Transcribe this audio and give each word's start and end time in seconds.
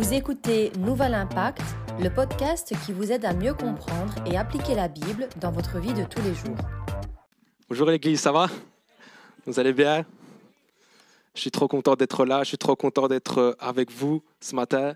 Vous 0.00 0.14
écoutez 0.14 0.72
Nouvel 0.78 1.12
Impact, 1.12 1.60
le 2.00 2.08
podcast 2.08 2.72
qui 2.86 2.92
vous 2.92 3.12
aide 3.12 3.26
à 3.26 3.34
mieux 3.34 3.52
comprendre 3.52 4.14
et 4.24 4.38
appliquer 4.38 4.74
la 4.74 4.88
Bible 4.88 5.28
dans 5.38 5.52
votre 5.52 5.78
vie 5.78 5.92
de 5.92 6.04
tous 6.04 6.22
les 6.22 6.34
jours. 6.34 6.56
Bonjour 7.68 7.86
l'église, 7.86 8.18
ça 8.18 8.32
va? 8.32 8.48
Vous 9.44 9.60
allez 9.60 9.74
bien? 9.74 10.06
Je 11.34 11.42
suis 11.42 11.50
trop 11.50 11.68
content 11.68 11.96
d'être 11.96 12.24
là, 12.24 12.42
je 12.44 12.48
suis 12.48 12.56
trop 12.56 12.76
content 12.76 13.08
d'être 13.08 13.38
euh, 13.40 13.52
avec 13.58 13.92
vous 13.92 14.22
ce 14.40 14.54
matin. 14.54 14.94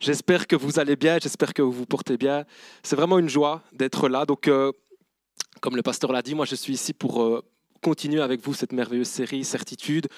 J'espère 0.00 0.48
que 0.48 0.56
vous 0.56 0.80
allez 0.80 0.96
bien, 0.96 1.18
j'espère 1.22 1.54
que 1.54 1.62
vous 1.62 1.70
vous 1.70 1.86
portez 1.86 2.16
bien. 2.16 2.46
C'est 2.82 2.96
vraiment 2.96 3.20
une 3.20 3.28
joie 3.28 3.62
d'être 3.72 4.08
là. 4.08 4.26
Donc, 4.26 4.48
euh, 4.48 4.72
comme 5.60 5.76
le 5.76 5.82
pasteur 5.82 6.10
l'a 6.10 6.22
dit, 6.22 6.34
moi 6.34 6.46
je 6.46 6.56
suis 6.56 6.72
ici 6.72 6.92
pour 6.92 7.22
euh, 7.22 7.44
continuer 7.80 8.22
avec 8.22 8.44
vous 8.44 8.54
cette 8.54 8.72
merveilleuse 8.72 9.06
série 9.06 9.44
Certitude. 9.44 10.08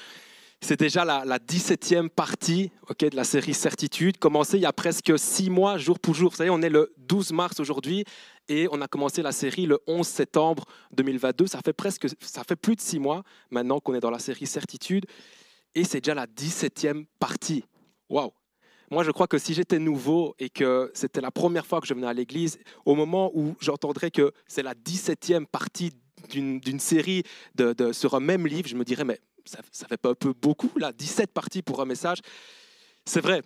C'est 0.61 0.79
déjà 0.79 1.05
la, 1.05 1.25
la 1.25 1.39
17e 1.39 2.09
partie 2.09 2.73
de 2.99 3.17
la 3.17 3.25
série 3.25 3.55
Certitude, 3.55 4.19
commencée 4.19 4.57
il 4.57 4.63
y 4.63 4.67
a 4.67 4.73
presque 4.73 5.17
six 5.19 5.51
mois, 5.51 5.79
jour 5.79 5.99
pour 6.01 6.15
jour. 6.15 6.31
Vous 6.31 6.37
savez, 6.37 6.51
on 6.51 6.61
est 6.63 6.69
le 6.69 6.93
12 6.99 7.33
mars 7.33 7.61
aujourd'hui 7.61 8.05
et 8.49 8.67
on 8.73 8.81
a 8.81 8.89
commencé 8.89 9.23
la 9.23 9.33
série 9.33 9.67
le 9.67 9.79
11 9.87 10.07
septembre 10.07 10.65
2022. 10.93 11.47
Ça 11.47 11.61
fait, 11.65 11.73
presque, 11.73 12.07
ça 12.21 12.43
fait 12.43 12.57
plus 12.57 12.75
de 12.75 12.81
six 12.81 12.99
mois 12.99 13.23
maintenant 13.51 13.79
qu'on 13.79 13.95
est 13.95 14.01
dans 14.01 14.11
la 14.11 14.19
série 14.19 14.47
Certitude 14.47 15.07
et 15.75 15.85
c'est 15.85 16.01
déjà 16.01 16.15
la 16.15 16.27
17e 16.27 17.07
partie. 17.21 17.65
Waouh! 18.11 18.33
Moi, 18.91 19.05
je 19.05 19.11
crois 19.11 19.27
que 19.27 19.39
si 19.39 19.55
j'étais 19.55 19.79
nouveau 19.79 20.35
et 20.39 20.49
que 20.51 20.91
c'était 20.93 21.21
la 21.21 21.31
première 21.31 21.67
fois 21.67 21.81
que 21.81 21.87
je 21.87 21.95
venais 21.95 22.07
à 22.07 22.15
l'église, 22.15 22.59
au 22.85 22.95
moment 22.95 23.31
où 23.35 23.55
j'entendrais 23.61 24.11
que 24.11 24.33
c'est 24.47 24.63
la 24.63 24.75
17e 24.75 25.47
partie 25.47 25.93
d'une 26.31 26.81
série 26.81 27.23
de, 27.55 27.73
de, 27.75 27.93
sur 27.93 28.15
un 28.15 28.21
même 28.21 28.47
livre, 28.47 28.67
je 28.67 28.75
me 28.75 28.85
dirais, 28.85 29.05
mais 29.05 29.21
ça, 29.49 29.61
ça 29.73 29.87
fait 29.89 29.97
pas 29.97 30.11
un 30.11 30.15
peu 30.15 30.33
beaucoup, 30.33 30.71
là, 30.79 30.93
17 30.93 31.33
parties 31.33 31.63
pour 31.63 31.81
un 31.81 31.85
message. 31.85 32.19
C'est 33.05 33.21
vrai. 33.21 33.43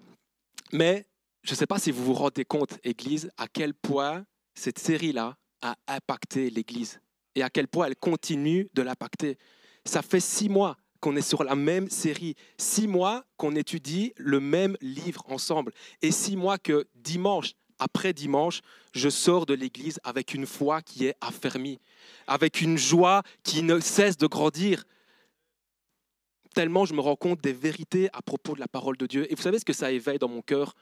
Mais 0.72 1.06
je 1.42 1.52
ne 1.52 1.56
sais 1.56 1.66
pas 1.66 1.78
si 1.78 1.90
vous 1.90 2.04
vous 2.04 2.14
rendez 2.14 2.44
compte, 2.44 2.78
Église, 2.84 3.30
à 3.36 3.46
quel 3.48 3.74
point 3.74 4.24
cette 4.54 4.78
série-là 4.78 5.36
a 5.62 5.76
impacté 5.86 6.50
l'Église 6.50 7.00
et 7.34 7.42
à 7.42 7.50
quel 7.50 7.68
point 7.68 7.86
elle 7.86 7.96
continue 7.96 8.68
de 8.74 8.82
l'impacter. 8.82 9.38
Ça 9.84 10.02
fait 10.02 10.20
six 10.20 10.48
mois 10.48 10.76
qu'on 11.00 11.16
est 11.16 11.22
sur 11.22 11.42
la 11.42 11.56
même 11.56 11.88
série, 11.88 12.34
six 12.58 12.86
mois 12.86 13.24
qu'on 13.36 13.56
étudie 13.56 14.12
le 14.16 14.38
même 14.38 14.76
livre 14.80 15.24
ensemble, 15.28 15.72
et 16.00 16.12
six 16.12 16.36
mois 16.36 16.58
que 16.58 16.86
dimanche 16.94 17.54
après 17.82 18.12
dimanche, 18.12 18.60
je 18.94 19.08
sors 19.08 19.44
de 19.44 19.54
l'Église 19.54 19.98
avec 20.04 20.34
une 20.34 20.46
foi 20.46 20.82
qui 20.82 21.06
est 21.06 21.16
affermie, 21.20 21.80
avec 22.28 22.60
une 22.60 22.78
joie 22.78 23.22
qui 23.42 23.62
ne 23.62 23.80
cesse 23.80 24.16
de 24.16 24.26
grandir, 24.28 24.84
tellement 26.52 26.84
je 26.84 26.94
me 26.94 27.00
rends 27.00 27.16
compte 27.16 27.40
des 27.40 27.52
vérités 27.52 28.08
à 28.12 28.22
propos 28.22 28.54
de 28.54 28.60
la 28.60 28.68
parole 28.68 28.96
de 28.96 29.06
Dieu. 29.06 29.30
Et 29.30 29.34
vous 29.34 29.42
savez 29.42 29.58
ce 29.58 29.64
que 29.64 29.72
ça 29.72 29.90
éveille 29.90 30.18
dans 30.18 30.28
mon 30.28 30.42
cœur? 30.42 30.74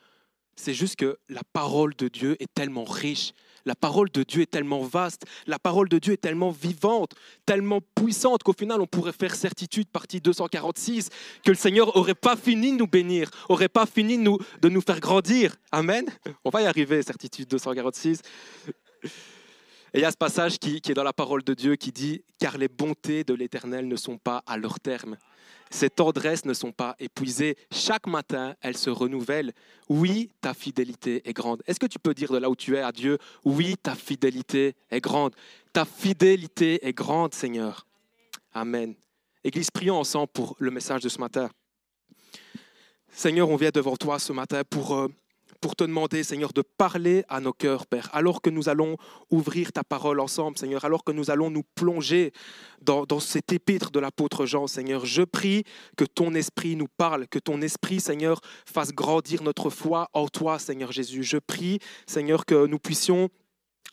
C'est 0.56 0.74
juste 0.74 0.96
que 0.96 1.18
la 1.28 1.42
parole 1.52 1.94
de 1.96 2.08
Dieu 2.08 2.36
est 2.40 2.52
tellement 2.52 2.84
riche, 2.84 3.32
la 3.64 3.74
parole 3.74 4.10
de 4.10 4.22
Dieu 4.22 4.42
est 4.42 4.50
tellement 4.50 4.82
vaste, 4.82 5.24
la 5.46 5.58
parole 5.58 5.88
de 5.88 5.98
Dieu 5.98 6.14
est 6.14 6.18
tellement 6.18 6.50
vivante, 6.50 7.14
tellement 7.46 7.80
puissante 7.94 8.42
qu'au 8.42 8.52
final 8.52 8.80
on 8.80 8.86
pourrait 8.86 9.12
faire 9.12 9.34
certitude, 9.34 9.88
partie 9.88 10.20
246, 10.20 11.08
que 11.44 11.50
le 11.50 11.56
Seigneur 11.56 11.96
n'aurait 11.96 12.14
pas 12.14 12.36
fini 12.36 12.72
de 12.72 12.76
nous 12.76 12.86
bénir, 12.86 13.30
n'aurait 13.48 13.68
pas 13.68 13.86
fini 13.86 14.18
de 14.18 14.22
nous, 14.22 14.38
de 14.60 14.68
nous 14.68 14.80
faire 14.80 15.00
grandir. 15.00 15.56
Amen. 15.72 16.04
On 16.44 16.50
va 16.50 16.62
y 16.62 16.66
arriver, 16.66 17.02
certitude 17.02 17.48
246. 17.48 18.20
Et 19.92 19.98
il 19.98 20.02
y 20.02 20.04
a 20.04 20.10
ce 20.10 20.16
passage 20.16 20.58
qui, 20.58 20.76
est 20.76 20.94
dans 20.94 21.02
la 21.02 21.12
parole 21.12 21.42
de 21.42 21.52
Dieu 21.52 21.74
qui 21.74 21.90
dit, 21.90 22.22
car 22.38 22.58
les 22.58 22.68
bontés 22.68 23.24
de 23.24 23.34
l'Éternel 23.34 23.88
ne 23.88 23.96
sont 23.96 24.18
pas 24.18 24.42
à 24.46 24.56
leur 24.56 24.78
terme. 24.78 25.16
Ces 25.68 25.90
tendresses 25.90 26.44
ne 26.44 26.54
sont 26.54 26.70
pas 26.70 26.94
épuisées. 27.00 27.56
Chaque 27.72 28.06
matin, 28.06 28.54
elles 28.60 28.76
se 28.76 28.90
renouvellent. 28.90 29.52
Oui, 29.88 30.30
ta 30.40 30.54
fidélité 30.54 31.28
est 31.28 31.32
grande. 31.32 31.62
Est-ce 31.66 31.80
que 31.80 31.86
tu 31.86 31.98
peux 31.98 32.14
dire 32.14 32.30
de 32.32 32.38
là 32.38 32.48
où 32.50 32.56
tu 32.56 32.76
es 32.76 32.80
à 32.80 32.92
Dieu, 32.92 33.18
oui, 33.44 33.76
ta 33.82 33.94
fidélité 33.96 34.74
est 34.90 35.00
grande. 35.00 35.34
Ta 35.72 35.84
fidélité 35.84 36.86
est 36.86 36.92
grande, 36.92 37.34
Seigneur. 37.34 37.86
Amen. 38.52 38.94
Église, 39.42 39.70
prions 39.70 39.98
ensemble 39.98 40.28
pour 40.28 40.56
le 40.58 40.70
message 40.70 41.02
de 41.02 41.08
ce 41.08 41.18
matin. 41.18 41.50
Seigneur, 43.12 43.48
on 43.48 43.56
vient 43.56 43.70
devant 43.72 43.96
toi 43.96 44.20
ce 44.20 44.32
matin 44.32 44.62
pour... 44.68 44.94
Euh, 44.94 45.08
pour 45.60 45.76
te 45.76 45.84
demander, 45.84 46.22
Seigneur, 46.22 46.52
de 46.52 46.62
parler 46.62 47.24
à 47.28 47.40
nos 47.40 47.52
cœurs, 47.52 47.86
Père, 47.86 48.08
alors 48.12 48.40
que 48.42 48.50
nous 48.50 48.68
allons 48.68 48.96
ouvrir 49.30 49.72
ta 49.72 49.84
parole 49.84 50.20
ensemble, 50.20 50.58
Seigneur, 50.58 50.84
alors 50.84 51.04
que 51.04 51.12
nous 51.12 51.30
allons 51.30 51.50
nous 51.50 51.64
plonger 51.74 52.32
dans, 52.82 53.04
dans 53.04 53.20
cet 53.20 53.52
épître 53.52 53.90
de 53.90 54.00
l'apôtre 54.00 54.46
Jean, 54.46 54.66
Seigneur. 54.66 55.04
Je 55.04 55.22
prie 55.22 55.64
que 55.96 56.04
ton 56.04 56.34
esprit 56.34 56.76
nous 56.76 56.88
parle, 56.96 57.28
que 57.28 57.38
ton 57.38 57.60
esprit, 57.60 58.00
Seigneur, 58.00 58.40
fasse 58.64 58.92
grandir 58.92 59.42
notre 59.42 59.70
foi 59.70 60.08
en 60.14 60.28
toi, 60.28 60.58
Seigneur 60.58 60.92
Jésus. 60.92 61.22
Je 61.22 61.36
prie, 61.36 61.78
Seigneur, 62.06 62.46
que 62.46 62.66
nous 62.66 62.78
puissions 62.78 63.28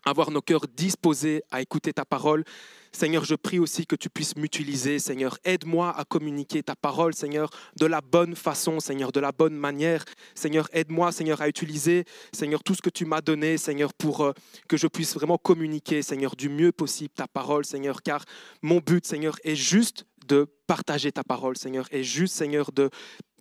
avoir 0.09 0.31
nos 0.31 0.41
cœurs 0.41 0.68
disposés 0.68 1.44
à 1.51 1.62
écouter 1.62 1.94
ta 1.94 2.06
parole. 2.06 2.44
Seigneur, 2.91 3.25
je 3.25 3.35
prie 3.35 3.59
aussi 3.59 3.85
que 3.85 3.95
tu 3.95 4.09
puisses 4.09 4.35
m'utiliser, 4.35 5.00
Seigneur. 5.00 5.38
Aide-moi 5.44 5.94
à 5.95 6.06
communiquer 6.06 6.63
ta 6.63 6.75
parole, 6.75 7.13
Seigneur, 7.13 7.50
de 7.79 7.85
la 7.85 8.01
bonne 8.01 8.35
façon, 8.35 8.79
Seigneur, 8.79 9.12
de 9.12 9.19
la 9.19 9.31
bonne 9.31 9.56
manière. 9.56 10.03
Seigneur, 10.34 10.67
aide-moi, 10.73 11.12
Seigneur, 11.12 11.41
à 11.41 11.47
utiliser, 11.47 12.06
Seigneur, 12.31 12.63
tout 12.63 12.73
ce 12.73 12.81
que 12.81 12.90
tu 12.90 13.06
m'as 13.06 13.22
donné, 13.22 13.57
Seigneur, 13.57 13.94
pour 13.94 14.22
euh, 14.22 14.34
que 14.67 14.78
je 14.78 14.88
puisse 14.88 15.13
vraiment 15.13 15.38
communiquer, 15.38 16.01
Seigneur, 16.01 16.35
du 16.35 16.50
mieux 16.50 16.72
possible 16.72 17.13
ta 17.13 17.28
parole, 17.28 17.66
Seigneur, 17.66 18.01
car 18.01 18.23
mon 18.62 18.79
but, 18.79 19.06
Seigneur, 19.06 19.35
est 19.44 19.56
juste 19.56 20.06
de 20.28 20.47
partager 20.67 21.12
ta 21.12 21.23
parole, 21.23 21.57
Seigneur, 21.57 21.88
est 21.91 22.03
juste, 22.03 22.35
Seigneur, 22.35 22.72
de 22.72 22.90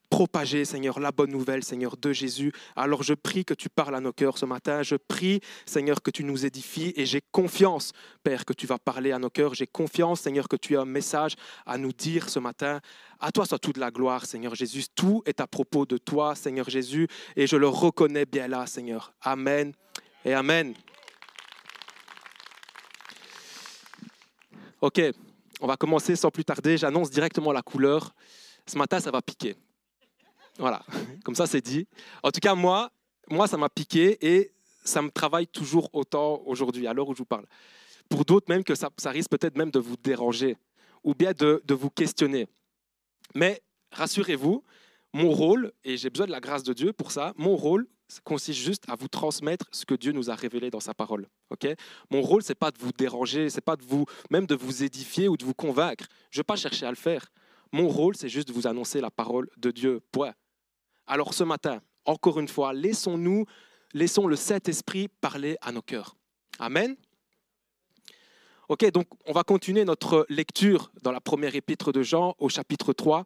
propager, 0.08 0.64
Seigneur, 0.64 1.00
la 1.00 1.12
bonne 1.12 1.30
nouvelle, 1.30 1.64
Seigneur, 1.64 1.96
de 1.96 2.12
Jésus. 2.12 2.52
Alors 2.74 3.02
je 3.02 3.14
prie 3.14 3.44
que 3.44 3.54
tu 3.54 3.68
parles 3.68 3.94
à 3.94 4.00
nos 4.00 4.12
cœurs 4.12 4.38
ce 4.38 4.46
matin. 4.46 4.82
Je 4.82 4.96
prie, 4.96 5.40
Seigneur, 5.66 6.02
que 6.02 6.10
tu 6.10 6.24
nous 6.24 6.46
édifies 6.46 6.92
et 6.96 7.06
j'ai 7.06 7.20
confiance, 7.32 7.92
Père, 8.22 8.44
que 8.44 8.52
tu 8.52 8.66
vas 8.66 8.78
parler 8.78 9.12
à 9.12 9.18
nos 9.18 9.30
cœurs. 9.30 9.54
J'ai 9.54 9.66
confiance, 9.66 10.20
Seigneur, 10.20 10.48
que 10.48 10.56
tu 10.56 10.76
as 10.76 10.82
un 10.82 10.86
message 10.86 11.34
à 11.64 11.78
nous 11.78 11.92
dire 11.92 12.28
ce 12.28 12.38
matin. 12.38 12.80
À 13.20 13.32
toi 13.32 13.46
soit 13.46 13.58
toute 13.58 13.76
la 13.76 13.90
gloire, 13.90 14.26
Seigneur 14.26 14.54
Jésus. 14.54 14.84
Tout 14.94 15.22
est 15.26 15.40
à 15.40 15.46
propos 15.46 15.86
de 15.86 15.96
toi, 15.96 16.34
Seigneur 16.34 16.68
Jésus, 16.68 17.08
et 17.34 17.46
je 17.46 17.56
le 17.56 17.68
reconnais 17.68 18.26
bien 18.26 18.48
là, 18.48 18.66
Seigneur. 18.66 19.12
Amen 19.22 19.72
et 20.24 20.34
Amen. 20.34 20.74
Ok, 24.80 25.00
on 25.60 25.66
va 25.66 25.76
commencer 25.76 26.16
sans 26.16 26.30
plus 26.30 26.44
tarder. 26.44 26.76
J'annonce 26.76 27.10
directement 27.10 27.52
la 27.52 27.62
couleur. 27.62 28.14
Ce 28.66 28.76
matin, 28.76 29.00
ça 29.00 29.10
va 29.10 29.22
piquer. 29.22 29.56
Voilà, 30.58 30.84
comme 31.24 31.34
ça 31.34 31.46
c'est 31.46 31.60
dit. 31.60 31.86
En 32.22 32.30
tout 32.30 32.40
cas, 32.40 32.54
moi, 32.54 32.90
moi 33.30 33.46
ça 33.46 33.56
m'a 33.56 33.68
piqué 33.68 34.18
et 34.26 34.52
ça 34.84 35.02
me 35.02 35.10
travaille 35.10 35.46
toujours 35.46 35.90
autant 35.92 36.42
aujourd'hui, 36.46 36.86
à 36.86 36.92
l'heure 36.92 37.08
où 37.08 37.14
je 37.14 37.18
vous 37.18 37.24
parle. 37.26 37.46
Pour 38.08 38.24
d'autres, 38.24 38.46
même 38.48 38.64
que 38.64 38.74
ça, 38.74 38.90
ça 38.96 39.10
risque 39.10 39.30
peut-être 39.30 39.56
même 39.56 39.70
de 39.70 39.78
vous 39.78 39.96
déranger 39.96 40.56
ou 41.02 41.14
bien 41.14 41.32
de, 41.32 41.62
de 41.64 41.74
vous 41.74 41.90
questionner. 41.90 42.48
Mais 43.34 43.62
rassurez-vous, 43.92 44.62
mon 45.12 45.30
rôle, 45.30 45.72
et 45.84 45.96
j'ai 45.96 46.10
besoin 46.10 46.26
de 46.26 46.32
la 46.32 46.40
grâce 46.40 46.62
de 46.62 46.72
Dieu 46.72 46.92
pour 46.92 47.10
ça, 47.10 47.32
mon 47.36 47.56
rôle 47.56 47.86
consiste 48.24 48.60
juste 48.60 48.84
à 48.88 48.94
vous 48.94 49.08
transmettre 49.08 49.66
ce 49.72 49.84
que 49.84 49.94
Dieu 49.94 50.12
nous 50.12 50.30
a 50.30 50.34
révélé 50.34 50.70
dans 50.70 50.80
sa 50.80 50.94
parole. 50.94 51.26
Ok? 51.50 51.66
Mon 52.10 52.22
rôle, 52.22 52.42
c'est 52.42 52.54
pas 52.54 52.70
de 52.70 52.78
vous 52.78 52.92
déranger, 52.92 53.50
c'est 53.50 53.60
pas 53.60 53.76
de 53.76 53.82
vous, 53.82 54.04
même 54.30 54.46
de 54.46 54.54
vous 54.54 54.84
édifier 54.84 55.28
ou 55.28 55.36
de 55.36 55.44
vous 55.44 55.54
convaincre. 55.54 56.06
Je 56.30 56.38
ne 56.38 56.40
vais 56.40 56.44
pas 56.44 56.56
chercher 56.56 56.86
à 56.86 56.90
le 56.90 56.96
faire. 56.96 57.26
Mon 57.72 57.88
rôle, 57.88 58.16
c'est 58.16 58.28
juste 58.28 58.48
de 58.48 58.52
vous 58.52 58.66
annoncer 58.66 59.00
la 59.00 59.10
parole 59.10 59.48
de 59.56 59.70
Dieu. 59.70 60.00
Point. 60.12 60.34
Alors 61.06 61.34
ce 61.34 61.44
matin, 61.44 61.80
encore 62.04 62.40
une 62.40 62.48
fois, 62.48 62.72
laissons-nous, 62.72 63.46
laissons 63.94 64.26
le 64.26 64.36
Saint-Esprit 64.36 65.08
parler 65.08 65.56
à 65.60 65.72
nos 65.72 65.82
cœurs. 65.82 66.16
Amen. 66.58 66.96
Ok, 68.68 68.90
donc 68.90 69.06
on 69.26 69.32
va 69.32 69.44
continuer 69.44 69.84
notre 69.84 70.26
lecture 70.28 70.90
dans 71.02 71.12
la 71.12 71.20
première 71.20 71.54
épître 71.54 71.92
de 71.92 72.02
Jean 72.02 72.34
au 72.38 72.48
chapitre 72.48 72.92
3. 72.92 73.24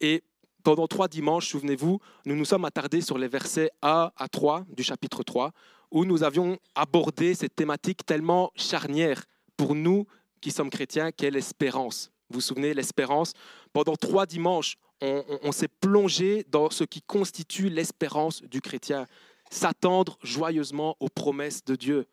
Et 0.00 0.22
pendant 0.62 0.86
trois 0.86 1.08
dimanches, 1.08 1.48
souvenez-vous, 1.48 1.98
nous 2.26 2.36
nous 2.36 2.44
sommes 2.44 2.64
attardés 2.64 3.00
sur 3.00 3.18
les 3.18 3.26
versets 3.26 3.70
1 3.82 4.12
à 4.16 4.28
3 4.28 4.66
du 4.68 4.84
chapitre 4.84 5.24
3, 5.24 5.50
où 5.90 6.04
nous 6.04 6.22
avions 6.22 6.58
abordé 6.76 7.34
cette 7.34 7.56
thématique 7.56 8.06
tellement 8.06 8.52
charnière 8.54 9.24
pour 9.56 9.74
nous 9.74 10.06
qui 10.40 10.52
sommes 10.52 10.70
chrétiens, 10.70 11.10
qu'est 11.10 11.30
l'espérance. 11.30 12.12
Vous 12.30 12.36
vous 12.36 12.40
souvenez, 12.40 12.74
l'espérance 12.74 13.32
Pendant 13.72 13.96
trois 13.96 14.26
dimanches, 14.26 14.76
on, 15.00 15.52
s'est 15.52 15.68
plongé 15.68 16.44
dans 16.48 16.70
ce 16.70 16.84
qui 16.84 17.02
constitue 17.02 17.68
l'espérance 17.68 18.42
du 18.42 18.60
chrétien, 18.60 19.06
s'attendre 19.50 20.18
joyeusement 20.22 20.96
aux 21.00 21.08
promesses 21.08 21.64
de 21.64 21.76
Dieu. 21.76 22.06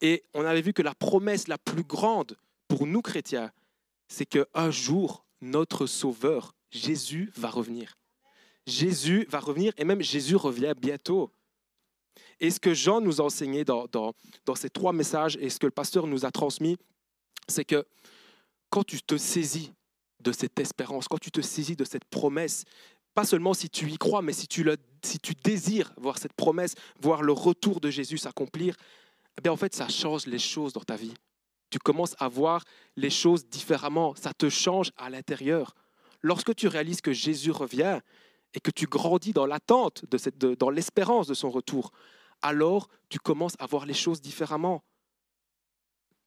Et 0.00 0.24
on 0.34 0.44
avait 0.44 0.62
vu 0.62 0.72
que 0.72 0.82
la 0.82 0.94
promesse 0.94 1.48
la 1.48 1.58
plus 1.58 1.84
grande 1.84 2.36
pour 2.68 2.86
nous 2.86 3.02
chrétiens, 3.02 3.52
c'est 4.08 4.26
qu'un 4.26 4.70
jour, 4.70 5.24
notre 5.40 5.86
Sauveur, 5.86 6.54
Jésus, 6.70 7.30
va 7.36 7.50
revenir. 7.50 7.98
Jésus 8.66 9.26
va 9.28 9.40
revenir 9.40 9.72
et 9.76 9.84
même 9.84 10.02
Jésus 10.02 10.36
revient 10.36 10.74
bientôt. 10.76 11.30
Et 12.40 12.50
ce 12.50 12.60
que 12.60 12.74
Jean 12.74 13.00
nous 13.00 13.20
a 13.20 13.24
enseigné 13.24 13.64
dans, 13.64 13.86
dans, 13.86 14.14
dans 14.44 14.54
ces 14.54 14.70
trois 14.70 14.92
messages 14.92 15.36
et 15.40 15.50
ce 15.50 15.58
que 15.58 15.66
le 15.66 15.72
pasteur 15.72 16.06
nous 16.06 16.24
a 16.24 16.30
transmis, 16.30 16.76
c'est 17.48 17.64
que 17.64 17.86
quand 18.70 18.84
tu 18.84 19.00
te 19.02 19.16
saisis 19.16 19.72
de 20.22 20.32
cette 20.32 20.58
espérance, 20.58 21.08
quand 21.08 21.20
tu 21.20 21.30
te 21.30 21.40
saisis 21.40 21.76
de 21.76 21.84
cette 21.84 22.04
promesse, 22.04 22.64
pas 23.14 23.24
seulement 23.24 23.54
si 23.54 23.68
tu 23.68 23.90
y 23.90 23.98
crois, 23.98 24.22
mais 24.22 24.32
si 24.32 24.46
tu, 24.46 24.64
le, 24.64 24.76
si 25.02 25.18
tu 25.18 25.34
désires 25.34 25.92
voir 25.96 26.18
cette 26.18 26.32
promesse, 26.32 26.74
voir 27.00 27.22
le 27.22 27.32
retour 27.32 27.80
de 27.80 27.90
Jésus 27.90 28.18
s'accomplir, 28.18 28.76
eh 29.38 29.40
bien 29.42 29.52
en 29.52 29.56
fait, 29.56 29.74
ça 29.74 29.88
change 29.88 30.26
les 30.26 30.38
choses 30.38 30.72
dans 30.72 30.82
ta 30.82 30.96
vie. 30.96 31.14
Tu 31.70 31.78
commences 31.78 32.14
à 32.18 32.28
voir 32.28 32.64
les 32.96 33.10
choses 33.10 33.46
différemment, 33.46 34.14
ça 34.14 34.32
te 34.32 34.48
change 34.48 34.92
à 34.96 35.10
l'intérieur. 35.10 35.74
Lorsque 36.20 36.54
tu 36.54 36.68
réalises 36.68 37.00
que 37.00 37.12
Jésus 37.12 37.50
revient 37.50 38.00
et 38.54 38.60
que 38.60 38.70
tu 38.70 38.86
grandis 38.86 39.32
dans 39.32 39.46
l'attente, 39.46 40.04
de 40.10 40.18
cette, 40.18 40.38
dans 40.38 40.70
l'espérance 40.70 41.26
de 41.26 41.34
son 41.34 41.50
retour, 41.50 41.92
alors 42.42 42.88
tu 43.08 43.18
commences 43.18 43.56
à 43.58 43.66
voir 43.66 43.86
les 43.86 43.94
choses 43.94 44.20
différemment 44.20 44.82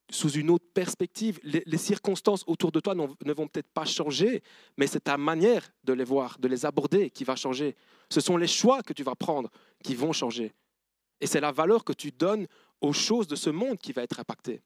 sous 0.09 0.31
une 0.31 0.49
autre 0.49 0.65
perspective. 0.73 1.39
Les, 1.43 1.77
circonstances 1.77 2.43
autour 2.47 2.71
de 2.71 2.79
toi 2.79 2.95
ne 2.95 3.33
vont 3.33 3.47
peut-être 3.47 3.71
pas 3.71 3.85
changer, 3.85 4.43
mais 4.77 4.87
c'est 4.87 5.05
ta 5.05 5.17
manière 5.17 5.71
de 5.83 5.93
les 5.93 6.03
voir, 6.03 6.37
de 6.39 6.47
les 6.47 6.65
aborder 6.65 7.09
qui 7.09 7.23
va 7.23 7.35
changer. 7.35 7.75
Ce 8.09 8.21
sont 8.21 8.37
les 8.37 8.47
choix 8.47 8.83
que 8.83 8.93
tu 8.93 9.03
vas 9.03 9.15
prendre 9.15 9.49
qui 9.83 9.95
vont 9.95 10.13
changer. 10.13 10.53
Et 11.21 11.27
c'est 11.27 11.39
la 11.39 11.51
valeur 11.51 11.83
que 11.83 11.93
tu 11.93 12.11
donnes 12.11 12.47
aux 12.81 12.93
choses 12.93 13.27
de 13.27 13.35
ce 13.35 13.49
monde 13.49 13.77
qui 13.77 13.93
va 13.93 14.03
être 14.03 14.19
impactée. 14.19 14.61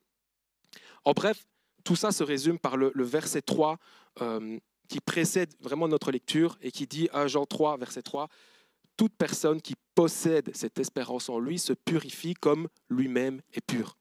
En 1.06 1.14
bref, 1.14 1.46
tout 1.84 1.96
ça 1.96 2.12
se 2.12 2.24
résume 2.24 2.60
par 2.60 2.76
le, 2.76 2.92
verset 2.96 3.42
3 3.42 3.78
euh, 4.22 4.60
qui 4.88 5.00
précède 5.00 5.54
vraiment 5.62 5.88
notre 5.88 6.12
lecture 6.12 6.58
et 6.62 6.72
qui 6.72 6.88
dit 6.88 7.08
1 7.14 7.28
Jean 7.28 7.46
3, 7.46 7.78
verset 7.78 8.02
3, 8.02 8.28
Toute 8.98 9.16
personne 9.16 9.62
qui 9.62 9.76
possède 9.96 10.54
cette 10.56 10.80
espérance 10.80 11.30
en 11.30 11.40
lui 11.40 11.60
se 11.60 11.74
purifie 11.74 12.34
comme 12.34 12.68
lui-même 12.90 13.42
est 13.54 13.66
pur. 13.66 13.99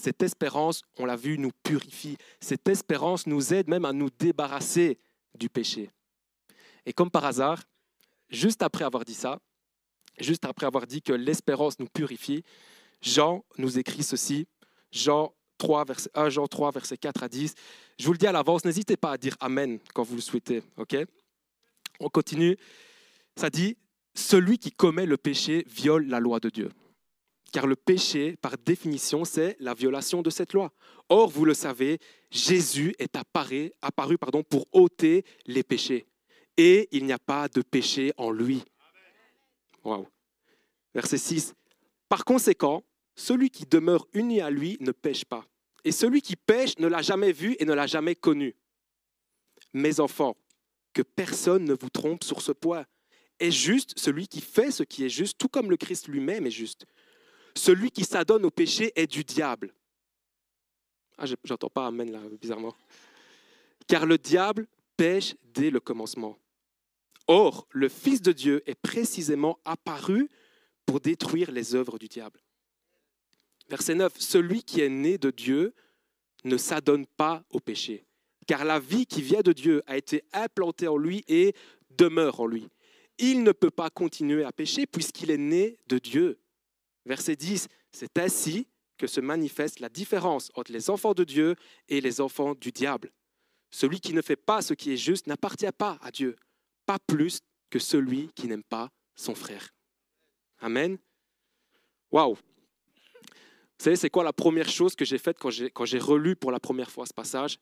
Cette 0.00 0.22
espérance, 0.22 0.80
on 0.98 1.04
l'a 1.04 1.14
vu, 1.14 1.36
nous 1.36 1.50
purifie. 1.62 2.16
Cette 2.40 2.66
espérance 2.68 3.26
nous 3.26 3.52
aide 3.52 3.68
même 3.68 3.84
à 3.84 3.92
nous 3.92 4.08
débarrasser 4.08 4.98
du 5.34 5.50
péché. 5.50 5.90
Et 6.86 6.94
comme 6.94 7.10
par 7.10 7.26
hasard, 7.26 7.62
juste 8.30 8.62
après 8.62 8.84
avoir 8.84 9.04
dit 9.04 9.14
ça, 9.14 9.38
juste 10.18 10.46
après 10.46 10.64
avoir 10.64 10.86
dit 10.86 11.02
que 11.02 11.12
l'espérance 11.12 11.78
nous 11.78 11.86
purifie, 11.86 12.42
Jean 13.02 13.44
nous 13.58 13.78
écrit 13.78 14.02
ceci, 14.02 14.46
Jean 14.90 15.34
3, 15.58 15.84
verset 15.84 16.10
1 16.14 16.30
Jean 16.30 16.46
3, 16.46 16.70
verset 16.70 16.96
4 16.96 17.22
à 17.22 17.28
10. 17.28 17.54
Je 17.98 18.06
vous 18.06 18.12
le 18.12 18.18
dis 18.18 18.26
à 18.26 18.32
l'avance, 18.32 18.64
n'hésitez 18.64 18.96
pas 18.96 19.12
à 19.12 19.18
dire 19.18 19.36
Amen 19.38 19.78
quand 19.92 20.02
vous 20.02 20.14
le 20.14 20.22
souhaitez. 20.22 20.62
On 22.00 22.08
continue. 22.08 22.56
Ça 23.36 23.50
dit, 23.50 23.76
celui 24.14 24.56
qui 24.56 24.72
commet 24.72 25.04
le 25.04 25.18
péché 25.18 25.62
viole 25.68 26.06
la 26.06 26.20
loi 26.20 26.40
de 26.40 26.48
Dieu. 26.48 26.70
Car 27.52 27.66
le 27.66 27.76
péché, 27.76 28.36
par 28.36 28.56
définition, 28.58 29.24
c'est 29.24 29.56
la 29.58 29.74
violation 29.74 30.22
de 30.22 30.30
cette 30.30 30.52
loi. 30.52 30.72
Or, 31.08 31.28
vous 31.28 31.44
le 31.44 31.54
savez, 31.54 31.98
Jésus 32.30 32.94
est 32.98 33.16
apparu, 33.16 33.72
apparu 33.82 34.18
pardon, 34.18 34.42
pour 34.42 34.66
ôter 34.72 35.24
les 35.46 35.62
péchés. 35.62 36.06
Et 36.56 36.88
il 36.92 37.04
n'y 37.04 37.12
a 37.12 37.18
pas 37.18 37.48
de 37.48 37.62
péché 37.62 38.12
en 38.16 38.30
lui. 38.30 38.62
Wow. 39.82 40.06
Verset 40.94 41.18
6. 41.18 41.54
Par 42.08 42.24
conséquent, 42.24 42.84
celui 43.16 43.50
qui 43.50 43.66
demeure 43.66 44.06
uni 44.12 44.40
à 44.40 44.50
lui 44.50 44.76
ne 44.80 44.92
pêche 44.92 45.24
pas. 45.24 45.44
Et 45.84 45.92
celui 45.92 46.22
qui 46.22 46.36
pêche 46.36 46.78
ne 46.78 46.86
l'a 46.86 47.02
jamais 47.02 47.32
vu 47.32 47.56
et 47.58 47.64
ne 47.64 47.72
l'a 47.72 47.86
jamais 47.86 48.14
connu. 48.14 48.54
Mes 49.72 50.00
enfants, 50.00 50.36
que 50.92 51.02
personne 51.02 51.64
ne 51.64 51.74
vous 51.74 51.90
trompe 51.90 52.24
sur 52.24 52.42
ce 52.42 52.52
point. 52.52 52.84
Est 53.38 53.50
juste 53.50 53.98
celui 53.98 54.28
qui 54.28 54.40
fait 54.40 54.70
ce 54.70 54.82
qui 54.82 55.04
est 55.04 55.08
juste, 55.08 55.38
tout 55.38 55.48
comme 55.48 55.70
le 55.70 55.76
Christ 55.76 56.08
lui-même 56.08 56.46
est 56.46 56.50
juste. 56.50 56.84
Celui 57.54 57.90
qui 57.90 58.04
s'adonne 58.04 58.44
au 58.44 58.50
péché 58.50 58.92
est 58.94 59.06
du 59.06 59.24
diable. 59.24 59.72
Ah, 61.18 61.24
j'entends 61.44 61.68
pas 61.68 61.86
Amen 61.86 62.10
là, 62.10 62.20
bizarrement. 62.40 62.74
Car 63.86 64.06
le 64.06 64.18
diable 64.18 64.66
pêche 64.96 65.34
dès 65.42 65.70
le 65.70 65.80
commencement. 65.80 66.38
Or, 67.26 67.66
le 67.70 67.88
Fils 67.88 68.22
de 68.22 68.32
Dieu 68.32 68.62
est 68.66 68.74
précisément 68.74 69.58
apparu 69.64 70.28
pour 70.86 71.00
détruire 71.00 71.52
les 71.52 71.74
œuvres 71.74 71.98
du 71.98 72.08
diable. 72.08 72.40
Verset 73.68 73.94
9, 73.94 74.18
celui 74.18 74.64
qui 74.64 74.80
est 74.80 74.88
né 74.88 75.16
de 75.16 75.30
Dieu 75.30 75.72
ne 76.44 76.56
s'adonne 76.56 77.06
pas 77.06 77.44
au 77.50 77.60
péché, 77.60 78.04
car 78.46 78.64
la 78.64 78.80
vie 78.80 79.06
qui 79.06 79.22
vient 79.22 79.42
de 79.42 79.52
Dieu 79.52 79.82
a 79.86 79.96
été 79.96 80.24
implantée 80.32 80.88
en 80.88 80.96
lui 80.96 81.24
et 81.28 81.54
demeure 81.90 82.40
en 82.40 82.46
lui. 82.46 82.68
Il 83.18 83.44
ne 83.44 83.52
peut 83.52 83.70
pas 83.70 83.90
continuer 83.90 84.42
à 84.44 84.50
pécher 84.50 84.86
puisqu'il 84.86 85.30
est 85.30 85.38
né 85.38 85.76
de 85.86 85.98
Dieu. 85.98 86.40
Verset 87.06 87.36
10, 87.36 87.68
c'est 87.92 88.18
ainsi 88.18 88.66
que 88.98 89.06
se 89.06 89.20
manifeste 89.20 89.80
la 89.80 89.88
différence 89.88 90.50
entre 90.54 90.72
les 90.72 90.90
enfants 90.90 91.14
de 91.14 91.24
Dieu 91.24 91.56
et 91.88 92.00
les 92.00 92.20
enfants 92.20 92.54
du 92.54 92.70
diable. 92.70 93.10
Celui 93.70 94.00
qui 94.00 94.12
ne 94.12 94.20
fait 94.20 94.36
pas 94.36 94.62
ce 94.62 94.74
qui 94.74 94.92
est 94.92 94.96
juste 94.96 95.26
n'appartient 95.26 95.72
pas 95.76 95.98
à 96.02 96.10
Dieu, 96.10 96.36
pas 96.86 96.98
plus 96.98 97.40
que 97.70 97.78
celui 97.78 98.28
qui 98.34 98.46
n'aime 98.46 98.64
pas 98.64 98.90
son 99.14 99.34
frère. 99.34 99.72
Amen. 100.58 100.98
Waouh. 102.10 102.34
Vous 102.34 103.84
savez, 103.84 103.96
c'est 103.96 104.10
quoi 104.10 104.24
la 104.24 104.32
première 104.32 104.68
chose 104.68 104.94
que 104.94 105.06
j'ai 105.06 105.18
faite 105.18 105.38
quand 105.38 105.50
j'ai, 105.50 105.98
relu 105.98 106.36
pour 106.36 106.50
la 106.50 106.60
première 106.60 106.90
fois 106.90 107.06
ce 107.06 107.14
passage? 107.14 107.58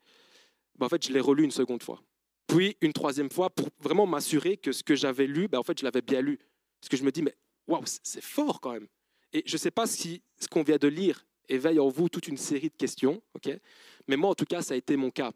Ben, 0.77 0.87
En 0.87 0.89
fait, 0.89 1.07
je 1.07 1.13
l'ai 1.13 1.21
relu 1.21 1.45
une 1.45 1.53
seconde 1.53 1.83
fois. 1.83 2.03
Puis 2.49 2.77
une 2.81 2.93
troisième 2.93 3.31
fois 3.31 3.51
pour 3.51 3.69
vraiment 3.79 4.07
m'assurer 4.07 4.57
que 4.57 4.73
ce 4.73 4.83
que 4.83 4.97
j'avais 4.97 5.27
lu, 5.27 5.47
ben, 5.47 5.59
en 5.59 5.63
fait, 5.63 5.79
je 5.79 5.85
l'avais 5.85 6.03
bien 6.03 6.21
lu. 6.21 6.39
Parce 6.81 6.89
que 6.89 6.97
je 6.97 7.05
me 7.05 7.13
dis, 7.13 7.23
mais 7.23 7.37
waouh, 7.69 7.85
c'est 7.85 8.25
fort 8.25 8.61
quand 8.61 8.73
même. 8.73 8.89
Et 9.33 9.43
je 9.47 9.55
ne 9.55 9.59
sais 9.59 9.71
pas 9.71 9.87
si 9.87 10.23
ce 10.39 10.49
qu'on 10.49 10.63
vient 10.63 10.79
de 10.79 10.89
lire 10.89 11.25
éveille 11.49 11.81
en 11.81 11.89
vous 11.89 12.09
toute 12.09 12.29
une 12.29 12.37
série 12.37 12.69
de 12.69 12.77
questions, 12.77 13.23
mais 14.07 14.17
moi, 14.17 14.31
en 14.31 14.35
tout 14.35 14.45
cas, 14.45 14.63
ça 14.63 14.75
a 14.75 14.77
été 14.77 14.97
mon 14.97 15.11
cas. 15.11 15.33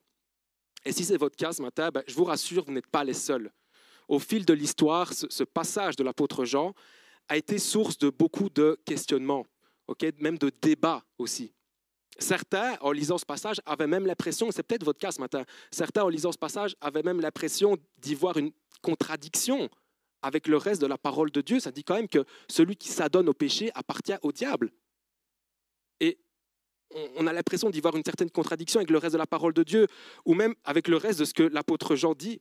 Et 0.84 0.92
si 0.92 1.04
c'est 1.04 1.16
votre 1.16 1.36
cas 1.36 1.52
ce 1.52 1.62
matin, 1.62 1.90
ben, 1.90 2.02
je 2.06 2.14
vous 2.14 2.24
rassure, 2.24 2.64
vous 2.64 2.72
n'êtes 2.72 2.86
pas 2.86 3.04
les 3.04 3.14
seuls. 3.14 3.50
Au 4.08 4.18
fil 4.18 4.44
de 4.44 4.52
l'histoire, 4.52 5.12
ce, 5.12 5.44
passage 5.44 5.96
de 5.96 6.02
l'apôtre 6.02 6.44
Jean 6.44 6.74
a 7.28 7.36
été 7.36 7.58
source 7.58 7.96
de 7.98 8.10
beaucoup 8.10 8.50
de 8.50 8.78
questionnements, 8.84 9.46
même 10.18 10.38
de 10.38 10.50
débats 10.60 11.04
aussi. 11.18 11.54
Certains, 12.18 12.76
en 12.80 12.92
lisant 12.92 13.16
ce 13.16 13.24
passage, 13.24 13.60
avaient 13.64 13.86
même 13.86 14.06
l'impression, 14.06 14.50
c'est 14.50 14.62
peut-être 14.62 14.84
votre 14.84 14.98
cas 14.98 15.12
ce 15.12 15.20
matin, 15.20 15.44
certains, 15.70 16.02
en 16.02 16.08
lisant 16.08 16.32
ce 16.32 16.38
passage, 16.38 16.76
avaient 16.80 17.02
même 17.02 17.20
l'impression 17.20 17.76
d'y 17.98 18.14
voir 18.14 18.36
une 18.36 18.52
contradiction 18.82 19.70
avec 20.22 20.46
le 20.48 20.56
reste 20.56 20.80
de 20.80 20.86
la 20.86 20.98
parole 20.98 21.30
de 21.30 21.40
Dieu, 21.40 21.60
ça 21.60 21.70
dit 21.70 21.84
quand 21.84 21.94
même 21.94 22.08
que 22.08 22.24
celui 22.48 22.76
qui 22.76 22.88
s'adonne 22.88 23.28
au 23.28 23.34
péché 23.34 23.70
appartient 23.74 24.16
au 24.22 24.32
diable. 24.32 24.72
Et 26.00 26.18
on 27.16 27.26
a 27.26 27.32
l'impression 27.32 27.70
d'y 27.70 27.80
voir 27.80 27.96
une 27.96 28.04
certaine 28.04 28.30
contradiction 28.30 28.78
avec 28.78 28.90
le 28.90 28.98
reste 28.98 29.14
de 29.14 29.18
la 29.18 29.26
parole 29.26 29.54
de 29.54 29.62
Dieu, 29.62 29.86
ou 30.24 30.34
même 30.34 30.54
avec 30.64 30.88
le 30.88 30.96
reste 30.96 31.18
de 31.18 31.24
ce 31.24 31.34
que 31.34 31.42
l'apôtre 31.42 31.96
Jean 31.96 32.14
dit. 32.14 32.40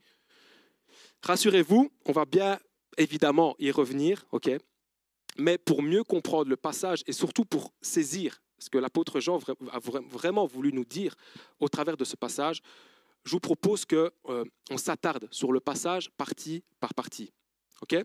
Rassurez-vous, 1.23 1.91
on 2.05 2.11
va 2.11 2.25
bien 2.25 2.59
évidemment 2.97 3.55
y 3.59 3.71
revenir, 3.71 4.25
ok 4.31 4.51
mais 5.37 5.57
pour 5.57 5.81
mieux 5.81 6.03
comprendre 6.03 6.49
le 6.49 6.57
passage 6.57 7.03
et 7.07 7.13
surtout 7.13 7.45
pour 7.45 7.73
saisir 7.81 8.41
ce 8.59 8.69
que 8.69 8.77
l'apôtre 8.77 9.19
Jean 9.19 9.39
a 9.71 9.79
vraiment 9.79 10.45
voulu 10.45 10.71
nous 10.71 10.85
dire 10.85 11.15
au 11.59 11.67
travers 11.67 11.97
de 11.97 12.03
ce 12.03 12.15
passage, 12.15 12.61
je 13.23 13.31
vous 13.31 13.39
propose 13.39 13.85
qu'on 13.85 14.09
euh, 14.29 14.45
s'attarde 14.77 15.27
sur 15.31 15.51
le 15.51 15.59
passage 15.59 16.09
partie 16.11 16.63
par 16.79 16.93
partie. 16.93 17.31
Ok? 17.81 17.95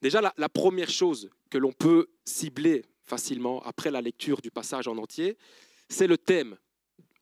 Déjà, 0.00 0.20
la, 0.34 0.48
première 0.48 0.88
chose 0.88 1.28
que 1.50 1.58
l'on 1.58 1.72
peut 1.72 2.08
cibler 2.24 2.84
facilement 3.02 3.62
après 3.62 3.90
la 3.90 4.00
lecture 4.00 4.40
du 4.40 4.50
passage 4.50 4.88
en 4.88 4.96
entier, 4.96 5.36
c'est 5.88 6.06
le 6.06 6.16
thème. 6.16 6.56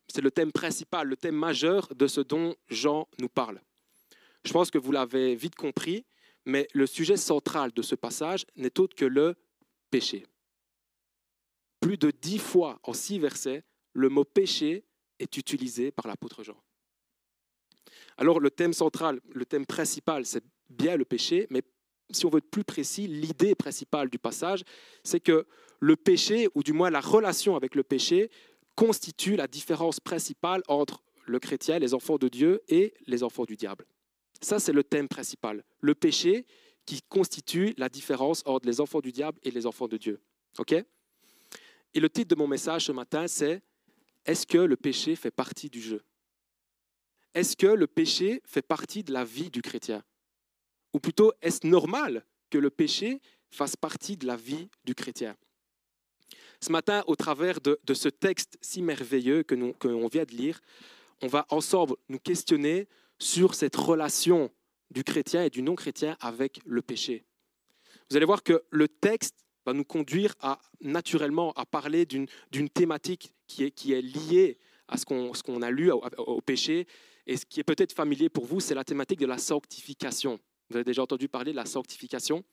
C'est 0.07 0.21
le 0.21 0.31
thème 0.31 0.53
principal, 0.53 1.09
le 1.09 1.17
thème 1.17 1.35
majeur 1.35 1.89
de 1.95 2.07
ce 2.07 2.21
dont 2.21 2.55
Jean 2.69 3.09
nous 3.19 3.29
parle. 3.29 3.61
Je 4.45 4.53
pense 4.53 4.71
que 4.71 4.79
vous 4.79 4.93
l'avez 4.93 5.35
vite 5.35 5.57
compris, 5.57 6.07
mais 6.45 6.69
le 6.73 6.87
sujet 6.87 7.17
central 7.17 7.73
de 7.73 7.83
ce 7.83 7.95
passage 7.95 8.47
n'est 8.57 8.79
autre 8.79 8.95
que 8.95 9.05
le 9.05 9.35
péché. 9.91 10.25
Plus 11.81 11.99
de 11.99 12.11
dix 12.11 12.39
fois 12.39 12.79
en 12.85 12.93
six 12.93 13.19
versets, 13.19 13.65
le 13.93 14.09
mot 14.09 14.25
péché 14.25 14.85
est 15.19 15.37
utilisé 15.37 15.91
par 15.91 16.07
l'apôtre 16.07 16.45
Jean. 16.45 16.57
Alors 18.17 18.41
le 18.41 18.51
thème 18.51 18.73
central, 18.73 19.21
le 19.33 19.45
thème 19.45 19.67
principal, 19.67 20.25
c'est 20.25 20.45
bien 20.69 20.97
le 20.97 21.05
péché, 21.05 21.47
mais 21.51 21.63
si 22.11 22.27
on 22.27 22.31
veut 22.31 22.39
être 22.39 22.51
plus 22.51 22.65
précis, 22.65 23.07
l'idée 23.07 23.55
principale 23.55 24.09
du 24.09 24.19
passage, 24.19 24.63
c'est 25.03 25.21
que 25.21 25.47
le 25.81 25.97
péché, 25.97 26.49
ou 26.55 26.63
du 26.63 26.73
moins 26.73 26.91
la 26.91 27.01
relation 27.01 27.57
avec 27.57 27.75
le 27.75 27.83
péché, 27.83 28.31
constitue 28.75 29.37
la 29.37 29.47
différence 29.47 30.01
principale 30.01 30.63
entre 30.69 31.03
le 31.27 31.39
chrétien, 31.39 31.79
les 31.79 31.95
enfants 31.95 32.17
de 32.17 32.29
Dieu, 32.29 32.63
et 32.69 32.95
les 33.07 33.23
enfants 33.23 33.45
du 33.45 33.57
diable. 33.57 33.85
Ça, 34.41 34.59
c'est 34.59 34.73
le 34.73 34.85
thème 34.85 35.09
principal. 35.09 35.65
Le 35.81 35.95
péché 35.95 36.47
qui 36.87 37.03
constitue 37.03 37.75
la 37.77 37.89
différence 37.89 38.43
entre 38.47 38.67
les 38.67 38.81
enfants 38.81 39.01
du 39.01 39.13
diable 39.13 39.39
et 39.43 39.51
les 39.51 39.67
enfants 39.67 39.89
de 39.89 39.97
Dieu. 39.97 40.21
OK? 40.59 40.73
Et 40.73 42.01
le 42.01 42.09
titre 42.09 42.35
de 42.35 42.41
mon 42.41 42.47
message 42.47 42.87
ce 42.87 42.93
matin, 42.93 43.27
c'est 43.29 43.63
Est-ce 44.25 44.47
que 44.47 44.59
le 44.59 44.77
péché 44.77 45.17
fait 45.17 45.31
partie 45.31 45.69
du 45.69 45.81
jeu? 45.81 46.03
Est-ce 47.35 47.57
que 47.57 47.67
le 47.67 47.87
péché 47.87 48.41
fait 48.45 48.63
partie 48.63 49.03
de 49.03 49.13
la 49.13 49.25
vie 49.25 49.51
du 49.51 49.63
chrétien? 49.63 50.03
Ou 50.99 51.01
plutôt, 51.01 51.33
est-ce 51.43 51.65
normal 51.65 52.25
que 52.51 52.59
le 52.59 52.71
péché 52.71 53.21
fasse 53.53 53.77
partie 53.77 54.17
de 54.17 54.27
la 54.27 54.35
vie 54.35 54.69
du 54.85 54.97
chrétien? 54.97 55.37
Ce 56.61 56.73
matin, 56.73 57.05
au 57.07 57.15
travers 57.15 57.61
de, 57.61 57.79
ce 57.95 58.09
texte 58.09 58.59
si 58.61 58.83
merveilleux 58.83 59.45
que 59.45 59.55
l'on 59.55 60.09
vient 60.09 60.25
de 60.25 60.33
lire, 60.33 60.61
on 61.23 61.29
va 61.29 61.47
ensemble 61.51 61.95
nous 62.09 62.19
questionner 62.19 62.89
sur 63.21 63.55
cette 63.55 63.77
relation 63.77 64.51
du 64.91 65.05
chrétien 65.05 65.45
et 65.45 65.51
du 65.51 65.63
non-chrétien 65.63 66.17
avec 66.19 66.59
le 66.67 66.83
péché. 66.83 67.25
Vous 68.11 68.17
allez 68.17 68.27
voir 68.27 68.43
que 68.43 68.65
le 68.71 68.89
texte 68.89 69.47
va 69.67 69.75
nous 69.75 69.85
conduire 69.85 70.35
naturellement 70.81 71.53
à 71.53 71.65
parler 71.65 72.07
d'une 72.07 72.69
thématique 72.71 73.33
qui 73.47 73.63
est 73.63 74.03
liée 74.03 74.59
à 74.89 74.97
ce 74.97 75.05
qu'on 75.05 75.63
a 75.63 75.71
lu 75.71 75.93
au, 75.93 76.41
péché. 76.41 76.89
Et 77.25 77.37
ce 77.37 77.47
qui 77.47 77.61
est 77.61 77.65
peut-être 77.65 77.93
familier 77.93 78.29
pour 78.29 78.47
vous, 78.47 78.59
c'est 78.59 78.75
la 78.75 78.83
thématique 78.83 79.21
de 79.21 79.27
la 79.27 79.39
sanctification. 79.39 80.41
Vous 80.71 80.77
avez 80.77 80.85
déjà 80.85 81.03
entendu 81.03 81.29
parler 81.29 81.53
de 81.53 81.57
la 81.57 81.65
sanctification. 81.65 82.45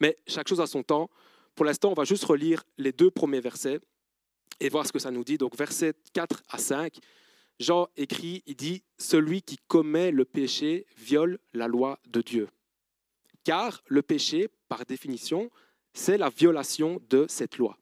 Mais 0.00 0.18
chaque 0.26 0.48
chose 0.48 0.60
a 0.60 0.66
son 0.66 0.82
temps. 0.82 1.10
Pour 1.54 1.64
l'instant, 1.64 1.90
on 1.90 1.94
va 1.94 2.04
juste 2.04 2.24
relire 2.24 2.64
les 2.78 2.92
deux 2.92 3.10
premiers 3.10 3.40
versets 3.40 3.80
et 4.60 4.68
voir 4.68 4.86
ce 4.86 4.92
que 4.92 4.98
ça 4.98 5.10
nous 5.10 5.24
dit. 5.24 5.38
Donc 5.38 5.56
versets 5.56 5.94
4 6.12 6.42
à 6.48 6.58
5, 6.58 6.98
Jean 7.60 7.88
écrit, 7.96 8.42
il 8.46 8.56
dit, 8.56 8.82
Celui 8.98 9.42
qui 9.42 9.58
commet 9.68 10.10
le 10.10 10.24
péché 10.24 10.86
viole 10.96 11.38
la 11.52 11.68
loi 11.68 11.98
de 12.06 12.20
Dieu. 12.20 12.48
Car 13.44 13.82
le 13.86 14.02
péché, 14.02 14.48
par 14.68 14.84
définition, 14.86 15.50
c'est 15.92 16.18
la 16.18 16.30
violation 16.30 17.00
de 17.08 17.26
cette 17.28 17.58
loi. 17.58 17.78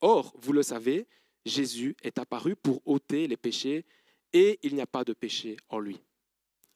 Or, 0.00 0.34
vous 0.38 0.52
le 0.52 0.62
savez, 0.62 1.06
Jésus 1.44 1.96
est 2.02 2.18
apparu 2.18 2.56
pour 2.56 2.80
ôter 2.86 3.26
les 3.26 3.36
péchés 3.36 3.84
et 4.32 4.58
il 4.62 4.74
n'y 4.74 4.80
a 4.80 4.86
pas 4.86 5.04
de 5.04 5.12
péché 5.12 5.56
en 5.68 5.78
lui. 5.78 6.00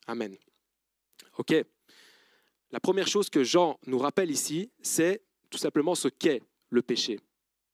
Amen. 0.06 0.36
OK. 1.38 1.54
La 2.70 2.80
première 2.80 3.06
chose 3.06 3.30
que 3.30 3.44
Jean 3.44 3.78
nous 3.86 3.98
rappelle 3.98 4.30
ici, 4.30 4.70
c'est 4.82 5.22
tout 5.50 5.58
simplement 5.58 5.94
ce 5.94 6.08
qu'est 6.08 6.42
le 6.70 6.82
péché. 6.82 7.20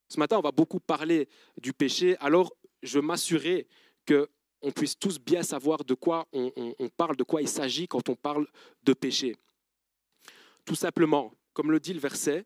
Ce 0.08 0.18
matin, 0.18 0.38
on 0.38 0.42
va 0.42 0.52
beaucoup 0.52 0.80
parler 0.80 1.28
du 1.56 1.72
péché, 1.72 2.16
alors 2.18 2.54
je 2.82 2.98
m'assurer 2.98 3.66
qu'on 4.06 4.72
puisse 4.72 4.98
tous 4.98 5.18
bien 5.18 5.42
savoir 5.42 5.84
de 5.84 5.94
quoi 5.94 6.26
on, 6.32 6.52
on 6.78 6.88
parle, 6.88 7.16
de 7.16 7.22
quoi 7.22 7.40
il 7.40 7.48
s'agit 7.48 7.86
quand 7.88 8.08
on 8.08 8.16
parle 8.16 8.46
de 8.82 8.92
péché. 8.92 9.36
Tout 10.64 10.74
simplement, 10.74 11.32
comme 11.52 11.70
le 11.70 11.80
dit 11.80 11.94
le 11.94 12.00
verset, 12.00 12.44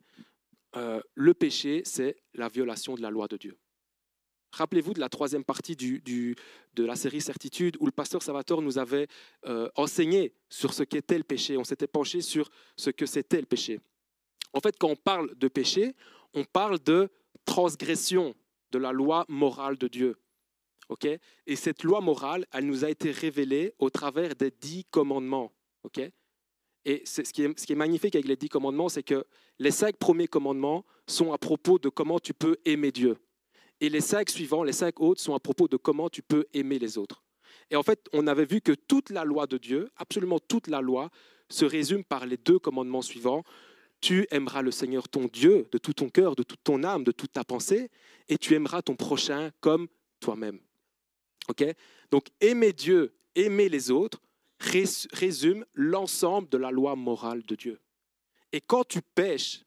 euh, 0.76 1.00
le 1.14 1.34
péché, 1.34 1.82
c'est 1.84 2.16
la 2.34 2.48
violation 2.48 2.94
de 2.94 3.02
la 3.02 3.10
loi 3.10 3.28
de 3.28 3.36
Dieu. 3.36 3.56
Rappelez-vous 4.54 4.94
de 4.94 5.00
la 5.00 5.08
troisième 5.08 5.44
partie 5.44 5.74
de 5.76 6.84
la 6.84 6.94
série 6.96 7.20
Certitude 7.20 7.76
où 7.80 7.86
le 7.86 7.92
pasteur 7.92 8.22
Salvatore 8.22 8.62
nous 8.62 8.78
avait 8.78 9.08
euh, 9.46 9.68
enseigné 9.74 10.32
sur 10.48 10.72
ce 10.72 10.84
qu'était 10.84 11.18
le 11.18 11.24
péché. 11.24 11.56
On 11.56 11.64
s'était 11.64 11.88
penché 11.88 12.20
sur 12.20 12.48
ce 12.76 12.90
que 12.90 13.04
c'était 13.04 13.40
le 13.40 13.46
péché. 13.46 13.80
En 14.52 14.60
fait, 14.60 14.76
quand 14.78 14.88
on 14.88 14.96
parle 14.96 15.34
de 15.36 15.48
péché, 15.48 15.94
on 16.34 16.44
parle 16.44 16.78
de 16.78 17.08
transgression 17.44 18.34
de 18.70 18.78
la 18.78 18.92
loi 18.92 19.24
morale 19.28 19.76
de 19.76 19.88
Dieu. 19.88 20.16
Et 21.46 21.56
cette 21.56 21.82
loi 21.82 22.00
morale, 22.00 22.46
elle 22.52 22.66
nous 22.66 22.84
a 22.84 22.90
été 22.90 23.10
révélée 23.10 23.74
au 23.78 23.90
travers 23.90 24.36
des 24.36 24.50
dix 24.50 24.84
commandements. 24.84 25.52
et 26.84 27.02
ce 27.04 27.22
qui 27.22 27.42
est 27.42 27.74
magnifique 27.74 28.14
avec 28.14 28.28
les 28.28 28.36
dix 28.36 28.48
commandements, 28.48 28.88
c'est 28.88 29.02
que 29.02 29.26
les 29.58 29.70
cinq 29.70 29.96
premiers 29.96 30.28
commandements 30.28 30.84
sont 31.06 31.32
à 31.32 31.38
propos 31.38 31.78
de 31.78 31.88
comment 31.88 32.20
tu 32.20 32.34
peux 32.34 32.56
aimer 32.64 32.92
Dieu. 32.92 33.16
Et 33.80 33.88
les 33.88 34.00
cinq 34.00 34.30
suivants, 34.30 34.62
les 34.62 34.72
cinq 34.72 35.00
autres, 35.00 35.20
sont 35.20 35.34
à 35.34 35.40
propos 35.40 35.68
de 35.68 35.76
comment 35.76 36.08
tu 36.08 36.22
peux 36.22 36.46
aimer 36.52 36.78
les 36.78 36.98
autres. 36.98 37.22
Et 37.70 37.76
en 37.76 37.82
fait, 37.82 38.08
on 38.12 38.26
avait 38.26 38.44
vu 38.44 38.60
que 38.60 38.72
toute 38.72 39.10
la 39.10 39.24
loi 39.24 39.46
de 39.46 39.58
Dieu, 39.58 39.88
absolument 39.96 40.38
toute 40.38 40.68
la 40.68 40.80
loi, 40.80 41.10
se 41.48 41.64
résume 41.64 42.04
par 42.04 42.26
les 42.26 42.36
deux 42.36 42.58
commandements 42.58 43.02
suivants. 43.02 43.42
Tu 44.00 44.26
aimeras 44.30 44.62
le 44.62 44.70
Seigneur 44.70 45.08
ton 45.08 45.26
Dieu 45.26 45.66
de 45.72 45.78
tout 45.78 45.94
ton 45.94 46.08
cœur, 46.08 46.36
de 46.36 46.42
toute 46.42 46.62
ton 46.62 46.84
âme, 46.84 47.04
de 47.04 47.12
toute 47.12 47.32
ta 47.32 47.44
pensée, 47.44 47.90
et 48.28 48.38
tu 48.38 48.54
aimeras 48.54 48.82
ton 48.82 48.96
prochain 48.96 49.50
comme 49.60 49.88
toi-même. 50.20 50.60
Ok? 51.48 51.64
Donc 52.10 52.28
aimer 52.40 52.72
Dieu, 52.72 53.14
aimer 53.34 53.68
les 53.68 53.90
autres, 53.90 54.20
résume 54.60 55.64
l'ensemble 55.74 56.48
de 56.48 56.58
la 56.58 56.70
loi 56.70 56.96
morale 56.96 57.42
de 57.42 57.54
Dieu. 57.54 57.80
Et 58.52 58.60
quand 58.60 58.84
tu 58.84 59.00
pêches, 59.02 59.64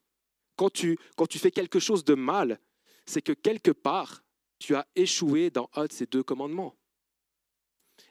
quand 0.55 0.69
tu, 0.69 0.97
quand 1.15 1.27
tu 1.27 1.39
fais 1.39 1.51
quelque 1.51 1.79
chose 1.79 2.03
de 2.03 2.15
mal, 2.15 2.59
c'est 3.07 3.21
que 3.21 3.31
quelque 3.31 3.71
part, 3.71 4.23
tu 4.59 4.75
as 4.75 4.87
échoué 4.95 5.49
dans 5.49 5.69
un 5.73 5.85
de 5.85 5.91
ces 5.91 6.05
deux 6.05 6.23
commandements. 6.23 6.75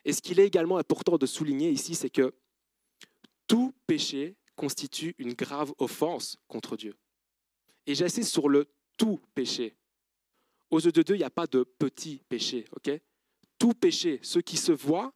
Et 0.05 0.13
ce 0.13 0.23
qu'il 0.23 0.41
est 0.41 0.47
également 0.47 0.79
important 0.79 1.19
de 1.19 1.27
souligner 1.27 1.71
ici, 1.71 1.95
c'est 1.95 2.11
que 2.11 2.35
tout 3.47 3.73
péché 3.87 4.37
constitue 4.57 5.15
une 5.19 5.35
grave 5.35 5.73
offense 5.79 6.37
contre 6.49 6.77
Dieu. 6.77 6.97
Et 7.87 7.95
j'insiste 7.95 8.33
sur 8.33 8.49
le 8.49 8.67
tout 8.97 9.21
péché. 9.35 9.77
Aux 10.71 10.81
yeux 10.81 10.93
de 10.93 11.03
Dieu, 11.03 11.15
il 11.15 11.19
n'y 11.19 11.25
a 11.25 11.31
pas 11.31 11.47
de 11.47 11.63
petit 11.63 12.23
péché. 12.29 12.65
tout 13.59 13.75
péché, 13.75 14.19
ce 14.23 14.39
qui 14.39 14.57
se 14.57 14.73
voit 14.73 15.13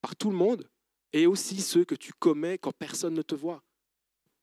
par 0.00 0.16
tout 0.16 0.30
le 0.30 0.36
monde, 0.36 0.68
et 1.12 1.26
aussi 1.26 1.60
ceux 1.60 1.84
que 1.84 1.94
tu 1.94 2.12
commets 2.12 2.58
quand 2.58 2.72
personne 2.72 3.14
ne 3.14 3.22
te 3.22 3.34
voit. 3.34 3.62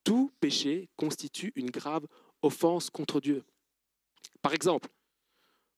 Tout 0.04 0.32
péché 0.40 0.90
constitue 0.96 1.52
une 1.56 1.70
grave 1.70 2.08
offense 2.42 2.90
contre 2.90 3.20
Dieu. 3.20 3.44
Par 4.42 4.54
exemple, 4.54 4.90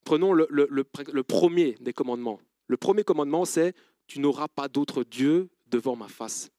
prenons 0.04 0.34
le, 0.34 1.24
premier 1.24 1.74
des 1.80 1.94
commandements. 1.94 2.40
Le 2.68 2.78
premier 2.78 3.04
commandement, 3.04 3.46
c'est 3.46 3.76
Tu 4.08 4.20
n'auras 4.20 4.48
pas 4.48 4.68
d'autre 4.68 5.04
Dieu 5.04 5.50
devant 5.68 5.96
ma 5.96 6.08
face. 6.08 6.52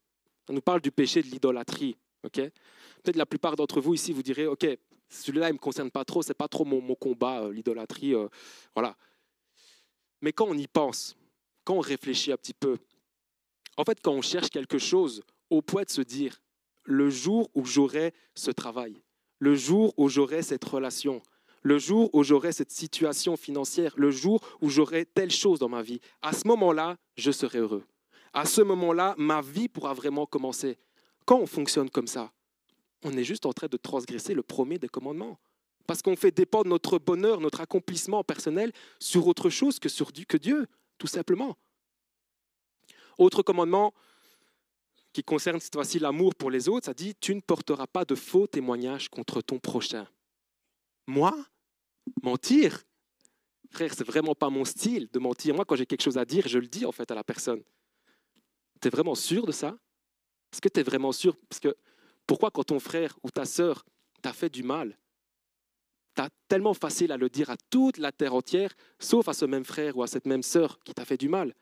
On 0.48 0.52
nous 0.52 0.60
parle 0.60 0.80
du 0.80 0.90
péché 0.90 1.22
de 1.22 1.28
l'idolâtrie. 1.28 1.96
Peut-être 2.22 3.16
la 3.16 3.26
plupart 3.26 3.56
d'entre 3.56 3.80
vous 3.80 3.94
ici, 3.94 4.12
vous 4.12 4.22
direz 4.22 4.46
Ok, 4.46 4.66
celui-là, 5.08 5.48
il 5.48 5.52
ne 5.52 5.54
me 5.54 5.58
concerne 5.58 5.90
pas 5.90 6.04
trop, 6.04 6.22
c'est 6.22 6.34
pas 6.34 6.48
trop 6.48 6.64
mon, 6.64 6.94
combat, 6.94 7.42
euh, 7.42 7.52
l'idolâtrie. 7.52 8.14
Euh, 8.14 8.28
voilà. 8.74 8.96
Mais 10.20 10.32
quand 10.32 10.46
on 10.48 10.54
y 10.54 10.66
pense, 10.66 11.16
quand 11.64 11.74
on 11.74 11.80
réfléchit 11.80 12.32
un 12.32 12.36
petit 12.36 12.54
peu, 12.54 12.78
en 13.76 13.84
fait, 13.84 14.00
quand 14.00 14.12
on 14.12 14.22
cherche 14.22 14.50
quelque 14.50 14.78
chose, 14.78 15.22
au 15.50 15.62
point 15.62 15.82
de 15.82 15.90
se 15.90 16.00
dire, 16.00 16.40
le 16.84 17.10
jour 17.10 17.50
où 17.54 17.64
j'aurai 17.64 18.14
ce 18.34 18.50
travail, 18.50 19.02
le 19.38 19.54
jour 19.54 19.92
où 19.96 20.08
j'aurai 20.08 20.42
cette 20.42 20.64
relation, 20.64 21.22
le 21.62 21.78
jour 21.78 22.10
où 22.12 22.22
j'aurai 22.22 22.52
cette 22.52 22.70
situation 22.70 23.36
financière, 23.36 23.92
le 23.96 24.10
jour 24.10 24.40
où 24.60 24.68
j'aurai 24.68 25.06
telle 25.06 25.30
chose 25.30 25.58
dans 25.58 25.68
ma 25.68 25.82
vie, 25.82 26.00
à 26.20 26.32
ce 26.32 26.46
moment-là, 26.48 26.96
je 27.16 27.30
serai 27.30 27.58
heureux. 27.58 27.84
À 28.32 28.46
ce 28.46 28.62
moment-là, 28.62 29.14
ma 29.18 29.40
vie 29.40 29.68
pourra 29.68 29.94
vraiment 29.94 30.26
commencer. 30.26 30.78
Quand 31.24 31.38
on 31.38 31.46
fonctionne 31.46 31.90
comme 31.90 32.06
ça, 32.06 32.32
on 33.04 33.16
est 33.16 33.24
juste 33.24 33.46
en 33.46 33.52
train 33.52 33.68
de 33.68 33.76
transgresser 33.76 34.34
le 34.34 34.42
premier 34.42 34.78
des 34.78 34.88
commandements. 34.88 35.38
Parce 35.86 36.02
qu'on 36.02 36.16
fait 36.16 36.30
dépendre 36.30 36.68
notre 36.68 36.98
bonheur, 36.98 37.40
notre 37.40 37.60
accomplissement 37.60 38.22
personnel 38.22 38.72
sur 38.98 39.26
autre 39.26 39.50
chose 39.50 39.78
que 39.78 39.88
sur 39.88 40.12
que 40.12 40.36
Dieu, 40.36 40.66
tout 40.98 41.06
simplement. 41.06 41.56
Autre 43.18 43.42
commandement 43.42 43.92
qui 45.12 45.22
concerne 45.22 45.60
cette 45.60 45.74
fois-ci 45.74 45.98
l'amour 45.98 46.34
pour 46.34 46.50
les 46.50 46.68
autres, 46.68 46.86
ça 46.86 46.94
dit 46.94 47.14
Tu 47.20 47.34
ne 47.34 47.40
porteras 47.40 47.86
pas 47.86 48.04
de 48.04 48.14
faux 48.14 48.46
témoignages 48.46 49.08
contre 49.08 49.42
ton 49.42 49.58
prochain. 49.58 50.06
Moi 51.06 51.34
Mentir 52.22 52.84
Frère, 53.72 53.94
c'est 53.94 54.04
vraiment 54.04 54.34
pas 54.34 54.50
mon 54.50 54.66
style 54.66 55.08
de 55.10 55.18
mentir. 55.18 55.54
Moi, 55.54 55.64
quand 55.64 55.76
j'ai 55.76 55.86
quelque 55.86 56.02
chose 56.02 56.18
à 56.18 56.26
dire, 56.26 56.46
je 56.46 56.58
le 56.58 56.66
dis 56.66 56.84
en 56.84 56.92
fait 56.92 57.10
à 57.10 57.14
la 57.14 57.24
personne. 57.24 57.62
Tu 58.82 58.88
es 58.88 58.90
vraiment 58.90 59.14
sûr 59.14 59.46
de 59.46 59.52
ça? 59.52 59.78
Est-ce 60.52 60.60
que 60.60 60.68
tu 60.68 60.80
es 60.80 60.82
vraiment 60.82 61.12
sûr? 61.12 61.34
Parce 61.48 61.58
que 61.58 61.74
pourquoi 62.26 62.50
quand 62.50 62.64
ton 62.64 62.78
frère 62.78 63.18
ou 63.22 63.30
ta 63.30 63.46
sœur 63.46 63.86
t'a 64.20 64.34
fait 64.34 64.50
du 64.50 64.62
mal, 64.62 64.98
tu 66.14 66.20
as 66.20 66.28
tellement 66.48 66.74
facile 66.74 67.12
à 67.12 67.16
le 67.16 67.30
dire 67.30 67.48
à 67.48 67.56
toute 67.70 67.96
la 67.96 68.12
terre 68.12 68.34
entière, 68.34 68.74
sauf 68.98 69.26
à 69.28 69.32
ce 69.32 69.46
même 69.46 69.64
frère 69.64 69.96
ou 69.96 70.02
à 70.02 70.06
cette 70.06 70.26
même 70.26 70.42
sœur 70.42 70.78
qui 70.80 70.92
t'a 70.92 71.06
fait 71.06 71.16
du 71.16 71.30
mal? 71.30 71.54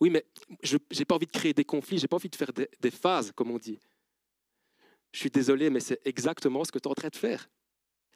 Oui, 0.00 0.08
mais 0.08 0.24
je 0.62 0.78
n'ai 0.98 1.04
pas 1.04 1.16
envie 1.16 1.26
de 1.26 1.32
créer 1.32 1.52
des 1.52 1.66
conflits, 1.66 1.98
je 1.98 2.04
n'ai 2.04 2.08
pas 2.08 2.16
envie 2.16 2.30
de 2.30 2.36
faire 2.36 2.52
des, 2.52 2.90
phases, 2.90 3.30
comme 3.32 3.50
on 3.50 3.58
dit. 3.58 3.78
Je 5.12 5.18
suis 5.18 5.30
désolé, 5.30 5.68
mais 5.68 5.80
c'est 5.80 6.00
exactement 6.06 6.64
ce 6.64 6.72
que 6.72 6.78
tu 6.78 6.88
es 6.88 6.90
en 6.90 6.94
train 6.94 7.08
de 7.08 7.16
faire. 7.16 7.50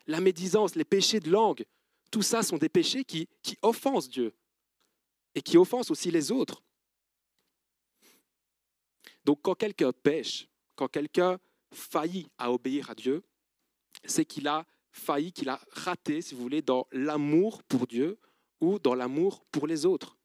La 0.07 0.21
médisance, 0.21 0.75
les 0.75 0.85
péchés 0.85 1.21
de 1.21 1.31
langue, 1.31 1.65
tout 2.11 2.23
ça 2.23 2.43
sont 2.43 2.59
des 2.59 2.69
péchés 2.69 3.05
qui, 3.05 3.29
qui 3.43 3.59
offensent 3.63 4.09
Dieu 4.09 4.35
et 5.35 5.43
qui 5.43 5.57
offensent 5.57 5.91
aussi 5.91 6.11
les 6.11 6.31
autres. 6.31 6.63
Donc 9.25 9.41
quand 9.43 9.55
quelqu'un 9.55 9.93
pêche, 9.93 10.49
quand 10.77 10.89
quelqu'un 10.89 11.39
faillit 11.73 12.29
à 12.39 12.53
obéir 12.53 12.91
à 12.91 12.95
Dieu, 12.95 13.25
c'est 14.05 14.25
qu'il 14.25 14.47
a 14.49 14.67
failli, 14.93 15.33
qu'il 15.33 15.49
a 15.49 15.61
raté, 15.71 16.23
si 16.23 16.35
vous 16.35 16.43
voulez, 16.43 16.63
dans 16.63 16.87
l'amour 16.93 17.63
pour 17.65 17.87
Dieu 17.87 18.19
ou 18.61 18.79
dans 18.79 18.95
l'amour 18.95 19.45
pour 19.51 19.67
les 19.67 19.87
autres. 19.87 20.17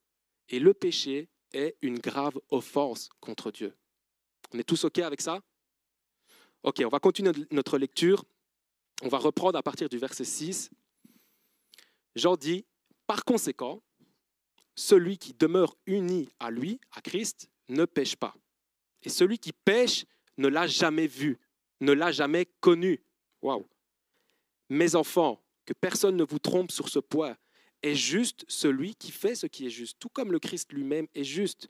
Et 0.50 0.60
le 0.60 0.74
péché 0.74 1.30
est 1.54 1.76
une 1.82 2.00
grave 2.00 2.40
offense 2.50 3.10
contre 3.20 3.52
Dieu. 3.52 3.76
On 4.54 4.60
est 4.60 4.64
tous 4.64 4.84
OK 4.84 5.00
avec 5.00 5.22
ça? 5.22 5.42
OK, 6.64 6.82
on 6.86 6.90
va 6.90 7.00
continuer 7.00 7.32
notre 7.52 7.78
lecture. 7.78 8.26
On 9.02 9.08
va 9.08 9.18
reprendre 9.18 9.58
à 9.58 9.64
partir 9.64 9.88
du 9.90 9.98
verset 9.98 10.26
6. 10.26 10.72
Jean 12.16 12.36
dit, 12.36 12.66
par 13.08 13.24
conséquent, 13.24 13.82
celui 14.76 15.18
qui 15.18 15.34
demeure 15.34 15.76
uni 15.86 16.30
à 16.40 16.52
lui, 16.52 16.80
à 16.92 17.02
Christ, 17.02 17.50
ne 17.70 17.86
pêche 17.86 18.16
pas. 18.16 18.36
Et 19.04 19.10
celui 19.10 19.40
qui 19.40 19.54
pêche 19.54 20.06
ne 20.38 20.48
l'a 20.48 20.68
jamais 20.68 21.08
vu, 21.08 21.38
ne 21.82 21.92
l'a 21.92 22.12
jamais 22.12 22.46
connu. 22.60 23.02
Waouh. 23.42 23.68
Mes 24.70 24.96
enfants, 24.96 25.42
que 25.66 25.74
personne 25.74 26.18
ne 26.18 26.24
vous 26.24 26.40
trompe 26.40 26.72
sur 26.72 26.90
ce 26.90 27.00
point 27.00 27.38
est 27.82 27.96
juste 27.96 28.44
celui 28.48 28.96
qui 28.96 29.12
fait 29.12 29.36
ce 29.36 29.48
qui 29.48 29.68
est 29.68 29.70
juste, 29.70 29.98
tout 30.00 30.10
comme 30.10 30.32
le 30.32 30.40
Christ 30.40 30.74
lui-même 30.74 31.08
est 31.14 31.24
juste. 31.24 31.70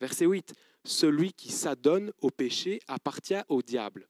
Verset 0.00 0.26
8, 0.26 0.54
Celui 0.84 1.32
qui 1.32 1.52
s'adonne 1.52 2.12
au 2.20 2.30
péché 2.30 2.80
appartient 2.88 3.42
au 3.48 3.62
diable, 3.62 4.08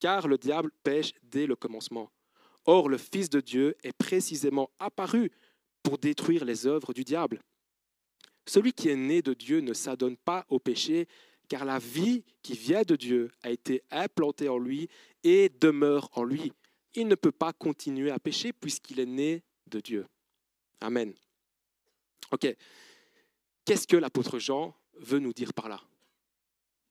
car 0.00 0.28
le 0.28 0.38
diable 0.38 0.70
pêche 0.82 1.12
dès 1.22 1.46
le 1.46 1.56
commencement. 1.56 2.10
Or, 2.66 2.88
le 2.88 2.98
Fils 2.98 3.28
de 3.28 3.40
Dieu 3.40 3.76
est 3.82 3.92
précisément 3.92 4.70
apparu 4.78 5.30
pour 5.82 5.98
détruire 5.98 6.44
les 6.44 6.66
œuvres 6.66 6.94
du 6.94 7.04
diable. 7.04 7.40
Celui 8.46 8.72
qui 8.72 8.88
est 8.88 8.96
né 8.96 9.22
de 9.22 9.34
Dieu 9.34 9.60
ne 9.60 9.72
s'adonne 9.72 10.16
pas 10.16 10.44
au 10.48 10.58
péché, 10.58 11.08
car 11.48 11.64
la 11.64 11.78
vie 11.78 12.24
qui 12.42 12.54
vient 12.54 12.82
de 12.82 12.96
Dieu 12.96 13.30
a 13.42 13.50
été 13.50 13.82
implantée 13.90 14.48
en 14.48 14.58
lui 14.58 14.88
et 15.22 15.50
demeure 15.60 16.08
en 16.12 16.24
lui. 16.24 16.52
Il 16.94 17.08
ne 17.08 17.14
peut 17.14 17.32
pas 17.32 17.52
continuer 17.52 18.10
à 18.10 18.18
pécher 18.18 18.52
puisqu'il 18.52 19.00
est 19.00 19.06
né 19.06 19.42
de 19.66 19.80
Dieu. 19.80 20.06
Amen. 20.80 21.12
Ok. 22.30 22.54
Qu'est-ce 23.64 23.86
que 23.86 23.96
l'apôtre 23.96 24.38
Jean 24.38 24.74
veut 24.94 25.18
nous 25.18 25.32
dire 25.32 25.52
par 25.52 25.68
là? 25.68 25.80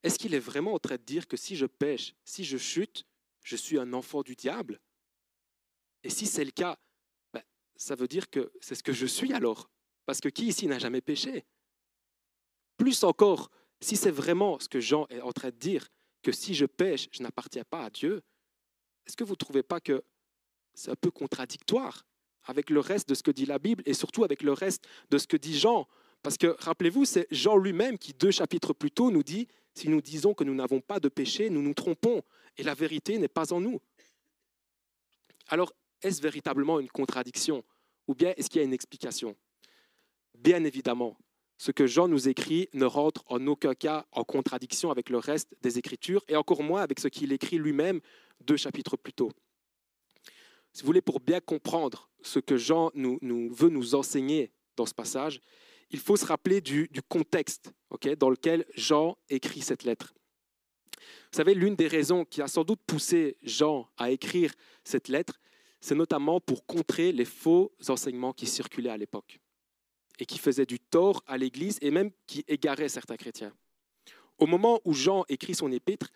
Est-ce 0.03 0.19
qu'il 0.19 0.33
est 0.33 0.39
vraiment 0.39 0.73
en 0.73 0.79
train 0.79 0.97
de 0.97 1.01
dire 1.01 1.27
que 1.27 1.37
si 1.37 1.55
je 1.55 1.65
pêche, 1.65 2.13
si 2.25 2.43
je 2.43 2.57
chute, 2.57 3.05
je 3.41 3.55
suis 3.55 3.79
un 3.79 3.93
enfant 3.93 4.21
du 4.21 4.35
diable? 4.35 4.79
Et 6.03 6.09
si 6.09 6.27
c'est 6.27 6.43
le 6.43 6.51
cas, 6.51 6.77
ben, 7.33 7.41
ça 7.75 7.95
veut 7.95 8.07
dire 8.07 8.29
que 8.29 8.51
c'est 8.59 8.75
ce 8.75 8.83
que 8.83 8.93
je 8.93 9.05
suis 9.05 9.33
alors. 9.33 9.69
Parce 10.05 10.19
que 10.19 10.27
qui 10.27 10.47
ici 10.47 10.67
n'a 10.67 10.79
jamais 10.79 11.01
péché? 11.01 11.45
Plus 12.75 13.03
encore, 13.05 13.49
si 13.79 13.95
c'est 13.95 14.11
vraiment 14.11 14.59
ce 14.59 14.67
que 14.67 14.81
Jean 14.81 15.07
est 15.09 15.21
en 15.21 15.31
train 15.31 15.49
de 15.49 15.55
dire, 15.55 15.87
que 16.21 16.31
si 16.31 16.53
je 16.53 16.65
pêche, 16.65 17.09
je 17.11 17.21
n'appartiens 17.21 17.63
pas 17.63 17.85
à 17.85 17.89
Dieu, 17.89 18.21
est-ce 19.05 19.15
que 19.15 19.23
vous 19.23 19.33
ne 19.33 19.37
trouvez 19.37 19.63
pas 19.63 19.79
que 19.79 20.03
c'est 20.73 20.89
un 20.89 20.95
peu 20.95 21.11
contradictoire 21.11 22.05
avec 22.45 22.69
le 22.69 22.79
reste 22.79 23.07
de 23.09 23.13
ce 23.13 23.23
que 23.23 23.31
dit 23.31 23.45
la 23.45 23.59
Bible 23.59 23.83
et 23.85 23.93
surtout 23.93 24.23
avec 24.23 24.41
le 24.41 24.53
reste 24.53 24.87
de 25.09 25.17
ce 25.17 25.27
que 25.27 25.37
dit 25.37 25.57
Jean? 25.57 25.87
Parce 26.21 26.37
que 26.37 26.55
rappelez-vous, 26.59 27.05
c'est 27.05 27.27
Jean 27.31 27.57
lui-même 27.57 27.97
qui, 27.97 28.13
deux 28.13 28.31
chapitres 28.31 28.73
plus 28.73 28.91
tôt, 28.91 29.11
nous 29.11 29.23
dit, 29.23 29.47
si 29.73 29.89
nous 29.89 30.01
disons 30.01 30.33
que 30.33 30.43
nous 30.43 30.55
n'avons 30.55 30.81
pas 30.81 30.99
de 30.99 31.09
péché, 31.09 31.49
nous 31.49 31.61
nous 31.61 31.73
trompons 31.73 32.21
et 32.57 32.63
la 32.63 32.73
vérité 32.73 33.17
n'est 33.17 33.27
pas 33.27 33.53
en 33.53 33.59
nous. 33.59 33.81
Alors, 35.47 35.73
est-ce 36.01 36.21
véritablement 36.21 36.79
une 36.79 36.89
contradiction 36.89 37.63
ou 38.07 38.15
bien 38.15 38.33
est-ce 38.37 38.49
qu'il 38.49 38.59
y 38.59 38.61
a 38.61 38.65
une 38.65 38.73
explication? 38.73 39.35
Bien 40.35 40.63
évidemment, 40.63 41.17
ce 41.57 41.71
que 41.71 41.87
Jean 41.87 42.07
nous 42.07 42.27
écrit 42.27 42.69
ne 42.73 42.85
rentre 42.85 43.23
en 43.27 43.45
aucun 43.47 43.73
cas 43.73 44.05
en 44.11 44.23
contradiction 44.23 44.91
avec 44.91 45.09
le 45.09 45.17
reste 45.17 45.55
des 45.61 45.77
Écritures 45.77 46.23
et 46.27 46.35
encore 46.35 46.63
moins 46.63 46.81
avec 46.81 46.99
ce 46.99 47.07
qu'il 47.07 47.31
écrit 47.31 47.57
lui-même 47.57 48.01
deux 48.41 48.57
chapitres 48.57 48.97
plus 48.97 49.13
tôt. 49.13 49.31
Si 50.73 50.81
vous 50.81 50.87
voulez, 50.87 51.01
pour 51.01 51.19
bien 51.19 51.39
comprendre 51.39 52.09
ce 52.21 52.39
que 52.39 52.57
Jean 52.57 52.91
veut 52.95 53.69
nous 53.69 53.95
enseigner 53.95 54.51
dans 54.75 54.85
ce 54.85 54.93
passage, 54.93 55.39
il 55.91 55.99
faut 55.99 56.17
se 56.17 56.25
rappeler 56.25 56.59
du, 56.59 56.89
contexte 57.07 57.71
dans 58.19 58.29
lequel 58.29 58.65
Jean 58.75 59.17
écrit 59.29 59.61
cette 59.61 59.83
lettre. 59.83 60.13
Vous 60.97 61.37
savez, 61.37 61.53
l'une 61.53 61.75
des 61.75 61.87
raisons 61.87 62.25
qui 62.25 62.41
a 62.41 62.47
sans 62.47 62.63
doute 62.63 62.81
poussé 62.85 63.37
Jean 63.43 63.89
à 63.97 64.11
écrire 64.11 64.53
cette 64.83 65.07
lettre, 65.07 65.39
c'est 65.81 65.95
notamment 65.95 66.39
pour 66.39 66.65
contrer 66.65 67.11
les 67.11 67.25
faux 67.25 67.73
enseignements 67.89 68.33
qui 68.33 68.45
circulaient 68.45 68.89
à 68.89 68.97
l'époque 68.97 69.39
et 70.19 70.25
qui 70.25 70.37
faisaient 70.37 70.65
du 70.65 70.79
tort 70.79 71.23
à 71.27 71.37
l'Église 71.37 71.77
et 71.81 71.91
même 71.91 72.11
qui 72.27 72.45
égaraient 72.47 72.89
certains 72.89 73.17
chrétiens. 73.17 73.53
Au 74.37 74.45
moment 74.45 74.79
où 74.85 74.93
Jean 74.93 75.25
écrit 75.29 75.55
son 75.55 75.71
épître, 75.71 76.09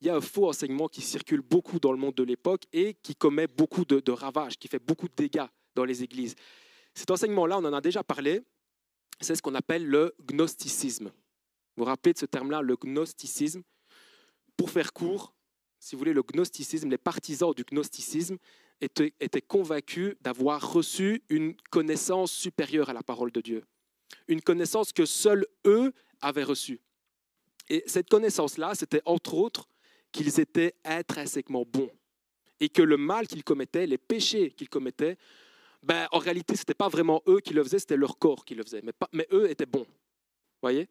il 0.00 0.08
y 0.08 0.10
a 0.10 0.16
un 0.16 0.20
faux 0.20 0.48
enseignement 0.48 0.88
qui 0.88 1.00
circule 1.00 1.40
beaucoup 1.40 1.78
dans 1.78 1.92
le 1.92 1.98
monde 1.98 2.14
de 2.14 2.22
l'époque 2.22 2.64
et 2.72 2.94
qui 3.02 3.14
commet 3.14 3.46
beaucoup 3.46 3.84
de, 3.84 4.12
ravages, 4.12 4.58
qui 4.58 4.68
fait 4.68 4.78
beaucoup 4.78 5.08
de 5.08 5.14
dégâts 5.14 5.46
dans 5.74 5.84
les 5.84 6.02
églises. 6.02 6.34
Cet 6.94 7.10
enseignement-là, 7.10 7.58
on 7.58 7.64
en 7.64 7.72
a 7.72 7.80
déjà 7.80 8.02
parlé, 8.02 8.42
c'est 9.20 9.36
ce 9.36 9.42
qu'on 9.42 9.54
appelle 9.54 9.86
le 9.86 10.14
gnosticisme. 10.30 11.06
Vous 11.06 11.82
vous 11.82 11.84
rappelez 11.84 12.12
de 12.12 12.18
ce 12.18 12.26
terme-là, 12.26 12.62
le 12.62 12.76
gnosticisme? 12.76 13.62
Pour 14.56 14.70
faire 14.70 14.92
court, 14.92 15.34
si 15.78 15.94
vous 15.94 15.98
voulez, 15.98 16.12
le 16.12 16.22
gnosticisme, 16.22 16.88
les 16.88 16.98
partisans 16.98 17.52
du 17.52 17.64
gnosticisme 17.64 18.38
étaient, 18.80 19.12
étaient 19.20 19.42
convaincus 19.42 20.14
d'avoir 20.20 20.72
reçu 20.72 21.22
une 21.28 21.56
connaissance 21.70 22.32
supérieure 22.32 22.88
à 22.88 22.92
la 22.92 23.02
parole 23.02 23.32
de 23.32 23.40
Dieu, 23.40 23.64
une 24.28 24.40
connaissance 24.40 24.92
que 24.92 25.04
seuls 25.04 25.46
eux 25.66 25.92
avaient 26.20 26.44
reçue. 26.44 26.80
Et 27.68 27.82
cette 27.86 28.08
connaissance-là, 28.08 28.74
c'était 28.74 29.02
entre 29.04 29.34
autres 29.34 29.68
qu'ils 30.12 30.40
étaient 30.40 30.74
intrinsèquement 30.84 31.64
bons 31.64 31.90
et 32.60 32.68
que 32.68 32.82
le 32.82 32.96
mal 32.96 33.26
qu'ils 33.26 33.44
commettaient, 33.44 33.86
les 33.86 33.98
péchés 33.98 34.52
qu'ils 34.52 34.68
commettaient, 34.68 35.18
ben, 35.84 36.08
en 36.12 36.18
réalité, 36.18 36.56
ce 36.56 36.62
n'était 36.62 36.74
pas 36.74 36.88
vraiment 36.88 37.22
eux 37.28 37.40
qui 37.40 37.52
le 37.52 37.62
faisaient, 37.62 37.78
c'était 37.78 37.96
leur 37.96 38.18
corps 38.18 38.44
qui 38.44 38.54
le 38.54 38.64
faisait. 38.64 38.80
Mais, 38.82 38.92
mais 39.12 39.26
eux 39.32 39.50
étaient 39.50 39.66
bons. 39.66 39.86
voyez? 40.62 40.88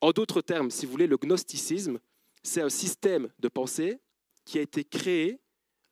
En 0.00 0.10
d'autres 0.10 0.40
termes, 0.40 0.70
si 0.70 0.86
vous 0.86 0.92
voulez, 0.92 1.06
le 1.06 1.16
gnosticisme, 1.16 2.00
c'est 2.42 2.60
un 2.60 2.68
système 2.68 3.30
de 3.38 3.48
pensée 3.48 4.00
qui 4.44 4.58
a 4.58 4.62
été 4.62 4.84
créé 4.84 5.40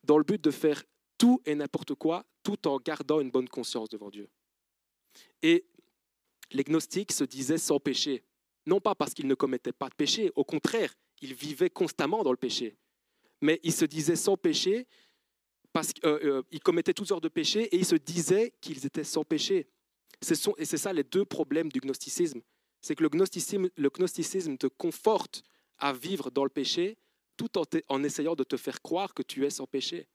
dans 0.03 0.19
le 0.19 0.25
but 0.25 0.43
de 0.43 0.51
faire 0.51 0.83
tout 1.19 1.41
et 1.47 1.55
n'importe 1.55 1.95
quoi 1.95 2.25
tout 2.43 2.67
en 2.67 2.79
gardant 2.79 3.21
une 3.21 3.31
bonne 3.31 3.49
conscience 3.49 3.89
devant 3.89 4.11
Dieu. 4.11 4.29
Et 5.43 5.65
les 6.51 6.65
gnostiques 6.65 7.13
se 7.13 7.23
disaient 7.23 7.59
sans 7.59 7.79
péché, 7.79 8.25
non 8.67 8.81
pas 8.81 8.97
parce 8.97 9.15
qu'ils 9.15 9.29
ne 9.29 9.35
commettaient 9.35 9.73
pas 9.73 9.89
de 9.89 9.95
péché, 9.95 10.33
au 10.35 10.45
contraire, 10.45 10.93
ils 11.21 11.35
vivaient 11.35 11.71
constamment 11.71 12.25
dans 12.25 12.33
le 12.33 12.37
péché. 12.37 12.77
Mais 13.41 13.61
ils 13.63 13.73
se 13.73 13.85
disaient 13.85 14.17
sans 14.17 14.37
péché 14.37 14.89
parce 15.73 15.93
qu'ils 15.93 16.07
euh, 16.07 16.43
euh, 16.53 16.59
commettaient 16.59 16.95
toutes 16.95 17.09
sortes 17.09 17.23
de 17.23 17.29
péchés 17.29 17.65
et 17.65 17.77
ils 17.77 17.87
se 17.87 17.97
disaient 17.97 18.53
qu'ils 18.61 18.85
étaient 18.85 19.05
sans 19.05 19.25
péché. 19.25 19.69
et 20.59 20.65
c'est 20.65 20.77
ça 20.77 20.93
les 20.93 21.05
deux 21.05 21.25
problèmes 21.25 21.71
du 21.71 21.81
gnosticisme. 21.81 22.43
C'est 22.81 22.95
que 22.95 23.03
le 23.03 23.09
gnosticisme, 23.09 23.69
le 23.77 23.91
gnosticisme 23.91 24.57
te 24.59 24.67
conforte 24.67 25.43
à 25.79 25.93
vivre 25.93 26.31
dans 26.31 26.45
le 26.45 26.51
péché 26.51 26.99
tout 27.37 27.51
en, 27.89 28.05
essayant 28.05 28.35
de 28.35 28.45
te 28.45 28.57
faire 28.57 28.83
croire 28.83 29.15
que 29.15 29.23
tu 29.23 29.45
es 29.47 29.51
sans 29.51 29.67
péché. 29.67 30.07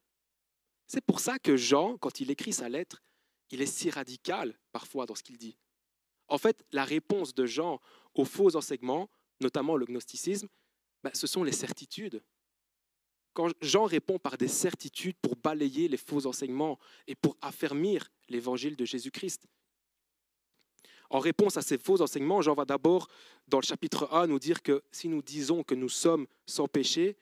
C'est 0.86 1.04
pour 1.04 1.20
ça 1.20 1.40
que 1.40 1.58
Jean, 1.58 1.98
quand 1.98 2.20
il 2.20 2.32
écrit 2.32 2.54
sa 2.54 2.70
lettre, 2.70 3.04
il 3.50 3.62
est 3.62 3.66
si 3.66 3.90
radical 3.90 4.58
parfois 4.72 5.06
dans 5.06 5.16
ce 5.16 5.24
qu'il 5.24 5.38
dit. 5.38 5.58
En 6.28 6.38
fait, 6.38 6.64
la 6.72 6.86
réponse 6.86 7.34
de 7.34 7.46
Jean 7.46 7.82
aux 8.14 8.26
faux 8.26 8.56
enseignements, 8.56 9.10
notamment 9.42 9.76
le 9.76 9.86
gnosticisme, 9.86 10.48
ben, 11.04 11.12
ce 11.14 11.28
sont 11.28 11.44
les 11.44 11.52
certitudes. 11.52 12.22
Jean 13.62 13.86
répond 13.86 14.20
par 14.20 14.38
des 14.38 14.48
certitudes 14.48 15.18
pour 15.22 15.36
balayer 15.36 15.88
les 15.88 15.98
faux 15.98 16.26
enseignements 16.26 16.80
et 17.08 17.16
pour 17.16 17.38
affermir 17.42 18.12
l'évangile 18.30 18.76
de 18.76 18.86
Jésus-Christ. 18.86 19.48
En 21.10 21.20
réponse 21.20 21.56
à 21.56 21.62
ces 21.62 21.78
faux 21.78 22.02
enseignements, 22.02 22.42
Jean 22.42 22.54
va 22.54 22.66
d'abord, 22.66 23.08
dans 23.48 23.60
le 23.60 23.66
chapitre 23.66 24.10
1, 24.12 24.28
nous 24.28 24.40
dire 24.40 24.62
que 24.62 24.84
si 24.92 25.08
nous 25.08 25.22
disons 25.22 25.64
que 25.64 25.76
nous 25.76 25.90
sommes 25.90 26.28
sans 26.46 26.68
péché, 26.68 27.16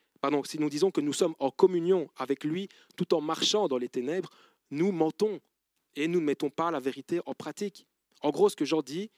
si 0.45 0.59
nous 0.59 0.69
disons 0.69 0.89
que 0.89 1.01
nous 1.01 1.13
sommes 1.13 1.35
en 1.37 1.51
communion 1.51 2.09
avec 2.17 2.43
lui 2.43 2.67
tout 2.95 3.13
en 3.13 3.21
marchant 3.21 3.67
dans 3.67 3.77
les 3.77 3.89
ténèbres, 3.89 4.31
nous 4.71 4.91
mentons 4.91 5.39
et 5.95 6.07
nous 6.07 6.19
ne 6.19 6.25
mettons 6.25 6.49
pas 6.49 6.71
la 6.71 6.79
vérité 6.79 7.21
en 7.27 7.35
pratique. 7.35 7.85
En 8.21 8.31
gros, 8.31 8.49
ce 8.49 8.55
que 8.55 8.65
Jean 8.65 8.81
dit, 8.81 9.11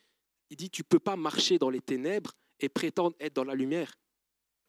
il 0.50 0.58
dit, 0.58 0.70
tu 0.70 0.82
ne 0.82 0.88
peux 0.88 1.00
pas 1.00 1.16
marcher 1.16 1.58
dans 1.58 1.70
les 1.70 1.80
ténèbres 1.80 2.34
et 2.60 2.68
prétendre 2.68 3.16
être 3.20 3.34
dans 3.34 3.46
la 3.46 3.56
lumière. 3.56 3.98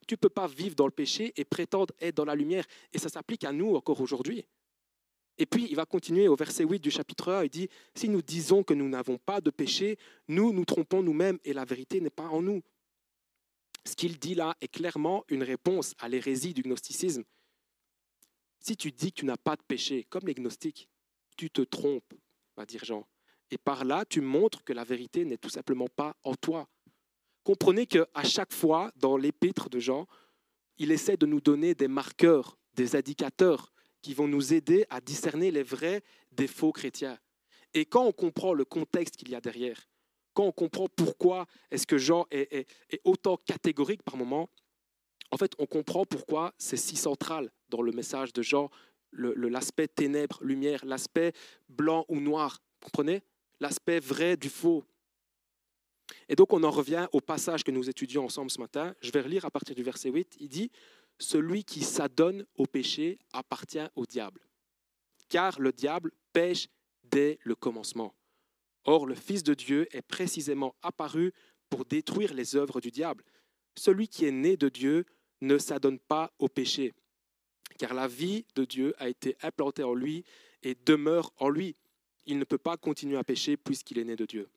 Tu 0.09 0.15
ne 0.15 0.17
peux 0.17 0.29
pas 0.29 0.47
vivre 0.47 0.73
dans 0.73 0.87
le 0.87 0.91
péché 0.91 1.33
et 1.35 1.45
prétendre 1.45 1.93
être 1.99 2.15
dans 2.15 2.25
la 2.25 2.33
lumière. 2.33 2.65
Et 2.91 2.97
ça 2.97 3.09
s'applique 3.09 3.43
à 3.43 3.51
nous 3.51 3.75
encore 3.75 4.01
aujourd'hui. 4.01 4.43
Et 5.37 5.45
puis, 5.45 5.67
il 5.69 5.75
va 5.75 5.85
continuer 5.85 6.27
au 6.27 6.35
verset 6.35 6.63
8 6.63 6.79
du 6.79 6.89
chapitre 6.89 7.31
1, 7.31 7.43
il 7.43 7.49
dit, 7.51 7.69
si 7.93 8.09
nous 8.09 8.23
disons 8.23 8.63
que 8.63 8.73
nous 8.73 8.89
n'avons 8.89 9.19
pas 9.19 9.39
de 9.39 9.51
péché, 9.51 9.99
nous 10.27 10.51
nous 10.51 10.65
trompons 10.65 11.03
nous-mêmes 11.03 11.37
et 11.45 11.53
la 11.53 11.63
vérité 11.63 12.01
n'est 12.01 12.09
pas 12.09 12.27
en 12.27 12.41
nous. 12.41 12.63
Ce 13.85 13.95
qu'il 13.95 14.17
dit 14.17 14.33
là 14.33 14.57
est 14.61 14.67
clairement 14.67 15.25
une 15.27 15.43
réponse 15.43 15.93
à 15.99 16.09
l'hérésie 16.09 16.55
du 16.55 16.63
gnosticisme. 16.63 17.23
Si 18.61 18.75
tu 18.75 18.91
dis 18.91 19.11
que 19.11 19.19
tu 19.19 19.25
n'as 19.27 19.37
pas 19.37 19.57
de 19.57 19.61
péché, 19.61 20.07
comme 20.09 20.25
les 20.25 20.33
gnostiques, 20.33 20.89
tu 21.37 21.51
te 21.51 21.61
trompes, 21.61 22.15
va 22.57 22.65
dire 22.65 22.83
Jean. 22.83 23.07
Et 23.51 23.59
par 23.59 23.85
là, 23.85 24.05
tu 24.05 24.21
montres 24.21 24.63
que 24.63 24.73
la 24.73 24.83
vérité 24.83 25.23
n'est 25.23 25.37
tout 25.37 25.49
simplement 25.49 25.87
pas 25.87 26.15
en 26.23 26.33
toi. 26.33 26.67
Comprenez 27.43 27.87
qu'à 27.87 28.23
chaque 28.23 28.53
fois, 28.53 28.91
dans 28.95 29.17
l'épître 29.17 29.69
de 29.69 29.79
Jean, 29.79 30.07
il 30.77 30.91
essaie 30.91 31.17
de 31.17 31.25
nous 31.25 31.41
donner 31.41 31.75
des 31.75 31.87
marqueurs, 31.87 32.57
des 32.75 32.95
indicateurs 32.95 33.71
qui 34.01 34.13
vont 34.13 34.27
nous 34.27 34.53
aider 34.53 34.85
à 34.89 35.01
discerner 35.01 35.51
les 35.51 35.63
vrais 35.63 36.03
des 36.31 36.47
faux 36.47 36.71
chrétiens. 36.71 37.17
Et 37.73 37.85
quand 37.85 38.05
on 38.05 38.11
comprend 38.11 38.53
le 38.53 38.65
contexte 38.65 39.15
qu'il 39.17 39.29
y 39.29 39.35
a 39.35 39.41
derrière, 39.41 39.89
quand 40.33 40.45
on 40.45 40.51
comprend 40.51 40.87
pourquoi 40.95 41.47
est-ce 41.69 41.85
que 41.85 41.97
Jean 41.97 42.25
est, 42.31 42.67
autant 43.03 43.37
catégorique 43.37 44.03
par 44.03 44.15
moment, 44.15 44.49
en 45.31 45.37
fait, 45.37 45.51
on 45.59 45.65
comprend 45.65 46.05
pourquoi 46.05 46.53
c'est 46.57 46.77
si 46.77 46.95
central 46.95 47.51
dans 47.69 47.81
le 47.81 47.91
message 47.91 48.33
de 48.33 48.41
Jean, 48.41 48.69
l'aspect 49.11 49.87
ténèbres, 49.87 50.39
lumière, 50.41 50.85
l'aspect 50.85 51.33
blanc 51.67 52.05
ou 52.07 52.19
noir. 52.19 52.61
Comprenez? 52.81 53.21
L'aspect 53.59 53.99
vrai 53.99 54.37
du 54.37 54.49
faux. 54.49 54.85
Et 56.27 56.35
donc 56.35 56.53
on 56.53 56.63
en 56.63 56.71
revient 56.71 57.07
au 57.11 57.21
passage 57.21 57.63
que 57.63 57.71
nous 57.71 57.89
étudions 57.89 58.25
ensemble 58.25 58.51
ce 58.51 58.59
matin. 58.59 58.95
Je 59.01 59.11
vais 59.11 59.21
relire 59.21 59.45
à 59.45 59.51
partir 59.51 59.75
du 59.75 59.83
verset 59.83 60.09
8. 60.09 60.37
Il 60.39 60.49
dit, 60.49 60.71
Celui 61.17 61.63
qui 61.63 61.81
s'adonne 61.81 62.45
au 62.55 62.65
péché 62.65 63.19
appartient 63.33 63.87
au 63.95 64.05
diable, 64.05 64.41
car 65.29 65.59
le 65.59 65.71
diable 65.71 66.11
pêche 66.33 66.67
dès 67.03 67.39
le 67.43 67.55
commencement. 67.55 68.13
Or, 68.85 69.05
le 69.05 69.15
Fils 69.15 69.43
de 69.43 69.53
Dieu 69.53 69.87
est 69.95 70.01
précisément 70.01 70.75
apparu 70.81 71.33
pour 71.69 71.85
détruire 71.85 72.33
les 72.33 72.55
œuvres 72.55 72.81
du 72.81 72.91
diable. 72.91 73.23
Celui 73.77 74.07
qui 74.07 74.25
est 74.25 74.31
né 74.31 74.57
de 74.57 74.69
Dieu 74.69 75.05
ne 75.41 75.57
s'adonne 75.57 75.99
pas 75.99 76.33
au 76.39 76.47
péché, 76.47 76.93
car 77.77 77.93
la 77.93 78.07
vie 78.07 78.45
de 78.55 78.65
Dieu 78.65 78.93
a 78.97 79.07
été 79.07 79.37
implantée 79.41 79.83
en 79.83 79.93
lui 79.93 80.23
et 80.63 80.75
demeure 80.85 81.31
en 81.37 81.49
lui. 81.49 81.75
Il 82.25 82.37
ne 82.37 82.43
peut 82.43 82.57
pas 82.57 82.77
continuer 82.77 83.17
à 83.17 83.23
pécher 83.23 83.57
puisqu'il 83.57 83.99
est 83.99 84.03
né 84.03 84.15
de 84.15 84.25
Dieu. 84.25 84.49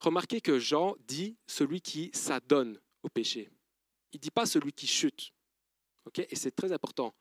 Remarquez 0.00 0.40
que 0.40 0.58
Jean 0.58 0.96
dit 1.06 1.36
celui 1.46 1.80
qui 1.80 2.10
s'adonne 2.12 2.80
au 3.02 3.08
péché. 3.08 3.50
Il 4.12 4.16
ne 4.18 4.20
dit 4.20 4.30
pas 4.30 4.46
celui 4.46 4.72
qui 4.72 4.86
chute. 4.86 5.32
Et 6.16 6.36
c'est 6.36 6.54
très 6.54 6.72
important. 6.72 7.14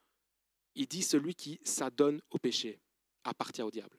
Il 0.76 0.88
dit 0.88 1.04
celui 1.04 1.36
qui 1.36 1.60
s'adonne 1.64 2.22
au 2.30 2.38
péché, 2.38 2.80
appartient 3.24 3.62
au 3.62 3.72
diable. 3.72 3.98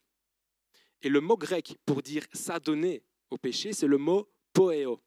Et 1.02 1.08
le 1.08 1.20
mot 1.20 1.37
grec 1.37 1.76
pour 1.87 2.02
dire 2.02 2.26
s'adonner 2.32 3.02
au 3.30 3.38
péché, 3.38 3.72
c'est 3.72 3.87
le 3.87 3.98
mot 3.98 4.28
poéo, 4.52 5.02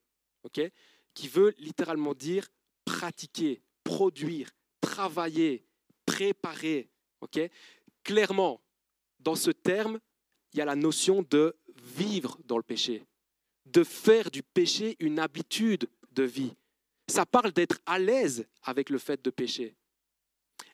qui 1.13 1.27
veut 1.27 1.53
littéralement 1.57 2.13
dire 2.13 2.47
pratiquer, 2.85 3.61
produire, 3.83 4.49
travailler, 4.81 5.65
préparer. 6.05 6.89
Clairement, 8.03 8.61
dans 9.19 9.35
ce 9.35 9.51
terme, 9.51 9.99
il 10.53 10.59
y 10.59 10.61
a 10.61 10.65
la 10.65 10.75
notion 10.75 11.23
de 11.23 11.57
vivre 11.75 12.37
dans 12.45 12.57
le 12.57 12.63
péché, 12.63 13.05
de 13.71 13.83
faire 13.83 14.31
du 14.31 14.43
péché 14.43 14.95
une 14.99 15.19
habitude 15.19 15.89
de 16.11 16.23
vie. 16.23 16.53
Ça 17.07 17.25
parle 17.25 17.51
d'être 17.51 17.79
à 17.85 17.99
l'aise 17.99 18.47
avec 18.63 18.89
le 18.89 18.97
fait 18.97 19.23
de 19.23 19.29
pécher. 19.29 19.75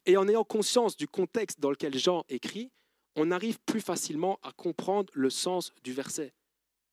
Et 0.06 0.18
en 0.18 0.28
ayant 0.28 0.44
conscience 0.44 0.98
du 0.98 1.08
contexte 1.08 1.60
dans 1.60 1.70
lequel 1.70 1.98
Jean 1.98 2.24
écrit, 2.30 2.72
on 3.16 3.32
arrive 3.32 3.60
plus 3.66 3.82
facilement 3.82 4.40
à 4.42 4.52
comprendre 4.52 5.12
le 5.14 5.30
sens 5.30 5.72
du 5.84 5.94
verset. 5.94 6.34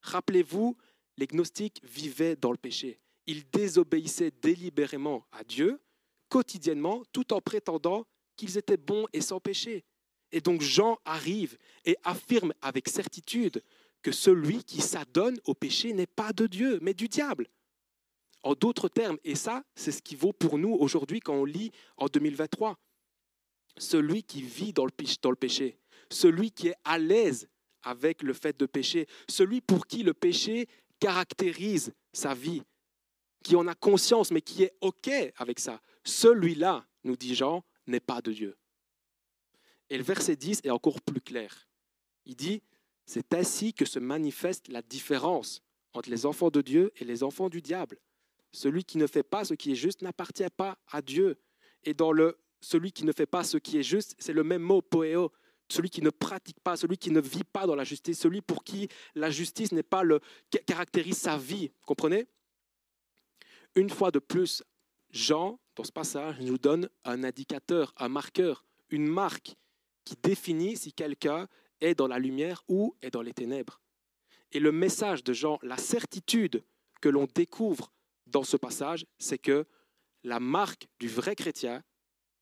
Rappelez-vous, 0.02 0.76
les 1.16 1.26
gnostiques 1.26 1.80
vivaient 1.82 2.36
dans 2.36 2.52
le 2.52 2.58
péché. 2.58 3.00
Ils 3.26 3.48
désobéissaient 3.50 4.32
délibérément 4.42 5.26
à 5.32 5.44
Dieu, 5.44 5.80
quotidiennement, 6.28 7.02
tout 7.12 7.32
en 7.32 7.40
prétendant 7.40 8.06
qu'ils 8.36 8.58
étaient 8.58 8.76
bons 8.76 9.06
et 9.12 9.20
sans 9.20 9.40
péché. 9.40 9.84
Et 10.32 10.40
donc 10.40 10.62
Jean 10.62 10.98
arrive 11.04 11.58
et 11.84 11.96
affirme 12.04 12.52
avec 12.62 12.88
certitude 12.88 13.62
que 14.02 14.12
celui 14.12 14.64
qui 14.64 14.80
s'adonne 14.80 15.38
au 15.44 15.54
péché 15.54 15.92
n'est 15.92 16.06
pas 16.06 16.32
de 16.32 16.46
Dieu, 16.46 16.78
mais 16.82 16.94
du 16.94 17.08
diable. 17.08 17.48
En 18.42 18.54
d'autres 18.54 18.88
termes, 18.88 19.18
et 19.24 19.34
ça, 19.34 19.62
c'est 19.74 19.92
ce 19.92 20.00
qui 20.00 20.16
vaut 20.16 20.32
pour 20.32 20.58
nous 20.58 20.72
aujourd'hui 20.72 21.20
quand 21.20 21.34
on 21.34 21.44
lit 21.44 21.72
en 21.96 22.06
2023, 22.06 22.78
celui 23.76 24.22
qui 24.22 24.42
vit 24.42 24.72
dans 24.72 24.86
le 24.86 25.36
péché, 25.36 25.78
celui 26.10 26.50
qui 26.50 26.68
est 26.68 26.76
à 26.84 26.98
l'aise 26.98 27.48
avec 27.82 28.22
le 28.22 28.32
fait 28.32 28.58
de 28.58 28.66
pécher, 28.66 29.06
celui 29.28 29.60
pour 29.60 29.86
qui 29.86 30.02
le 30.02 30.14
péché 30.14 30.68
caractérise 30.98 31.92
sa 32.12 32.34
vie, 32.34 32.62
qui 33.42 33.56
en 33.56 33.66
a 33.66 33.74
conscience 33.74 34.30
mais 34.30 34.42
qui 34.42 34.62
est 34.62 34.74
OK 34.80 35.10
avec 35.36 35.60
ça, 35.60 35.80
celui-là, 36.04 36.86
nous 37.04 37.16
dit 37.16 37.34
Jean, 37.34 37.64
n'est 37.86 38.00
pas 38.00 38.20
de 38.20 38.32
Dieu. 38.32 38.56
Et 39.88 39.98
le 39.98 40.04
verset 40.04 40.36
10 40.36 40.60
est 40.64 40.70
encore 40.70 41.00
plus 41.00 41.20
clair. 41.20 41.68
Il 42.24 42.36
dit, 42.36 42.62
c'est 43.10 43.34
ainsi 43.34 43.74
que 43.74 43.84
se 43.84 43.98
manifeste 43.98 44.68
la 44.68 44.82
différence 44.82 45.62
entre 45.94 46.08
les 46.10 46.26
enfants 46.26 46.50
de 46.50 46.60
Dieu 46.60 46.92
et 46.94 47.04
les 47.04 47.24
enfants 47.24 47.48
du 47.48 47.60
diable. 47.60 47.98
Celui 48.52 48.84
qui 48.84 48.98
ne 48.98 49.08
fait 49.08 49.24
pas 49.24 49.44
ce 49.44 49.54
qui 49.54 49.72
est 49.72 49.74
juste 49.74 50.02
n'appartient 50.02 50.48
pas 50.56 50.78
à 50.86 51.02
Dieu. 51.02 51.36
Et 51.82 51.92
dans 51.92 52.12
le 52.12 52.38
celui 52.60 52.92
qui 52.92 53.04
ne 53.04 53.10
fait 53.10 53.26
pas 53.26 53.42
ce 53.42 53.56
qui 53.56 53.78
est 53.78 53.82
juste, 53.82 54.14
c'est 54.20 54.32
le 54.32 54.44
même 54.44 54.62
mot 54.62 54.80
poéo. 54.80 55.32
Celui 55.68 55.90
qui 55.90 56.02
ne 56.02 56.10
pratique 56.10 56.60
pas, 56.60 56.76
celui 56.76 56.98
qui 56.98 57.10
ne 57.10 57.20
vit 57.20 57.42
pas 57.42 57.66
dans 57.66 57.74
la 57.74 57.82
justice, 57.82 58.20
celui 58.20 58.42
pour 58.42 58.62
qui 58.62 58.86
la 59.16 59.28
justice 59.28 59.72
n'est 59.72 59.82
pas 59.82 60.04
le 60.04 60.20
caractérise 60.64 61.18
sa 61.18 61.36
vie. 61.36 61.72
Comprenez? 61.86 62.28
Une 63.74 63.90
fois 63.90 64.12
de 64.12 64.20
plus, 64.20 64.62
Jean, 65.10 65.58
dans 65.74 65.82
ce 65.82 65.90
passage, 65.90 66.38
nous 66.38 66.58
donne 66.58 66.88
un 67.04 67.24
indicateur, 67.24 67.92
un 67.96 68.08
marqueur, 68.08 68.64
une 68.88 69.08
marque 69.08 69.56
qui 70.04 70.14
définit 70.22 70.76
si 70.76 70.92
quelqu'un 70.92 71.48
est 71.80 71.94
dans 71.94 72.06
la 72.06 72.18
lumière 72.18 72.62
ou 72.68 72.94
est 73.02 73.10
dans 73.10 73.22
les 73.22 73.32
ténèbres. 73.32 73.80
Et 74.52 74.60
le 74.60 74.72
message 74.72 75.22
de 75.24 75.32
Jean, 75.32 75.58
la 75.62 75.76
certitude 75.76 76.64
que 77.00 77.08
l'on 77.08 77.26
découvre 77.26 77.92
dans 78.26 78.42
ce 78.42 78.56
passage, 78.56 79.06
c'est 79.18 79.38
que 79.38 79.66
la 80.22 80.40
marque 80.40 80.88
du 80.98 81.08
vrai 81.08 81.34
chrétien, 81.34 81.82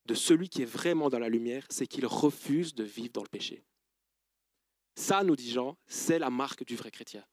de 0.07 0.15
celui 0.15 0.49
qui 0.49 0.63
est 0.63 0.67
vraiment 0.67 1.11
dans 1.11 1.19
la 1.19 1.29
lumière, 1.29 1.67
c'est 1.69 1.87
qu'il 1.87 2.07
refuse 2.07 2.75
de 2.75 2.83
vivre 2.83 3.13
dans 3.13 3.23
le 3.23 3.29
péché. 3.29 3.63
Ça, 4.95 5.23
nous 5.23 5.37
dit 5.37 5.51
Jean, 5.51 5.77
c'est 5.87 6.19
la 6.19 6.31
marque 6.31 6.65
du 6.65 6.77
vrai 6.77 6.91
chrétien. 6.91 7.25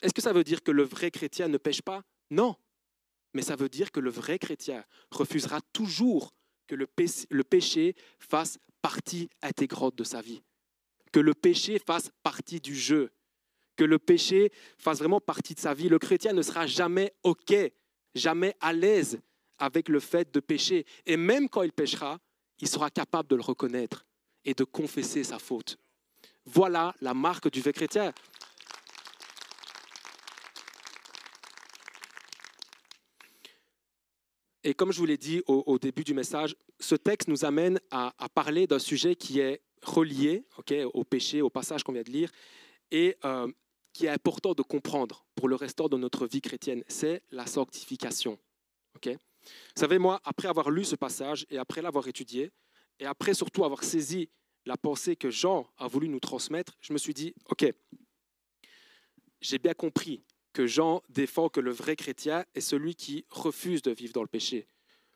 Est-ce 0.00 0.14
que 0.14 0.22
ça 0.22 0.32
veut 0.32 0.42
dire 0.42 0.62
que 0.62 0.72
le 0.72 0.82
vrai 0.82 1.10
chrétien 1.10 1.48
ne 1.48 1.58
pêche 1.58 1.82
pas? 1.82 2.02
Non. 2.30 2.56
Mais 3.34 3.42
ça 3.42 3.56
veut 3.56 3.68
dire 3.68 3.92
que 3.92 4.00
le 4.00 4.10
vrai 4.10 4.38
chrétien 4.38 4.84
refusera 5.10 5.60
toujours 5.72 6.34
que 6.66 6.74
le 6.74 7.44
péché 7.44 7.94
fasse 8.18 8.58
partie 8.82 9.30
intégrante 9.40 9.96
de 9.96 10.04
sa 10.04 10.20
vie, 10.20 10.42
que 11.12 11.20
le 11.20 11.34
péché 11.34 11.78
fasse 11.78 12.10
partie 12.22 12.60
du 12.60 12.74
jeu, 12.74 13.10
que 13.76 13.84
le 13.84 13.98
péché 13.98 14.52
fasse 14.76 14.98
vraiment 14.98 15.20
partie 15.20 15.54
de 15.54 15.60
sa 15.60 15.72
vie. 15.72 15.88
Le 15.88 15.98
chrétien 15.98 16.32
ne 16.32 16.42
sera 16.42 16.66
jamais 16.66 17.14
OK, 17.22 17.54
jamais 18.14 18.54
à 18.60 18.72
l'aise 18.72 19.20
avec 19.58 19.88
le 19.88 20.00
fait 20.00 20.32
de 20.34 20.40
pécher. 20.40 20.84
Et 21.06 21.16
même 21.16 21.48
quand 21.48 21.62
il 21.62 21.72
péchera, 21.72 22.18
il 22.58 22.68
sera 22.68 22.90
capable 22.90 23.28
de 23.28 23.36
le 23.36 23.42
reconnaître 23.42 24.04
et 24.44 24.54
de 24.54 24.64
confesser 24.64 25.24
sa 25.24 25.38
faute. 25.38 25.78
Voilà 26.44 26.94
la 27.00 27.14
marque 27.14 27.50
du 27.50 27.60
vrai 27.60 27.72
chrétien. 27.72 28.12
Et 34.64 34.74
comme 34.74 34.92
je 34.92 34.98
vous 34.98 35.06
l'ai 35.06 35.16
dit 35.16 35.42
au, 35.46 35.78
début 35.78 36.04
du 36.04 36.14
message, 36.14 36.56
ce 36.78 36.94
texte 36.94 37.28
nous 37.28 37.44
amène 37.44 37.80
à, 37.90 38.12
parler 38.34 38.66
d'un 38.66 38.78
sujet 38.78 39.16
qui 39.16 39.40
est 39.40 39.60
relié 39.82 40.44
au 40.94 41.04
péché, 41.04 41.42
au 41.42 41.50
passage 41.50 41.82
qu'on 41.82 41.92
vient 41.92 42.02
de 42.02 42.10
lire, 42.10 42.30
et 42.90 43.16
euh, 43.24 43.50
qui 43.92 44.06
est 44.06 44.10
important 44.10 44.54
de 44.54 44.62
comprendre 44.62 45.26
pour 45.34 45.48
le 45.48 45.56
restant 45.56 45.88
de 45.88 45.96
notre 45.96 46.26
vie 46.26 46.40
chrétienne. 46.40 46.84
C'est 46.88 47.22
la 47.30 47.46
sanctification. 47.46 48.38
Vous 49.04 49.80
savez, 49.80 49.98
moi, 49.98 50.20
après 50.24 50.48
avoir 50.48 50.70
lu 50.70 50.84
ce 50.84 50.94
passage 50.94 51.46
et 51.50 51.58
après 51.58 51.82
l'avoir 51.82 52.06
étudié, 52.06 52.52
et 53.00 53.06
après 53.06 53.34
surtout 53.34 53.64
avoir 53.64 53.82
saisi 53.82 54.28
la 54.64 54.76
pensée 54.76 55.16
que 55.16 55.30
Jean 55.30 55.68
a 55.78 55.88
voulu 55.88 56.08
nous 56.08 56.20
transmettre, 56.20 56.76
je 56.80 56.92
me 56.92 56.98
suis 56.98 57.14
dit, 57.14 57.34
OK, 57.46 57.66
j'ai 59.40 59.58
bien 59.58 59.74
compris 59.74 60.22
que 60.52 60.66
Jean 60.66 61.02
défend 61.08 61.48
que 61.48 61.60
le 61.60 61.70
vrai 61.70 61.96
chrétien 61.96 62.44
est 62.54 62.60
celui 62.60 62.94
qui 62.94 63.24
refuse 63.30 63.82
de 63.82 63.90
vivre 63.90 64.12
dans 64.12 64.22
le 64.22 64.28
péché. 64.28 64.66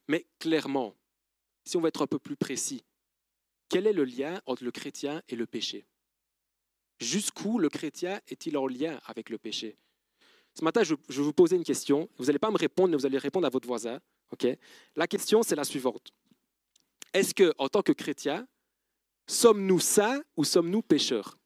Mais 0.09 0.27
clairement, 0.39 0.95
si 1.65 1.77
on 1.77 1.81
veut 1.81 1.89
être 1.89 2.03
un 2.03 2.07
peu 2.07 2.19
plus 2.19 2.37
précis, 2.37 2.85
quel 3.69 3.87
est 3.87 3.93
le 3.93 4.05
lien 4.05 4.41
entre 4.47 4.65
le 4.65 4.71
chrétien 4.71 5.23
et 5.29 5.37
le 5.37 5.47
péché? 5.47 5.87
Jusqu'où 7.01 7.59
le 7.59 7.69
chrétien 7.69 8.21
est-il 8.29 8.57
en 8.57 8.67
lien 8.67 8.99
avec 9.05 9.29
le 9.29 9.39
péché? 9.39 9.77
Ce 10.55 10.65
matin, 10.65 10.83
je 10.83 10.95
vais 10.95 11.23
vous 11.23 11.33
poser 11.35 11.57
une 11.57 11.65
question. 11.65 12.09
Vous 12.17 12.27
n'allez 12.27 12.39
pas 12.39 12.51
me 12.51 12.57
répondre, 12.57 12.91
mais 12.91 12.97
vous 12.97 13.05
allez 13.05 13.19
répondre 13.19 13.47
à 13.47 13.51
votre 13.51 13.69
voisin. 13.69 14.01
la 14.95 15.07
question, 15.07 15.43
c'est 15.43 15.57
la 15.57 15.65
suivante. 15.65 16.13
Est-ce 17.13 17.35
que, 17.35 17.53
en 17.59 17.69
tant 17.69 17.83
que 17.83 17.93
chrétien, 17.93 18.47
sommes-nous 19.27 19.81
saints 19.81 20.23
ou 20.37 20.45
sommes-nous 20.45 20.83
pécheurs? 20.83 21.37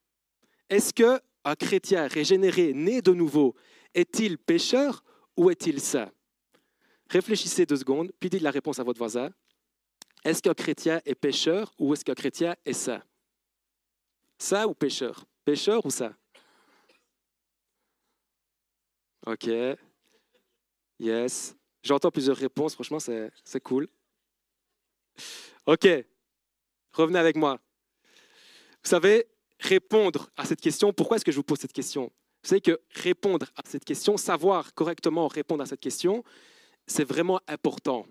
Est-ce 0.68 0.92
qu'un 0.94 1.56
chrétien 1.56 2.06
régénéré, 2.06 2.72
né 2.72 3.02
de 3.02 3.12
nouveau, 3.12 3.56
est-il 3.94 4.38
pécheur 4.38 5.04
ou 5.36 5.50
est-il 5.50 5.80
saint? 5.80 6.10
Réfléchissez 7.08 7.66
deux 7.66 7.76
secondes, 7.76 8.12
puis 8.20 8.30
dites 8.30 8.42
la 8.42 8.50
réponse 8.50 8.78
à 8.78 8.84
votre 8.84 8.98
voisin. 8.98 9.30
Est-ce 10.24 10.42
qu'un 10.42 10.54
chrétien 10.54 11.00
est 11.04 11.14
pécheur 11.14 11.74
ou 11.78 11.92
est-ce 11.92 12.04
qu'un 12.04 12.14
chrétien 12.14 12.54
est 12.64 12.72
saint? 12.72 13.02
Saint 14.38 14.66
ou 14.66 14.74
pécheur? 14.74 15.24
Pécheur 15.44 15.84
ou 15.84 15.90
saint? 15.90 16.14
Ok. 19.26 19.48
Yes. 20.98 21.56
J'entends 21.82 22.10
plusieurs 22.10 22.36
réponses, 22.36 22.74
franchement, 22.74 23.00
c'est 23.00 23.60
cool. 23.62 23.88
Ok. 25.66 25.88
Revenez 26.92 27.18
avec 27.18 27.36
moi. 27.36 27.60
Vous 28.82 28.88
savez, 28.88 29.26
répondre 29.58 30.30
à 30.36 30.44
cette 30.44 30.60
question, 30.60 30.92
pourquoi 30.92 31.16
est-ce 31.16 31.24
que 31.24 31.32
je 31.32 31.36
vous 31.36 31.42
pose 31.42 31.58
cette 31.58 31.72
question? 31.72 32.12
Vous 32.42 32.48
savez 32.48 32.60
que 32.60 32.80
répondre 32.90 33.46
à 33.56 33.62
cette 33.64 33.84
question, 33.84 34.16
savoir 34.16 34.74
correctement 34.74 35.28
répondre 35.28 35.62
à 35.62 35.66
cette 35.66 35.80
question, 35.80 36.24
c'est 36.86 37.04
vraiment 37.04 37.40
important 37.46 38.06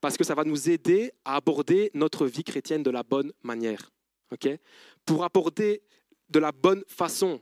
parce 0.00 0.16
que 0.16 0.24
ça 0.24 0.34
va 0.34 0.44
nous 0.44 0.70
aider 0.70 1.12
à 1.24 1.36
aborder 1.36 1.90
notre 1.94 2.26
vie 2.26 2.44
chrétienne 2.44 2.82
de 2.82 2.90
la 2.90 3.02
bonne 3.02 3.32
manière. 3.42 3.90
Pour 5.04 5.24
aborder 5.24 5.82
de 6.28 6.38
la 6.38 6.52
bonne 6.52 6.84
façon 6.86 7.40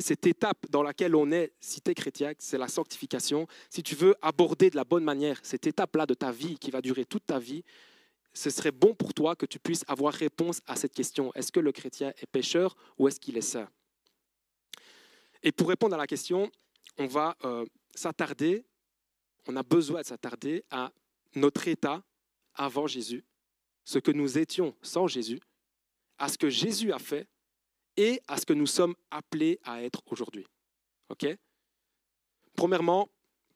cette 0.00 0.26
étape 0.26 0.66
dans 0.70 0.82
laquelle 0.82 1.14
on 1.14 1.30
est, 1.30 1.52
si 1.60 1.80
tu 1.80 1.90
es 1.90 1.94
chrétien, 1.94 2.32
c'est 2.38 2.58
la 2.58 2.68
sanctification. 2.68 3.46
Si 3.70 3.82
tu 3.82 3.94
veux 3.94 4.14
aborder 4.22 4.70
de 4.70 4.76
la 4.76 4.84
bonne 4.84 5.04
manière 5.04 5.38
cette 5.42 5.66
étape-là 5.66 6.06
de 6.06 6.14
ta 6.14 6.32
vie 6.32 6.58
qui 6.58 6.70
va 6.70 6.80
durer 6.80 7.04
toute 7.04 7.26
ta 7.26 7.38
vie, 7.38 7.64
ce 8.32 8.50
serait 8.50 8.72
bon 8.72 8.94
pour 8.94 9.14
toi 9.14 9.36
que 9.36 9.46
tu 9.46 9.58
puisses 9.58 9.84
avoir 9.88 10.12
réponse 10.14 10.60
à 10.66 10.76
cette 10.76 10.94
question. 10.94 11.32
Est-ce 11.34 11.52
que 11.52 11.60
le 11.60 11.72
chrétien 11.72 12.12
est 12.20 12.26
pécheur 12.26 12.76
ou 12.98 13.08
est-ce 13.08 13.20
qu'il 13.20 13.36
est 13.36 13.42
saint? 13.42 13.68
Et 15.42 15.52
pour 15.52 15.68
répondre 15.68 15.94
à 15.94 15.98
la 15.98 16.06
question, 16.06 16.50
on 16.96 17.06
va 17.06 17.36
euh, 17.44 17.64
s'attarder, 17.94 18.64
on 19.46 19.56
a 19.56 19.62
besoin 19.62 20.02
de 20.02 20.06
s'attarder 20.06 20.64
à 20.70 20.92
notre 21.34 21.68
état 21.68 22.02
avant 22.54 22.86
Jésus, 22.86 23.24
ce 23.84 23.98
que 23.98 24.10
nous 24.10 24.38
étions 24.38 24.74
sans 24.82 25.06
Jésus, 25.06 25.40
à 26.18 26.28
ce 26.28 26.36
que 26.36 26.50
Jésus 26.50 26.92
a 26.92 26.98
fait 26.98 27.28
et 27.96 28.20
à 28.26 28.36
ce 28.36 28.46
que 28.46 28.52
nous 28.52 28.66
sommes 28.66 28.94
appelés 29.10 29.60
à 29.62 29.82
être 29.82 30.02
aujourd'hui. 30.06 30.46
OK? 31.08 31.26
Premièrement, 32.54 33.08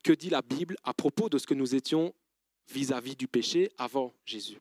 que 0.03 0.13
dit 0.13 0.29
la 0.29 0.41
Bible 0.41 0.75
à 0.83 0.93
propos 0.93 1.29
de 1.29 1.37
ce 1.37 1.47
que 1.47 1.53
nous 1.53 1.75
étions 1.75 2.13
vis-à-vis 2.69 3.15
du 3.15 3.27
péché 3.27 3.71
avant 3.77 4.13
Jésus? 4.25 4.57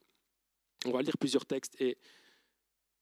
On 0.84 0.90
va 0.90 1.02
lire 1.02 1.16
plusieurs 1.18 1.46
textes 1.46 1.80
et 1.80 1.96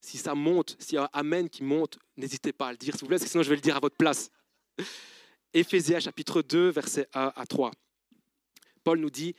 si 0.01 0.19
ça 0.19 0.35
monte, 0.35 0.77
s'il 0.79 0.95
y 0.95 0.99
a 0.99 1.05
un 1.05 1.11
Amen 1.13 1.49
qui 1.49 1.63
monte, 1.63 1.99
n'hésitez 2.17 2.53
pas 2.53 2.69
à 2.69 2.73
le 2.73 2.79
dire, 2.79 2.95
s'il 2.95 3.03
vous 3.03 3.09
plaît, 3.09 3.17
parce 3.17 3.25
que 3.25 3.31
sinon 3.31 3.43
je 3.43 3.51
vais 3.51 3.57
le 3.57 3.61
dire 3.61 3.77
à 3.77 3.81
votre 3.81 3.97
place. 3.97 4.31
Éphésiens 5.55 6.01
chapitre 6.01 6.43
2, 6.43 6.69
versets 6.71 7.09
1 7.15 7.33
à 7.35 7.47
3. 7.47 7.73
Paul 8.85 8.99
nous 8.99 9.11
dit, 9.11 9.35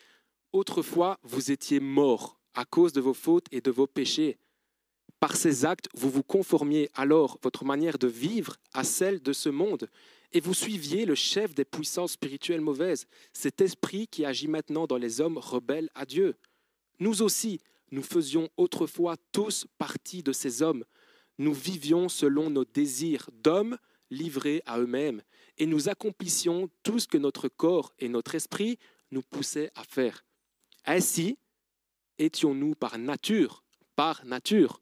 Autrefois, 0.52 1.19
vous 1.24 1.52
étiez 1.52 1.80
morts 1.80 2.39
à 2.54 2.65
cause 2.65 2.91
de 2.91 3.02
vos 3.02 3.13
fautes 3.13 3.47
et 3.52 3.62
de 3.62 3.71
vos 3.71 3.88
péchés. 3.88 4.38
Par 5.21 5.36
ces 5.36 5.65
actes, 5.65 5.88
vous 5.93 6.10
vous 6.10 6.24
conformiez 6.24 6.89
alors 6.95 7.39
votre 7.41 7.63
manière 7.63 7.97
de 7.97 8.08
vivre 8.08 8.58
à 8.74 8.84
celle 8.84 9.21
de 9.21 9.34
ce 9.34 9.50
monde, 9.50 9.89
et 10.34 10.39
vous 10.39 10.54
suiviez 10.54 11.06
le 11.06 11.15
chef 11.15 11.54
des 11.54 11.65
puissances 11.65 12.13
spirituelles 12.13 12.62
mauvaises, 12.62 13.08
cet 13.34 13.62
esprit 13.62 14.08
qui 14.08 14.26
agit 14.26 14.47
maintenant 14.47 14.88
dans 14.88 14.97
les 14.97 15.21
hommes 15.21 15.38
rebelles 15.38 15.89
à 15.95 16.06
Dieu. 16.06 16.36
Nous 17.00 17.21
aussi, 17.21 17.62
nous 17.91 18.04
faisions 18.04 18.49
autrefois 18.58 19.15
tous 19.32 19.67
partie 19.77 20.23
de 20.23 20.32
ces 20.32 20.62
hommes. 20.62 20.86
Nous 21.38 21.54
vivions 21.54 22.10
selon 22.10 22.49
nos 22.49 22.65
désirs 22.65 23.30
d'hommes 23.34 23.77
livrés 24.10 24.62
à 24.65 24.80
eux-mêmes, 24.80 25.21
et 25.58 25.65
nous 25.65 25.89
accomplissions 25.89 26.69
tout 26.84 26.99
ce 26.99 27.08
que 27.08 27.17
notre 27.17 27.47
corps 27.47 27.93
et 27.99 28.10
notre 28.10 28.36
esprit 28.36 28.77
nous 29.12 29.21
poussaient 29.21 29.71
à 29.75 29.84
faire. 29.84 30.25
Ainsi, 30.86 31.38
étions-nous 32.17 32.75
par 32.75 32.97
nature, 32.97 33.63
par 33.95 34.25
nature, 34.25 34.82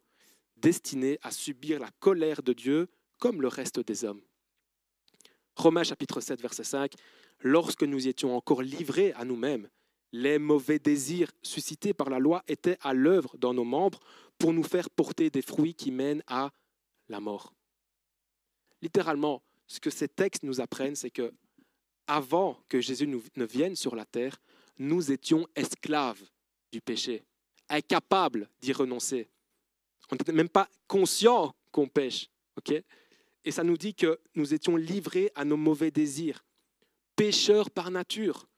destinés 0.58 1.20
à 1.22 1.32
subir 1.32 1.80
la 1.80 1.92
colère 2.00 2.44
de 2.44 2.54
Dieu 2.54 2.90
comme 3.20 3.42
le 3.42 3.48
reste 3.48 3.80
des 3.80 4.04
hommes. 4.04 4.22
Romains 5.56 5.84
chapitre 5.84 6.22
7, 6.22 6.42
verset 6.42 6.64
5, 6.64 6.94
Lorsque 7.42 7.84
nous 7.84 8.08
étions 8.08 8.36
encore 8.36 8.62
livrés 8.62 9.14
à 9.14 9.24
nous-mêmes, 9.24 9.70
les 10.12 10.40
mauvais 10.40 10.80
désirs 10.80 11.32
suscités 11.42 11.94
par 11.94 12.10
la 12.10 12.20
loi 12.20 12.44
étaient 12.48 12.78
à 12.82 12.94
l'œuvre 12.94 13.38
dans 13.38 13.54
nos 13.54 13.64
membres 13.64 14.00
pour 14.38 14.54
nous 14.54 14.64
faire 14.64 14.90
porter 14.90 15.30
des 15.30 15.42
fruits 15.42 15.76
qui 15.76 15.92
mènent 15.92 16.24
à 16.28 16.52
la 17.10 17.20
mort. 17.20 17.54
Littéralement, 18.82 19.44
ce 19.68 19.80
que 19.80 19.90
ces 19.90 20.08
textes 20.08 20.44
nous 20.44 20.62
apprennent, 20.62 20.96
c'est 20.96 21.12
que 21.12 21.34
avant 22.08 22.64
que 22.68 22.82
Jésus 22.82 23.08
ne 23.08 23.46
vienne 23.46 23.76
sur 23.76 23.96
la 23.96 24.06
terre, 24.06 24.42
nous 24.80 25.12
étions 25.12 25.48
esclaves 25.56 26.24
du 26.72 26.82
péché, 26.82 27.24
incapables 27.70 28.50
d'y 28.62 28.74
renoncer. 28.74 29.30
On 30.12 30.16
n'était 30.16 30.32
même 30.32 30.50
pas 30.50 30.68
conscient 30.88 31.54
qu'on 31.72 31.88
pêche. 31.88 32.30
Et 33.46 33.52
ça 33.52 33.64
nous 33.64 33.78
dit 33.78 33.94
que 33.94 34.20
nous 34.36 34.54
étions 34.54 34.76
livrés 34.76 35.32
à 35.36 35.46
nos 35.46 35.56
mauvais 35.56 35.92
désirs, 35.92 36.44
pécheurs 37.16 37.70
par 37.70 37.92
nature. 37.92 38.49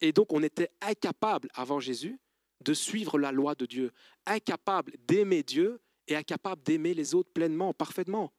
Et 0.00 0.12
donc 0.12 0.32
on 0.32 0.42
était 0.42 0.70
incapable 0.80 1.48
avant 1.54 1.80
Jésus 1.80 2.18
de 2.60 2.74
suivre 2.74 3.18
la 3.18 3.32
loi 3.32 3.54
de 3.54 3.66
Dieu, 3.66 3.92
incapable 4.26 4.92
d'aimer 5.06 5.42
Dieu 5.42 5.80
et 6.06 6.16
incapable 6.16 6.62
d'aimer 6.62 6.94
les 6.94 7.14
autres 7.14 7.32
pleinement, 7.32 7.72
parfaitement. 7.72 8.32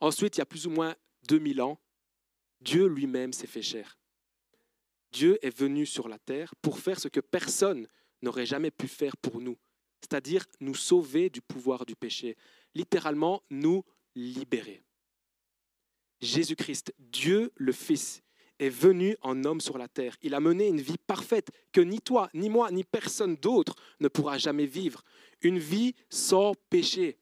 Ensuite, 0.00 0.36
il 0.36 0.40
y 0.40 0.42
a 0.42 0.46
plus 0.46 0.66
ou 0.66 0.70
moins 0.70 0.94
2000 1.28 1.62
ans, 1.62 1.80
Dieu 2.60 2.86
lui-même 2.86 3.32
s'est 3.32 3.46
fait 3.46 3.62
chair. 3.62 3.98
Dieu 5.12 5.38
est 5.44 5.56
venu 5.56 5.86
sur 5.86 6.08
la 6.08 6.18
terre 6.18 6.54
pour 6.62 6.78
faire 6.78 7.00
ce 7.00 7.08
que 7.08 7.20
personne 7.20 7.88
n'aurait 8.22 8.46
jamais 8.46 8.70
pu 8.70 8.88
faire 8.88 9.16
pour 9.16 9.40
nous, 9.40 9.58
c'est-à-dire 10.00 10.44
nous 10.60 10.74
sauver 10.74 11.30
du 11.30 11.40
pouvoir 11.40 11.86
du 11.86 11.96
péché, 11.96 12.36
littéralement 12.74 13.42
nous 13.50 13.84
libérer. 14.14 14.82
Jésus-Christ, 16.20 16.94
Dieu 16.98 17.52
le 17.56 17.72
Fils, 17.72 18.22
est 18.58 18.68
venu 18.68 19.16
en 19.22 19.44
homme 19.44 19.60
sur 19.60 19.78
la 19.78 19.88
terre. 19.88 20.16
Il 20.22 20.34
a 20.34 20.40
mené 20.40 20.68
une 20.68 20.80
vie 20.80 20.98
parfaite 20.98 21.50
que 21.72 21.80
ni 21.80 22.00
toi, 22.00 22.30
ni 22.34 22.48
moi, 22.48 22.70
ni 22.70 22.84
personne 22.84 23.36
d'autre 23.36 23.74
ne 24.00 24.08
pourra 24.08 24.38
jamais 24.38 24.66
vivre. 24.66 25.02
Une 25.42 25.58
vie 25.58 25.94
sans 26.10 26.54
péché. 26.70 27.18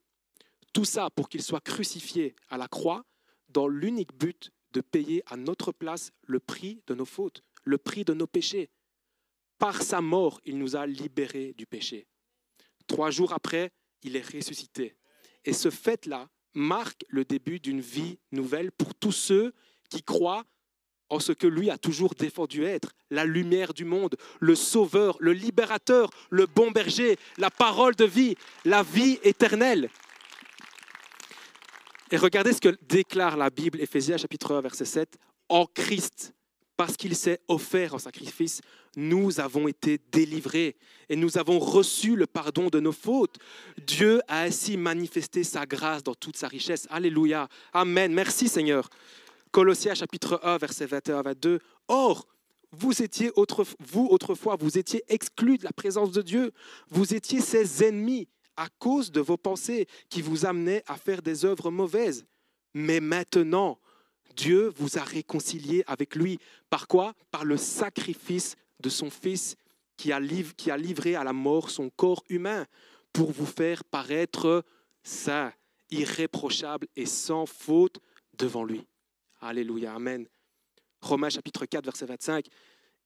Tout 0.73 0.85
ça 0.85 1.11
pour 1.11 1.29
qu'il 1.29 1.43
soit 1.43 1.61
crucifié 1.61 2.35
à 2.49 2.59
la 2.59 2.69
croix 2.69 3.05
dans 3.49 3.69
l'unique 3.69 4.13
but 4.15 4.51
de 4.73 4.81
payer 4.81 5.23
à 5.27 5.37
notre 5.37 5.73
place 5.73 6.13
le 6.27 6.41
prix 6.41 6.83
de 6.87 6.95
nos 6.95 7.05
fautes, 7.05 7.43
le 7.65 7.79
prix 7.79 8.05
de 8.05 8.13
nos 8.13 8.27
péchés. 8.27 8.71
Par 9.59 9.83
sa 9.83 10.01
mort, 10.01 10.41
il 10.45 10.59
nous 10.59 10.77
a 10.77 10.87
libérés 10.87 11.55
du 11.57 11.67
péché. 11.67 12.07
Trois 12.87 13.11
jours 13.11 13.33
après, 13.33 13.71
il 14.03 14.17
est 14.17 14.35
ressuscité. 14.35 14.97
Et 15.45 15.53
ce 15.53 15.71
fait-là 15.71 16.29
marque 16.55 17.05
le 17.09 17.25
début 17.25 17.61
d'une 17.61 17.81
vie 17.81 18.19
nouvelle 18.33 18.73
pour 18.73 18.95
tous 18.95 19.13
ceux 19.13 19.55
qui 19.89 20.03
croient 20.03 20.45
en 21.11 21.19
ce 21.19 21.33
que 21.33 21.47
lui 21.47 21.71
a 21.71 21.79
toujours 21.79 22.15
défendu 22.15 22.65
être, 22.65 22.93
la 23.11 23.25
lumière 23.25 23.75
du 23.75 23.85
monde, 23.85 24.17
le 24.41 24.55
sauveur, 24.55 25.17
le 25.21 25.33
libérateur, 25.33 26.11
le 26.31 26.47
bon 26.47 26.71
berger, 26.71 27.19
la 27.39 27.51
parole 27.51 27.95
de 27.95 28.05
vie, 28.05 28.37
la 28.65 28.83
vie 28.83 29.19
éternelle. 29.23 29.91
Et 32.11 32.17
regardez 32.17 32.53
ce 32.53 32.61
que 32.61 32.77
déclare 32.83 33.37
la 33.37 33.51
Bible, 33.51 33.81
Éphésiens 33.81 34.17
chapitre 34.17 34.55
1, 34.55 34.61
verset 34.61 34.85
7. 34.85 35.19
En 35.49 35.67
Christ, 35.67 36.35
parce 36.77 36.97
qu'il 36.97 37.15
s'est 37.15 37.41
offert 37.49 37.95
en 37.95 37.99
sacrifice, 37.99 38.61
nous 38.97 39.41
avons 39.41 39.69
été 39.69 40.01
délivrés 40.13 40.77
et 41.09 41.17
nous 41.17 41.39
avons 41.39 41.59
reçu 41.59 42.17
le 42.17 42.27
pardon 42.27 42.69
de 42.69 42.81
nos 42.81 42.93
fautes. 42.93 43.37
Dieu 43.87 44.21
a 44.29 44.43
ainsi 44.43 44.77
manifesté 44.77 45.45
sa 45.45 45.67
grâce 45.67 46.03
dans 46.03 46.15
toute 46.15 46.37
sa 46.37 46.49
richesse. 46.49 46.87
Alléluia. 46.91 47.49
Amen. 47.73 48.13
Merci 48.13 48.49
Seigneur. 48.49 48.89
Colossiens 49.55 49.95
chapitre 49.95 50.41
1, 50.43 50.59
verset 50.59 50.85
21 50.85 51.23
22. 51.23 51.61
Or, 51.87 52.27
vous 52.73 53.03
étiez 53.03 53.31
vous 53.79 54.09
autrefois, 54.11 54.57
vous 54.57 54.79
étiez 54.79 55.05
exclus 55.07 55.59
de 55.59 55.63
la 55.63 55.71
présence 55.71 56.11
de 56.11 56.23
Dieu. 56.23 56.51
Vous 56.91 57.15
étiez 57.15 57.41
ses 57.41 57.85
ennemis 57.85 58.27
à 58.57 58.67
cause 58.81 59.13
de 59.13 59.21
vos 59.21 59.37
pensées 59.37 59.87
qui 60.11 60.23
vous 60.23 60.45
amenaient 60.45 60.83
à 60.89 60.97
faire 60.97 61.23
des 61.23 61.45
œuvres 61.45 61.71
mauvaises. 61.71 62.27
Mais 62.75 62.99
maintenant, 62.99 63.79
Dieu 64.35 64.73
vous 64.75 64.99
a 64.99 65.05
réconcilié 65.05 65.85
avec 65.87 66.17
lui. 66.17 66.41
Par 66.69 66.89
quoi? 66.89 67.15
Par 67.31 67.45
le 67.45 67.57
sacrifice 67.57 68.57
de 68.81 68.89
son 68.89 69.09
Fils 69.09 69.55
qui 69.97 70.11
a, 70.11 70.19
livré 70.19 71.15
à 71.15 71.23
la 71.23 71.33
mort 71.33 71.71
son 71.71 71.91
corps 71.91 72.25
humain 72.29 72.67
pour 73.13 73.31
vous 73.31 73.47
faire 73.47 73.85
paraître 73.85 74.65
saint, 75.05 75.53
irréprochable 75.93 76.89
et 76.97 77.07
sans 77.07 77.47
faute 77.47 78.01
devant 78.37 78.65
lui. 78.65 78.85
Alléluia, 79.45 79.95
Amen. 79.95 80.27
Romains 81.03 81.29
chapitre 81.29 81.67
4, 81.67 81.85
verset 81.85 82.07
25, 82.07 82.47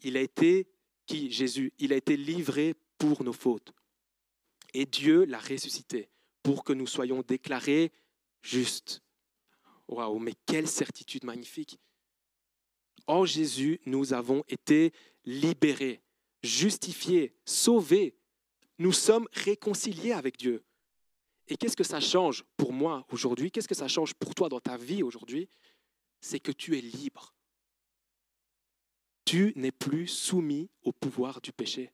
il 0.02 0.16
a 0.16 0.20
été, 0.20 0.68
qui 1.04 1.32
Jésus, 1.32 1.72
il 1.78 1.92
a 1.92 1.96
été 1.96 2.16
livré 2.16 2.74
pour 2.96 3.24
nos 3.24 3.32
fautes. 3.32 3.72
Et 4.72 4.86
Dieu 4.86 5.24
l'a 5.24 5.40
ressuscité 5.40 6.08
pour 6.44 6.62
que 6.62 6.72
nous 6.72 6.86
soyons 6.86 7.22
déclarés 7.22 7.90
justes. 8.40 9.02
Waouh, 9.88 10.20
mais 10.20 10.34
quelle 10.46 10.68
certitude 10.68 11.24
magnifique. 11.24 11.80
En 13.08 13.24
Jésus, 13.24 13.80
nous 13.86 14.12
avons 14.12 14.44
été 14.48 14.92
libérés, 15.24 16.02
justifiés, 16.42 17.34
sauvés. 17.44 18.14
Nous 18.78 18.92
sommes 18.92 19.26
réconciliés 19.32 20.12
avec 20.12 20.36
Dieu. 20.36 20.62
Et 21.48 21.56
qu'est-ce 21.56 21.76
que 21.76 21.82
ça 21.82 22.00
change 22.00 22.44
pour 22.56 22.72
moi 22.72 23.06
aujourd'hui? 23.10 23.50
Qu'est-ce 23.50 23.66
que 23.66 23.74
ça 23.74 23.88
change 23.88 24.14
pour 24.14 24.34
toi 24.34 24.48
dans 24.48 24.60
ta 24.60 24.76
vie 24.76 25.02
aujourd'hui? 25.02 25.48
C'est 26.20 26.40
que 26.40 26.52
tu 26.52 26.76
es 26.76 26.80
libre. 26.80 27.34
Tu 29.24 29.52
n'es 29.56 29.72
plus 29.72 30.06
soumis 30.08 30.70
au 30.82 30.92
pouvoir 30.92 31.40
du 31.40 31.52
péché. 31.52 31.92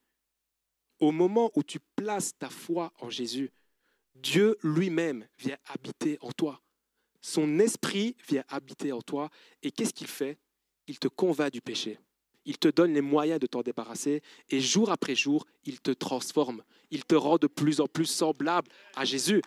Au 1.01 1.11
moment 1.11 1.51
où 1.55 1.63
tu 1.63 1.81
places 1.97 2.39
ta 2.39 2.49
foi 2.49 2.93
en 3.01 3.11
Jésus, 3.11 3.51
Dieu 4.15 4.57
lui-même 4.63 5.27
vient 5.39 5.59
habiter 5.67 6.19
en 6.21 6.33
toi. 6.33 6.63
Son 7.21 7.59
esprit 7.59 8.17
vient 8.29 8.45
habiter 8.49 8.93
en 8.93 9.03
toi. 9.03 9.31
Et 9.63 9.71
qu'est-ce 9.71 9.95
qu'il 9.95 10.07
fait? 10.07 10.39
Il 10.87 10.99
te 10.99 11.09
convainc 11.09 11.51
du 11.51 11.61
péché. 11.61 11.99
Il 12.45 12.59
te 12.59 12.69
donne 12.69 12.93
les 12.93 13.01
moyens 13.01 13.41
de 13.41 13.47
t'en 13.47 13.63
débarrasser. 13.63 14.23
Et 14.51 14.61
jour 14.61 14.91
après 14.91 15.15
jour, 15.15 15.47
il 15.65 15.81
te 15.81 15.91
transforme. 15.91 16.63
Il 16.91 17.05
te 17.05 17.15
rend 17.15 17.39
de 17.39 17.47
plus 17.47 17.81
en 17.81 17.87
plus 17.87 18.07
semblable 18.07 18.69
à 18.95 19.05
Jésus. 19.05 19.41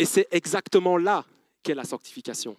Et 0.00 0.06
c'est 0.06 0.28
exactement 0.30 0.96
là 0.96 1.26
qu'est 1.62 1.74
la 1.74 1.84
sanctification. 1.84 2.56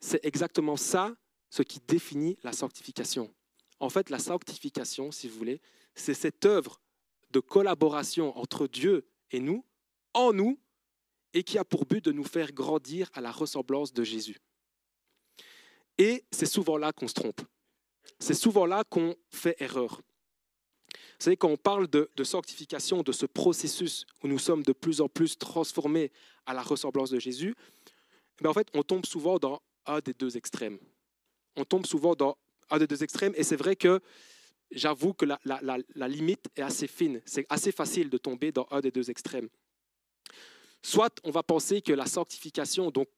C'est 0.00 0.22
exactement 0.22 0.76
ça 0.76 1.16
ce 1.48 1.62
qui 1.62 1.80
définit 1.80 2.36
la 2.42 2.52
sanctification. 2.52 3.32
En 3.80 3.88
fait, 3.88 4.10
la 4.10 4.18
sanctification, 4.18 5.10
si 5.10 5.28
vous 5.28 5.38
voulez, 5.38 5.62
c'est 5.94 6.12
cette 6.12 6.44
œuvre 6.44 6.78
de 7.30 7.40
collaboration 7.40 8.36
entre 8.36 8.66
Dieu 8.66 9.08
et 9.30 9.40
nous, 9.40 9.64
en 10.12 10.34
nous, 10.34 10.58
et 11.32 11.42
qui 11.42 11.56
a 11.56 11.64
pour 11.64 11.86
but 11.86 12.04
de 12.04 12.12
nous 12.12 12.24
faire 12.24 12.52
grandir 12.52 13.08
à 13.14 13.22
la 13.22 13.32
ressemblance 13.32 13.94
de 13.94 14.04
Jésus. 14.04 14.36
Et 15.96 16.26
c'est 16.30 16.44
souvent 16.44 16.76
là 16.76 16.92
qu'on 16.92 17.08
se 17.08 17.14
trompe. 17.14 17.40
C'est 18.18 18.34
souvent 18.34 18.66
là 18.66 18.84
qu'on 18.84 19.16
fait 19.30 19.56
erreur. 19.58 20.02
Vous 21.18 21.24
savez, 21.24 21.36
quand 21.36 21.48
on 21.48 21.56
parle 21.56 21.88
de, 21.88 22.08
sanctification, 22.22 23.02
de 23.02 23.10
ce 23.10 23.26
processus 23.26 24.06
où 24.22 24.28
nous 24.28 24.38
sommes 24.38 24.62
de 24.62 24.72
plus 24.72 25.00
en 25.00 25.08
plus 25.08 25.36
transformés 25.36 26.12
à 26.46 26.54
la 26.54 26.62
ressemblance 26.62 27.10
de 27.10 27.18
Jésus, 27.18 27.56
en 28.44 28.52
fait, 28.52 28.68
on 28.72 28.84
tombe 28.84 29.04
souvent 29.04 29.38
dans 29.38 29.60
un 29.86 29.98
des 29.98 30.14
deux 30.14 30.36
extrêmes. 30.36 30.78
On 31.56 31.64
tombe 31.64 31.86
souvent 31.86 32.14
dans 32.14 32.38
un 32.70 32.78
des 32.78 32.86
deux 32.86 33.02
extrêmes, 33.02 33.32
et 33.36 33.42
c'est 33.42 33.56
vrai 33.56 33.74
que 33.74 34.00
j'avoue 34.70 35.12
que 35.12 35.24
la, 35.24 35.40
la, 35.44 36.08
limite 36.08 36.46
est 36.54 36.62
assez 36.62 36.86
fine. 36.86 37.20
C'est 37.26 37.46
assez 37.48 37.72
facile 37.72 38.10
de 38.10 38.18
tomber 38.18 38.52
dans 38.52 38.68
un 38.70 38.80
des 38.80 38.92
deux 38.92 39.10
extrêmes. 39.10 39.48
Soit 40.82 41.18
on 41.24 41.32
va 41.32 41.42
penser 41.42 41.82
que 41.82 41.92
la 41.92 42.06
sanctification, 42.06 42.92
donc 42.92 43.08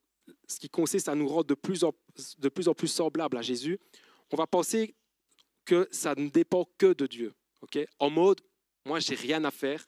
ce 0.48 0.58
qui 0.58 0.70
consiste 0.70 1.08
à 1.08 1.14
nous 1.14 1.28
rendre 1.28 1.44
de 1.44 1.54
plus 1.54 1.84
en, 1.84 1.92
de 2.38 2.48
plus, 2.48 2.66
en 2.66 2.74
plus 2.74 2.88
semblables 2.88 3.36
à 3.36 3.42
Jésus, 3.42 3.78
on 4.30 4.36
va 4.36 4.46
penser 4.46 4.94
que 5.66 5.86
ça 5.90 6.14
ne 6.14 6.30
dépend 6.30 6.66
que 6.78 6.94
de 6.94 7.06
Dieu. 7.06 7.34
En 7.98 8.10
mode, 8.10 8.40
moi, 8.86 9.00
j'ai 9.00 9.14
rien 9.14 9.44
à 9.44 9.50
faire. 9.50 9.86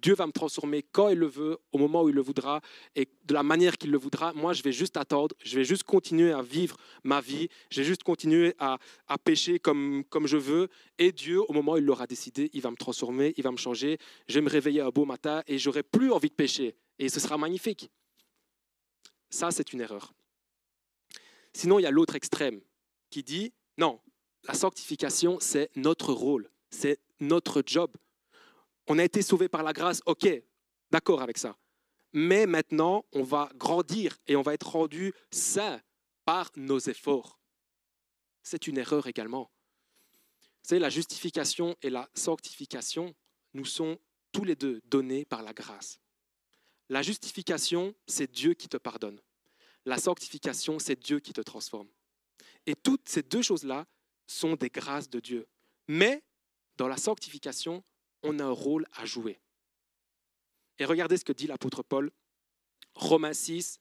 Dieu 0.00 0.14
va 0.14 0.26
me 0.26 0.32
transformer 0.32 0.82
quand 0.82 1.08
il 1.08 1.18
le 1.18 1.26
veut, 1.26 1.58
au 1.72 1.78
moment 1.78 2.02
où 2.02 2.08
il 2.08 2.14
le 2.14 2.20
voudra 2.20 2.60
et 2.94 3.08
de 3.24 3.34
la 3.34 3.42
manière 3.42 3.76
qu'il 3.76 3.90
le 3.90 3.98
voudra. 3.98 4.32
Moi, 4.32 4.52
je 4.52 4.62
vais 4.62 4.70
juste 4.70 4.96
attendre, 4.96 5.34
je 5.44 5.56
vais 5.56 5.64
juste 5.64 5.82
continuer 5.82 6.30
à 6.30 6.40
vivre 6.40 6.76
ma 7.02 7.20
vie, 7.20 7.48
je 7.70 7.80
vais 7.80 7.86
juste 7.86 8.04
continuer 8.04 8.54
à, 8.58 8.78
à 9.08 9.18
pécher 9.18 9.58
comme, 9.58 10.04
comme 10.08 10.26
je 10.26 10.36
veux. 10.36 10.68
Et 10.98 11.10
Dieu, 11.10 11.40
au 11.50 11.52
moment 11.52 11.72
où 11.72 11.78
il 11.78 11.84
l'aura 11.84 12.06
décidé, 12.06 12.48
il 12.52 12.60
va 12.60 12.70
me 12.70 12.76
transformer, 12.76 13.34
il 13.36 13.42
va 13.42 13.50
me 13.50 13.56
changer. 13.56 13.98
Je 14.28 14.34
vais 14.34 14.40
me 14.40 14.50
réveiller 14.50 14.82
un 14.82 14.90
beau 14.90 15.04
matin 15.04 15.42
et 15.48 15.58
j'aurai 15.58 15.82
plus 15.82 16.12
envie 16.12 16.28
de 16.28 16.34
pécher. 16.34 16.76
Et 17.00 17.08
ce 17.08 17.18
sera 17.18 17.36
magnifique. 17.36 17.90
Ça, 19.30 19.50
c'est 19.50 19.72
une 19.72 19.80
erreur. 19.80 20.14
Sinon, 21.52 21.78
il 21.78 21.82
y 21.82 21.86
a 21.86 21.90
l'autre 21.90 22.14
extrême 22.14 22.60
qui 23.10 23.22
dit, 23.22 23.52
non, 23.78 24.00
la 24.44 24.54
sanctification, 24.54 25.38
c'est 25.40 25.70
notre 25.76 26.12
rôle, 26.12 26.50
c'est 26.70 27.00
notre 27.20 27.62
job. 27.64 27.96
On 28.86 28.98
a 28.98 29.04
été 29.04 29.22
sauvé 29.22 29.48
par 29.48 29.62
la 29.62 29.72
grâce, 29.72 30.00
ok, 30.06 30.28
d'accord 30.90 31.22
avec 31.22 31.38
ça. 31.38 31.56
Mais 32.12 32.46
maintenant, 32.46 33.04
on 33.12 33.22
va 33.22 33.50
grandir 33.56 34.16
et 34.26 34.36
on 34.36 34.42
va 34.42 34.54
être 34.54 34.70
rendu 34.70 35.12
saint 35.30 35.80
par 36.24 36.50
nos 36.56 36.78
efforts. 36.78 37.38
C'est 38.42 38.66
une 38.66 38.78
erreur 38.78 39.06
également. 39.06 39.50
Savez, 40.62 40.78
la 40.78 40.90
justification 40.90 41.76
et 41.82 41.90
la 41.90 42.08
sanctification 42.14 43.14
nous 43.54 43.64
sont 43.64 43.98
tous 44.32 44.44
les 44.44 44.56
deux 44.56 44.80
donnés 44.86 45.24
par 45.24 45.42
la 45.42 45.52
grâce. 45.52 46.00
La 46.88 47.02
justification, 47.02 47.94
c'est 48.06 48.30
Dieu 48.30 48.54
qui 48.54 48.68
te 48.68 48.76
pardonne. 48.78 49.20
La 49.84 49.98
sanctification, 49.98 50.78
c'est 50.78 50.98
Dieu 50.98 51.20
qui 51.20 51.32
te 51.32 51.40
transforme. 51.40 51.88
Et 52.66 52.74
toutes 52.74 53.08
ces 53.08 53.22
deux 53.22 53.42
choses-là 53.42 53.86
sont 54.26 54.56
des 54.56 54.70
grâces 54.70 55.08
de 55.08 55.20
Dieu. 55.20 55.46
Mais 55.86 56.22
dans 56.78 56.88
la 56.88 56.96
sanctification, 56.96 57.84
on 58.22 58.38
a 58.38 58.44
un 58.44 58.50
rôle 58.50 58.86
à 58.94 59.04
jouer. 59.04 59.38
Et 60.78 60.84
regardez 60.84 61.16
ce 61.16 61.24
que 61.24 61.32
dit 61.32 61.46
l'apôtre 61.46 61.82
Paul, 61.82 62.10
Romains 62.94 63.34
6, 63.34 63.80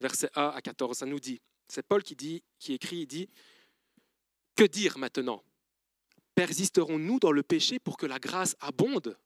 versets 0.00 0.30
1 0.36 0.48
à 0.48 0.60
14, 0.60 0.98
ça 0.98 1.06
nous 1.06 1.18
dit, 1.18 1.40
c'est 1.68 1.82
Paul 1.82 2.02
qui, 2.02 2.42
écrit, 2.68 2.98
il 2.98 3.06
dit, 3.06 3.28
Que 4.54 4.64
dire 4.64 4.98
maintenant? 4.98 5.42
Persisterons-nous 6.34 7.18
dans 7.18 7.32
le 7.32 7.42
péché 7.42 7.78
pour 7.78 7.96
que 7.96 8.06
la 8.06 8.18
grâce 8.18 8.56
abonde? 8.60 9.18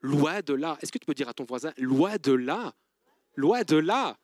Loin 0.00 0.40
de 0.42 0.52
là. 0.52 0.78
Est-ce 0.82 0.92
que 0.92 0.98
tu 0.98 1.06
peux 1.06 1.14
dire 1.14 1.28
à 1.28 1.34
ton 1.34 1.44
voisin, 1.44 1.72
loin 1.78 2.16
de 2.16 2.32
là 2.32 2.74
Loin 3.36 3.62
de 3.62 3.76
là. 3.76 4.18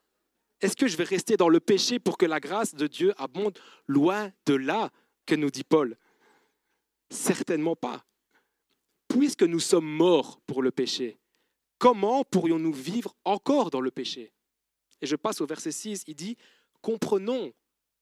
Est-ce 0.61 0.77
que 0.77 0.87
je 0.87 0.97
vais 0.99 1.05
rester 1.05 1.39
dans 1.39 1.49
le 1.49 1.61
péché 1.61 1.99
pour 1.99 2.19
que 2.19 2.27
la 2.27 2.41
grâce 2.41 2.75
de 2.75 2.87
Dieu 2.87 3.15
abonde? 3.17 3.59
Loin 3.87 4.31
de 4.45 4.55
là, 4.55 4.91
que 5.25 5.35
nous 5.35 5.51
dit 5.51 5.65
Paul. 5.65 5.97
Certainement 7.11 7.77
pas. 7.77 8.05
Puisque 9.09 9.43
nous 9.43 9.61
sommes 9.61 9.89
morts 9.89 10.41
pour 10.47 10.63
le 10.63 10.71
péché, 10.71 11.19
comment 11.79 12.25
pourrions-nous 12.25 12.73
vivre 12.73 13.15
encore 13.25 13.71
dans 13.71 13.81
le 13.81 13.91
péché? 13.91 14.33
Et 15.03 15.07
je 15.07 15.17
passe 15.17 15.41
au 15.41 15.47
verset 15.47 15.73
6, 15.73 16.05
il 16.07 16.15
dit, 16.15 16.37
comprenons 16.81 17.53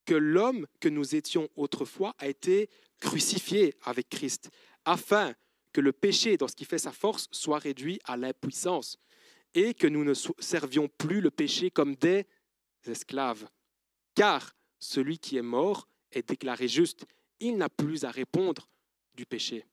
que 0.04 0.14
l'homme 0.14 0.66
que 0.80 0.88
nous 0.88 1.14
étions 1.14 1.48
autrefois 1.56 2.14
a 2.18 2.28
été 2.28 2.68
crucifié 3.00 3.74
avec 3.82 4.08
Christ, 4.08 4.50
afin 4.84 5.34
que 5.72 5.80
le 5.80 5.92
péché, 5.92 6.36
dans 6.36 6.48
ce 6.48 6.56
qui 6.56 6.64
fait 6.64 6.78
sa 6.78 6.92
force, 6.92 7.28
soit 7.30 7.58
réduit 7.58 8.00
à 8.04 8.16
l'impuissance, 8.16 8.98
et 9.54 9.74
que 9.74 9.86
nous 9.86 10.04
ne 10.04 10.14
servions 10.14 10.88
plus 10.88 11.20
le 11.20 11.30
péché 11.30 11.70
comme 11.70 11.94
des 11.94 12.26
esclaves. 12.86 13.48
Car 14.14 14.54
celui 14.78 15.18
qui 15.18 15.36
est 15.36 15.42
mort 15.42 15.88
est 16.12 16.28
déclaré 16.28 16.68
juste, 16.68 17.06
il 17.40 17.56
n'a 17.56 17.68
plus 17.68 18.04
à 18.04 18.10
répondre 18.10 18.68
péché. 19.26 19.64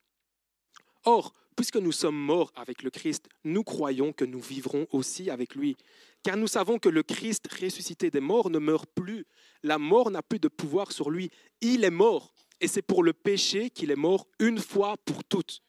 Or, 1.04 1.32
puisque 1.54 1.76
nous 1.76 1.92
sommes 1.92 2.16
morts 2.16 2.52
avec 2.56 2.82
le 2.82 2.90
Christ, 2.90 3.28
nous 3.44 3.62
croyons 3.62 4.12
que 4.12 4.24
nous 4.24 4.40
vivrons 4.40 4.86
aussi 4.90 5.30
avec 5.30 5.54
lui. 5.54 5.76
Car 6.22 6.36
nous 6.36 6.48
savons 6.48 6.78
que 6.78 6.88
le 6.88 7.02
Christ 7.02 7.46
ressuscité 7.60 8.10
des 8.10 8.20
morts 8.20 8.50
ne 8.50 8.58
meurt 8.58 8.88
plus. 8.94 9.24
La 9.62 9.78
mort 9.78 10.10
n'a 10.10 10.22
plus 10.22 10.40
de 10.40 10.48
pouvoir 10.48 10.92
sur 10.92 11.10
lui. 11.10 11.30
Il 11.60 11.84
est 11.84 11.90
mort. 11.90 12.32
Et 12.60 12.68
c'est 12.68 12.82
pour 12.82 13.02
le 13.02 13.12
péché 13.12 13.70
qu'il 13.70 13.90
est 13.90 13.96
mort 13.96 14.26
une 14.38 14.58
fois 14.58 14.96
pour 15.04 15.22
toutes 15.24 15.62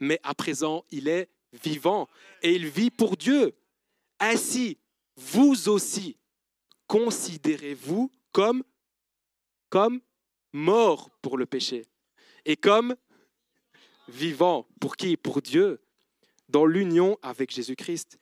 mais 0.00 0.20
à 0.22 0.34
présent, 0.34 0.84
il 0.90 1.08
est 1.08 1.28
vivant 1.52 2.08
et 2.42 2.54
il 2.54 2.66
vit 2.66 2.90
pour 2.90 3.16
Dieu. 3.16 3.54
Ainsi, 4.20 4.78
vous 5.16 5.68
aussi, 5.68 6.18
considérez-vous 6.86 8.12
comme, 8.32 8.62
comme 9.68 10.00
mort 10.52 11.10
pour 11.22 11.36
le 11.38 11.46
péché 11.46 11.86
et 12.44 12.56
comme 12.56 12.94
vivant. 14.08 14.66
Pour 14.80 14.96
qui? 14.96 15.16
Pour 15.16 15.42
Dieu, 15.42 15.80
dans 16.48 16.66
l'union 16.66 17.18
avec 17.22 17.50
Jésus-Christ. 17.50 18.18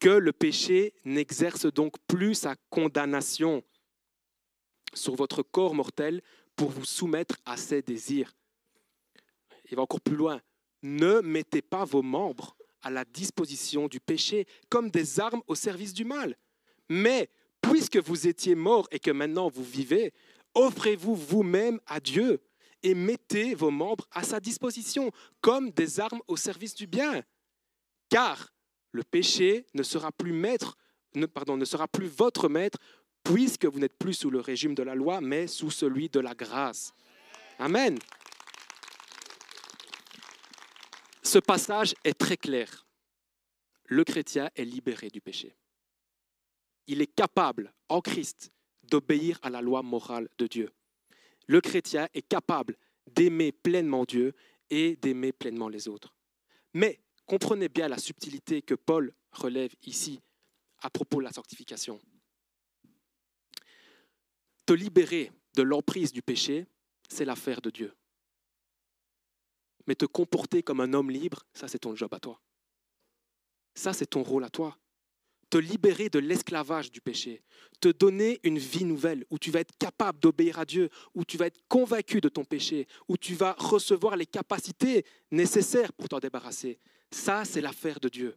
Que 0.00 0.08
le 0.08 0.32
péché 0.32 0.94
n'exerce 1.04 1.66
donc 1.66 1.94
plus 2.08 2.34
sa 2.34 2.56
condamnation 2.70 3.62
sur 4.94 5.14
votre 5.14 5.42
corps 5.42 5.74
mortel 5.74 6.22
pour 6.56 6.70
vous 6.70 6.84
soumettre 6.84 7.36
à 7.46 7.56
ses 7.56 7.82
désirs. 7.82 8.34
Il 9.70 9.76
va 9.76 9.82
encore 9.82 10.00
plus 10.00 10.16
loin 10.16 10.40
ne 10.82 11.20
mettez 11.20 11.62
pas 11.62 11.84
vos 11.84 12.02
membres 12.02 12.56
à 12.82 12.90
la 12.90 13.04
disposition 13.04 13.86
du 13.86 14.00
péché 14.00 14.46
comme 14.68 14.90
des 14.90 15.20
armes 15.20 15.42
au 15.46 15.54
service 15.54 15.94
du 15.94 16.04
mal. 16.04 16.36
Mais 16.88 17.30
puisque 17.60 17.98
vous 17.98 18.26
étiez 18.26 18.54
morts 18.54 18.88
et 18.90 18.98
que 18.98 19.10
maintenant 19.10 19.48
vous 19.48 19.64
vivez, 19.64 20.12
offrez-vous 20.54 21.14
vous-même 21.14 21.80
à 21.86 22.00
Dieu 22.00 22.40
et 22.82 22.94
mettez 22.94 23.54
vos 23.54 23.70
membres 23.70 24.06
à 24.10 24.22
sa 24.22 24.40
disposition 24.40 25.10
comme 25.40 25.70
des 25.70 26.00
armes 26.00 26.20
au 26.28 26.36
service 26.36 26.74
du 26.74 26.86
bien. 26.86 27.22
Car 28.08 28.52
le 28.90 29.02
péché 29.02 29.66
ne 29.74 29.82
sera 29.82 30.10
plus 30.12 30.32
votre 32.08 32.48
maître 32.48 32.78
puisque 33.24 33.66
vous 33.66 33.78
n'êtes 33.78 33.96
plus 33.96 34.14
sous 34.14 34.30
le 34.30 34.40
régime 34.40 34.74
de 34.74 34.82
la 34.82 34.94
loi, 34.94 35.20
mais 35.20 35.46
sous 35.46 35.70
celui 35.70 36.08
de 36.08 36.20
la 36.20 36.34
grâce. 36.34 36.92
Amen. 37.58 37.98
Ce 41.22 41.38
passage 41.38 41.94
est 42.04 42.18
très 42.18 42.36
clair. 42.36 42.86
Le 43.84 44.04
chrétien 44.04 44.50
est 44.56 44.64
libéré 44.64 45.08
du 45.08 45.20
péché. 45.20 45.56
Il 46.86 47.00
est 47.00 47.14
capable, 47.14 47.72
en 47.88 48.00
Christ, 48.00 48.52
d'obéir 48.82 49.38
à 49.42 49.50
la 49.50 49.62
loi 49.62 49.82
morale 49.82 50.28
de 50.38 50.46
Dieu. 50.46 50.72
Le 51.46 51.60
chrétien 51.60 52.08
est 52.14 52.22
capable 52.22 52.76
d'aimer 53.06 53.52
pleinement 53.52 54.04
Dieu 54.04 54.34
et 54.70 54.96
d'aimer 54.96 55.32
pleinement 55.32 55.68
les 55.68 55.88
autres. 55.88 56.14
Mais 56.74 57.00
comprenez 57.26 57.68
bien 57.68 57.88
la 57.88 57.98
subtilité 57.98 58.62
que 58.62 58.74
Paul 58.74 59.12
relève 59.32 59.74
ici 59.82 60.20
à 60.80 60.90
propos 60.90 61.18
de 61.18 61.24
la 61.24 61.32
sanctification. 61.32 62.00
Te 64.66 64.72
libérer 64.72 65.32
de 65.54 65.62
l'emprise 65.62 66.12
du 66.12 66.22
péché, 66.22 66.66
c'est 67.08 67.24
l'affaire 67.24 67.60
de 67.60 67.70
Dieu. 67.70 67.94
Mais 69.86 69.94
te 69.94 70.06
comporter 70.06 70.62
comme 70.62 70.80
un 70.80 70.92
homme 70.92 71.10
libre, 71.10 71.44
ça 71.52 71.68
c'est 71.68 71.80
ton 71.80 71.94
job 71.96 72.12
à 72.14 72.20
toi. 72.20 72.40
Ça 73.74 73.92
c'est 73.92 74.06
ton 74.06 74.22
rôle 74.22 74.44
à 74.44 74.50
toi. 74.50 74.78
Te 75.52 75.58
libérer 75.58 76.08
de 76.08 76.18
l'esclavage 76.18 76.90
du 76.90 77.02
péché, 77.02 77.42
te 77.78 77.88
donner 77.88 78.40
une 78.42 78.56
vie 78.56 78.86
nouvelle 78.86 79.26
où 79.28 79.38
tu 79.38 79.50
vas 79.50 79.60
être 79.60 79.76
capable 79.76 80.18
d'obéir 80.18 80.58
à 80.58 80.64
Dieu, 80.64 80.88
où 81.14 81.26
tu 81.26 81.36
vas 81.36 81.48
être 81.48 81.60
convaincu 81.68 82.22
de 82.22 82.30
ton 82.30 82.42
péché, 82.42 82.88
où 83.06 83.18
tu 83.18 83.34
vas 83.34 83.52
recevoir 83.58 84.16
les 84.16 84.24
capacités 84.24 85.04
nécessaires 85.30 85.92
pour 85.92 86.08
t'en 86.08 86.20
débarrasser. 86.20 86.78
Ça 87.10 87.44
c'est 87.44 87.60
l'affaire 87.60 88.00
de 88.00 88.08
Dieu. 88.08 88.34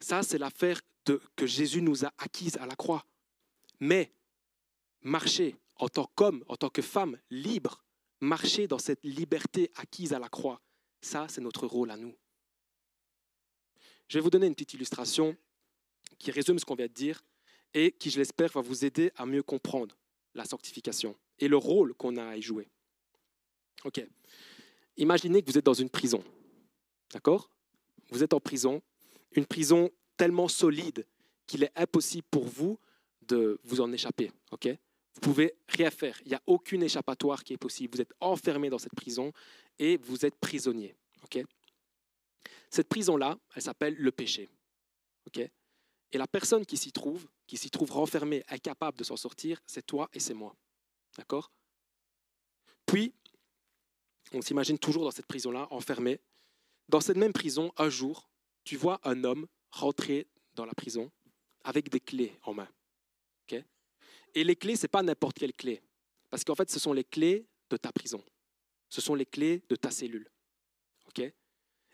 Ça 0.00 0.22
c'est 0.22 0.38
l'affaire 0.38 0.80
que 1.34 1.46
Jésus 1.48 1.82
nous 1.82 2.04
a 2.04 2.12
acquise 2.18 2.56
à 2.58 2.66
la 2.66 2.76
croix. 2.76 3.04
Mais 3.80 4.12
marcher 5.02 5.56
en 5.74 5.88
tant 5.88 6.08
qu'homme, 6.14 6.44
en 6.46 6.54
tant 6.54 6.70
que 6.70 6.80
femme 6.80 7.18
libre, 7.30 7.82
marcher 8.20 8.68
dans 8.68 8.78
cette 8.78 9.02
liberté 9.02 9.72
acquise 9.74 10.12
à 10.12 10.20
la 10.20 10.28
croix. 10.28 10.60
Ça, 11.00 11.26
c'est 11.28 11.40
notre 11.40 11.66
rôle 11.66 11.90
à 11.90 11.96
nous. 11.96 12.14
Je 14.08 14.18
vais 14.18 14.22
vous 14.22 14.30
donner 14.30 14.46
une 14.46 14.54
petite 14.54 14.74
illustration 14.74 15.36
qui 16.18 16.30
résume 16.30 16.58
ce 16.58 16.64
qu'on 16.64 16.74
vient 16.74 16.86
de 16.86 16.92
dire 16.92 17.24
et 17.74 17.92
qui, 17.92 18.10
je 18.10 18.18
l'espère, 18.18 18.52
va 18.52 18.60
vous 18.60 18.84
aider 18.84 19.10
à 19.16 19.26
mieux 19.26 19.42
comprendre 19.42 19.96
la 20.34 20.44
sanctification 20.44 21.16
et 21.38 21.48
le 21.48 21.56
rôle 21.56 21.94
qu'on 21.94 22.16
a 22.16 22.24
à 22.24 22.36
y 22.36 22.42
jouer. 22.42 22.68
Ok. 23.84 24.04
Imaginez 24.96 25.42
que 25.42 25.50
vous 25.50 25.58
êtes 25.58 25.66
dans 25.66 25.74
une 25.74 25.90
prison. 25.90 26.22
D'accord? 27.12 27.50
Vous 28.10 28.22
êtes 28.22 28.32
en 28.32 28.40
prison, 28.40 28.82
une 29.32 29.46
prison 29.46 29.90
tellement 30.16 30.48
solide 30.48 31.06
qu'il 31.46 31.64
est 31.64 31.72
impossible 31.76 32.26
pour 32.30 32.44
vous 32.44 32.78
de 33.22 33.60
vous 33.64 33.80
en 33.80 33.92
échapper. 33.92 34.30
Ok? 34.52 34.68
Vous 35.14 35.20
pouvez 35.20 35.54
rien 35.68 35.90
faire. 35.90 36.20
Il 36.24 36.28
n'y 36.28 36.34
a 36.34 36.42
aucune 36.46 36.82
échappatoire 36.82 37.42
qui 37.42 37.54
est 37.54 37.58
possible. 37.58 37.96
Vous 37.96 38.02
êtes 38.02 38.12
enfermé 38.20 38.70
dans 38.70 38.78
cette 38.78 38.94
prison 38.94 39.32
et 39.78 39.96
vous 39.96 40.24
êtes 40.24 40.36
prisonnier. 40.36 40.94
Cette 42.76 42.90
prison-là, 42.90 43.38
elle 43.54 43.62
s'appelle 43.62 43.94
le 43.94 44.12
péché. 44.12 44.50
Et 45.34 46.18
la 46.18 46.26
personne 46.26 46.66
qui 46.66 46.76
s'y 46.76 46.92
trouve, 46.92 47.26
qui 47.46 47.56
s'y 47.56 47.70
trouve 47.70 47.90
renfermée, 47.90 48.44
incapable 48.48 48.98
de 48.98 49.02
s'en 49.02 49.16
sortir, 49.16 49.62
c'est 49.64 49.86
toi 49.86 50.10
et 50.12 50.20
c'est 50.20 50.34
moi. 50.34 50.54
D'accord? 51.16 51.50
Puis, 52.84 53.14
on 54.34 54.42
s'imagine 54.42 54.78
toujours 54.78 55.04
dans 55.04 55.10
cette 55.10 55.24
prison-là, 55.24 55.68
enfermé. 55.70 56.20
Dans 56.86 57.00
cette 57.00 57.16
même 57.16 57.32
prison, 57.32 57.72
un 57.78 57.88
jour, 57.88 58.28
tu 58.62 58.76
vois 58.76 59.00
un 59.04 59.24
homme 59.24 59.46
rentrer 59.70 60.26
dans 60.52 60.66
la 60.66 60.74
prison 60.74 61.10
avec 61.64 61.88
des 61.88 62.00
clés 62.00 62.38
en 62.42 62.52
main. 62.52 62.68
Et 64.34 64.44
les 64.44 64.54
clés, 64.54 64.76
ce 64.76 64.82
n'est 64.82 64.88
pas 64.88 65.02
n'importe 65.02 65.38
quelle 65.38 65.54
clé. 65.54 65.82
Parce 66.28 66.44
qu'en 66.44 66.54
fait, 66.54 66.70
ce 66.70 66.78
sont 66.78 66.92
les 66.92 67.04
clés 67.04 67.46
de 67.70 67.78
ta 67.78 67.90
prison. 67.90 68.22
Ce 68.90 69.00
sont 69.00 69.14
les 69.14 69.24
clés 69.24 69.62
de 69.70 69.76
ta 69.76 69.90
cellule. 69.90 70.30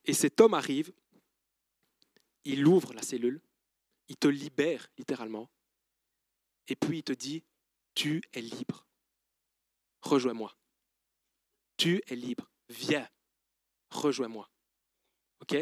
Et 0.05 0.15
cet 0.15 0.41
homme 0.41 0.55
arrive, 0.55 0.93
il 2.45 2.67
ouvre 2.67 2.93
la 2.93 3.03
cellule, 3.03 3.41
il 4.09 4.17
te 4.17 4.29
libère 4.29 4.89
littéralement, 4.99 5.49
et 6.69 6.77
puis 6.77 6.99
il 6.99 7.03
te 7.03 7.13
dit, 7.13 7.45
tu 7.95 8.23
es 8.33 8.41
libre. 8.41 8.87
Rejoins-moi. 10.01 10.57
Tu 11.77 12.03
es 12.07 12.17
libre. 12.17 12.51
Viens. 12.69 13.09
Rejoins-moi. 13.91 14.49
OK? 15.41 15.57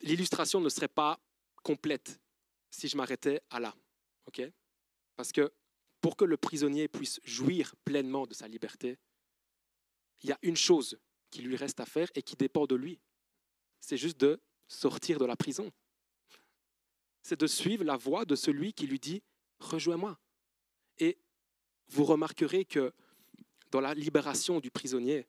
L'illustration 0.00 0.60
ne 0.60 0.68
serait 0.68 0.88
pas 0.88 1.20
complète 1.62 2.20
si 2.70 2.88
je 2.88 2.96
m'arrêtais 2.96 3.40
à 3.50 3.60
là. 3.60 3.74
OK? 4.26 4.42
Parce 5.16 5.32
que 5.32 5.52
pour 6.00 6.16
que 6.16 6.24
le 6.24 6.36
prisonnier 6.36 6.88
puisse 6.88 7.20
jouir 7.24 7.74
pleinement 7.84 8.26
de 8.26 8.34
sa 8.34 8.46
liberté, 8.46 8.98
il 10.22 10.28
y 10.30 10.32
a 10.32 10.38
une 10.42 10.56
chose 10.56 10.98
qui 11.30 11.42
lui 11.42 11.56
reste 11.56 11.80
à 11.80 11.86
faire 11.86 12.08
et 12.14 12.22
qui 12.22 12.36
dépend 12.36 12.66
de 12.66 12.74
lui. 12.74 13.00
C'est 13.80 13.96
juste 13.96 14.18
de 14.18 14.40
sortir 14.66 15.18
de 15.18 15.24
la 15.24 15.36
prison. 15.36 15.72
C'est 17.22 17.38
de 17.38 17.46
suivre 17.46 17.84
la 17.84 17.96
voie 17.96 18.24
de 18.24 18.34
celui 18.34 18.72
qui 18.72 18.86
lui 18.86 18.98
dit 18.98 19.22
Rejoins-moi. 19.60 20.18
Et 20.98 21.18
vous 21.88 22.04
remarquerez 22.04 22.64
que 22.64 22.92
dans 23.70 23.80
la 23.80 23.94
libération 23.94 24.60
du 24.60 24.70
prisonnier, 24.70 25.26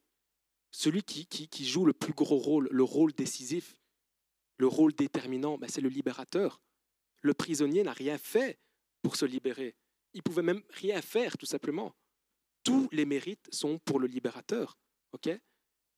celui 0.72 1.04
qui, 1.04 1.66
joue 1.66 1.86
le 1.86 1.94
plus 1.94 2.14
gros 2.14 2.38
rôle, 2.38 2.68
le 2.72 2.84
rôle 2.84 3.12
décisif, 3.14 3.82
le 4.58 4.68
rôle 4.68 4.94
déterminant, 4.94 5.58
ben 5.58 5.68
c'est 5.70 5.82
le 5.82 5.90
libérateur. 5.90 6.62
Le 7.22 7.34
prisonnier 7.34 7.84
n'a 7.84 7.94
rien 7.94 8.18
fait 8.18 8.60
pour 9.02 9.16
se 9.16 9.26
libérer. 9.26 9.76
Il 10.14 10.24
pouvait 10.24 10.44
même 10.44 10.62
rien 10.70 11.02
faire, 11.02 11.38
tout 11.38 11.46
simplement. 11.46 11.96
Tous 12.64 12.90
les 12.92 13.06
mérites 13.06 13.48
sont 13.54 13.80
pour 13.80 14.00
le 14.00 14.08
libérateur. 14.08 14.78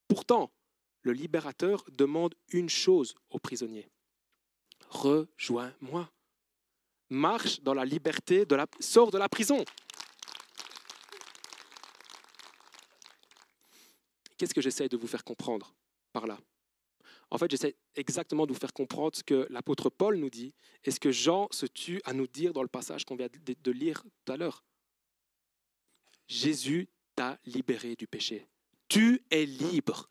Pourtant, 0.08 0.52
le 1.02 1.14
libérateur 1.14 1.84
demande 1.92 2.36
une 2.50 2.70
chose 2.70 3.16
au 3.30 3.40
prisonnier. 3.40 3.90
Rejoins-moi. 4.88 6.12
Marche 7.10 7.62
dans 7.62 7.74
la 7.74 7.86
liberté, 7.86 8.46
de 8.46 8.56
la... 8.56 8.68
sors 8.80 9.12
de 9.12 9.18
la 9.18 9.28
prison. 9.28 9.64
Qu'est-ce 14.38 14.54
que 14.54 14.62
j'essaie 14.62 14.90
de 14.90 14.98
vous 14.98 15.08
faire 15.08 15.24
comprendre 15.24 15.76
par 16.14 16.26
là? 16.26 16.40
En 17.30 17.38
fait, 17.38 17.50
j'essaie 17.50 17.76
exactement 17.96 18.46
de 18.46 18.54
vous 18.54 18.60
faire 18.60 18.74
comprendre 18.74 19.16
ce 19.16 19.24
que 19.24 19.48
l'apôtre 19.50 19.90
Paul 19.90 20.18
nous 20.18 20.30
dit 20.30 20.54
et 20.84 20.92
ce 20.92 21.00
que 21.00 21.12
Jean 21.12 21.48
se 21.52 21.66
tue 21.66 22.02
à 22.06 22.14
nous 22.14 22.28
dire 22.28 22.52
dans 22.52 22.64
le 22.64 22.68
passage 22.68 23.06
qu'on 23.06 23.16
vient 23.16 23.30
de 23.30 23.72
lire 23.72 24.04
tout 24.26 24.32
à 24.32 24.38
l'heure. 24.38 24.64
Jésus 26.32 26.88
t'a 27.14 27.38
libéré 27.46 27.98
du 27.98 28.08
péché. 28.08 28.48
Tu 28.88 29.22
es 29.32 29.46
libre. 29.46 30.10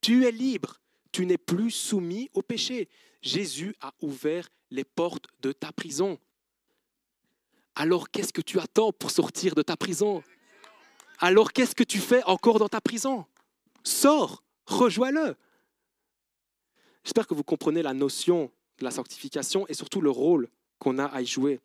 Tu 0.00 0.24
es 0.24 0.32
libre. 0.32 0.80
Tu 1.12 1.26
n'es 1.26 1.36
plus 1.36 1.70
soumis 1.70 2.30
au 2.32 2.40
péché. 2.40 2.88
Jésus 3.20 3.76
a 3.82 3.92
ouvert 4.00 4.48
les 4.70 4.84
portes 4.84 5.26
de 5.40 5.52
ta 5.52 5.70
prison. 5.70 6.18
Alors 7.74 8.08
qu'est-ce 8.10 8.32
que 8.32 8.40
tu 8.40 8.58
attends 8.60 8.92
pour 8.92 9.10
sortir 9.10 9.54
de 9.54 9.60
ta 9.60 9.76
prison? 9.76 10.24
Alors 11.18 11.52
qu'est-ce 11.52 11.74
que 11.74 11.84
tu 11.84 11.98
fais 11.98 12.24
encore 12.24 12.58
dans 12.58 12.70
ta 12.70 12.80
prison? 12.80 13.26
Sors, 13.84 14.42
rejoins-le. 14.64 15.36
J'espère 17.04 17.26
que 17.26 17.34
vous 17.34 17.44
comprenez 17.44 17.82
la 17.82 17.92
notion 17.92 18.50
de 18.78 18.84
la 18.84 18.90
sanctification 18.90 19.68
et 19.68 19.74
surtout 19.74 20.00
le 20.00 20.10
rôle 20.10 20.48
qu'on 20.78 20.98
a 20.98 21.04
à 21.04 21.20
y 21.20 21.26
jouer. 21.26 21.60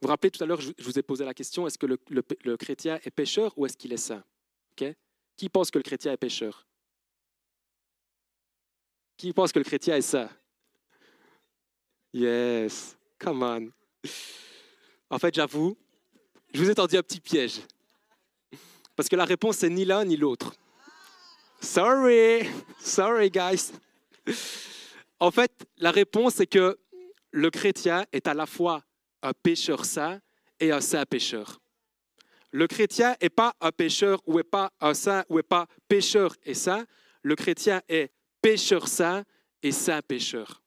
Vous 0.00 0.06
vous 0.06 0.12
rappelez 0.12 0.30
tout 0.30 0.42
à 0.42 0.46
l'heure, 0.46 0.60
je 0.60 0.72
vous 0.78 0.98
ai 0.98 1.02
posé 1.02 1.26
la 1.26 1.34
question, 1.34 1.66
est-ce 1.66 1.76
que 1.76 1.84
le, 1.86 2.56
chrétien 2.56 2.98
est 3.04 3.10
pécheur 3.10 3.52
ou 3.58 3.66
est-ce 3.66 3.76
qu'il 3.76 3.92
est 3.92 3.98
saint? 3.98 4.24
Qui 5.36 5.48
pense 5.50 5.70
que 5.70 5.78
le 5.78 5.82
chrétien 5.82 6.12
est 6.12 6.16
pécheur? 6.16 6.66
Qui 9.18 9.34
pense 9.34 9.52
que 9.52 9.58
le 9.58 9.64
chrétien 9.64 9.96
est 9.96 10.02
saint? 10.02 10.30
Yes, 12.14 12.96
come 13.18 13.42
on. 13.42 13.70
En 15.10 15.18
fait, 15.18 15.34
j'avoue, 15.34 15.76
je 16.54 16.64
vous 16.64 16.70
ai 16.70 16.74
tendu 16.74 16.96
un 16.96 17.02
petit 17.02 17.20
piège. 17.20 17.60
Parce 18.96 19.08
que 19.08 19.16
la 19.16 19.26
réponse, 19.26 19.58
c'est 19.58 19.68
ni 19.68 19.84
l'un 19.84 20.06
ni 20.06 20.16
l'autre. 20.16 20.54
Sorry, 21.60 22.48
sorry 22.80 23.30
guys. 23.30 23.72
En 25.18 25.30
fait, 25.30 25.52
la 25.76 25.90
réponse 25.90 26.36
c'est 26.36 26.46
que 26.46 26.78
le 27.32 27.50
chrétien 27.50 28.06
est 28.12 28.26
à 28.26 28.34
la 28.34 28.46
fois 28.46 28.82
un 29.22 29.32
pécheur 29.32 29.84
saint 29.84 30.20
et 30.58 30.72
un 30.72 30.80
saint 30.80 31.04
pécheur. 31.04 31.60
Le 32.52 32.66
chrétien 32.66 33.16
n'est 33.22 33.30
pas 33.30 33.54
un 33.60 33.70
pécheur 33.70 34.20
ou 34.26 34.36
n'est 34.36 34.44
pas 34.44 34.72
un 34.80 34.94
saint 34.94 35.24
ou 35.28 35.36
n'est 35.36 35.42
pas 35.42 35.66
pécheur 35.88 36.34
et 36.44 36.54
saint. 36.54 36.84
Le 37.22 37.36
chrétien 37.36 37.80
est 37.88 38.12
pécheur 38.42 38.88
saint 38.88 39.24
et 39.62 39.72
saint 39.72 40.02
pécheur. 40.02 40.62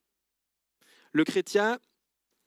Le 1.11 1.23
chrétien 1.23 1.79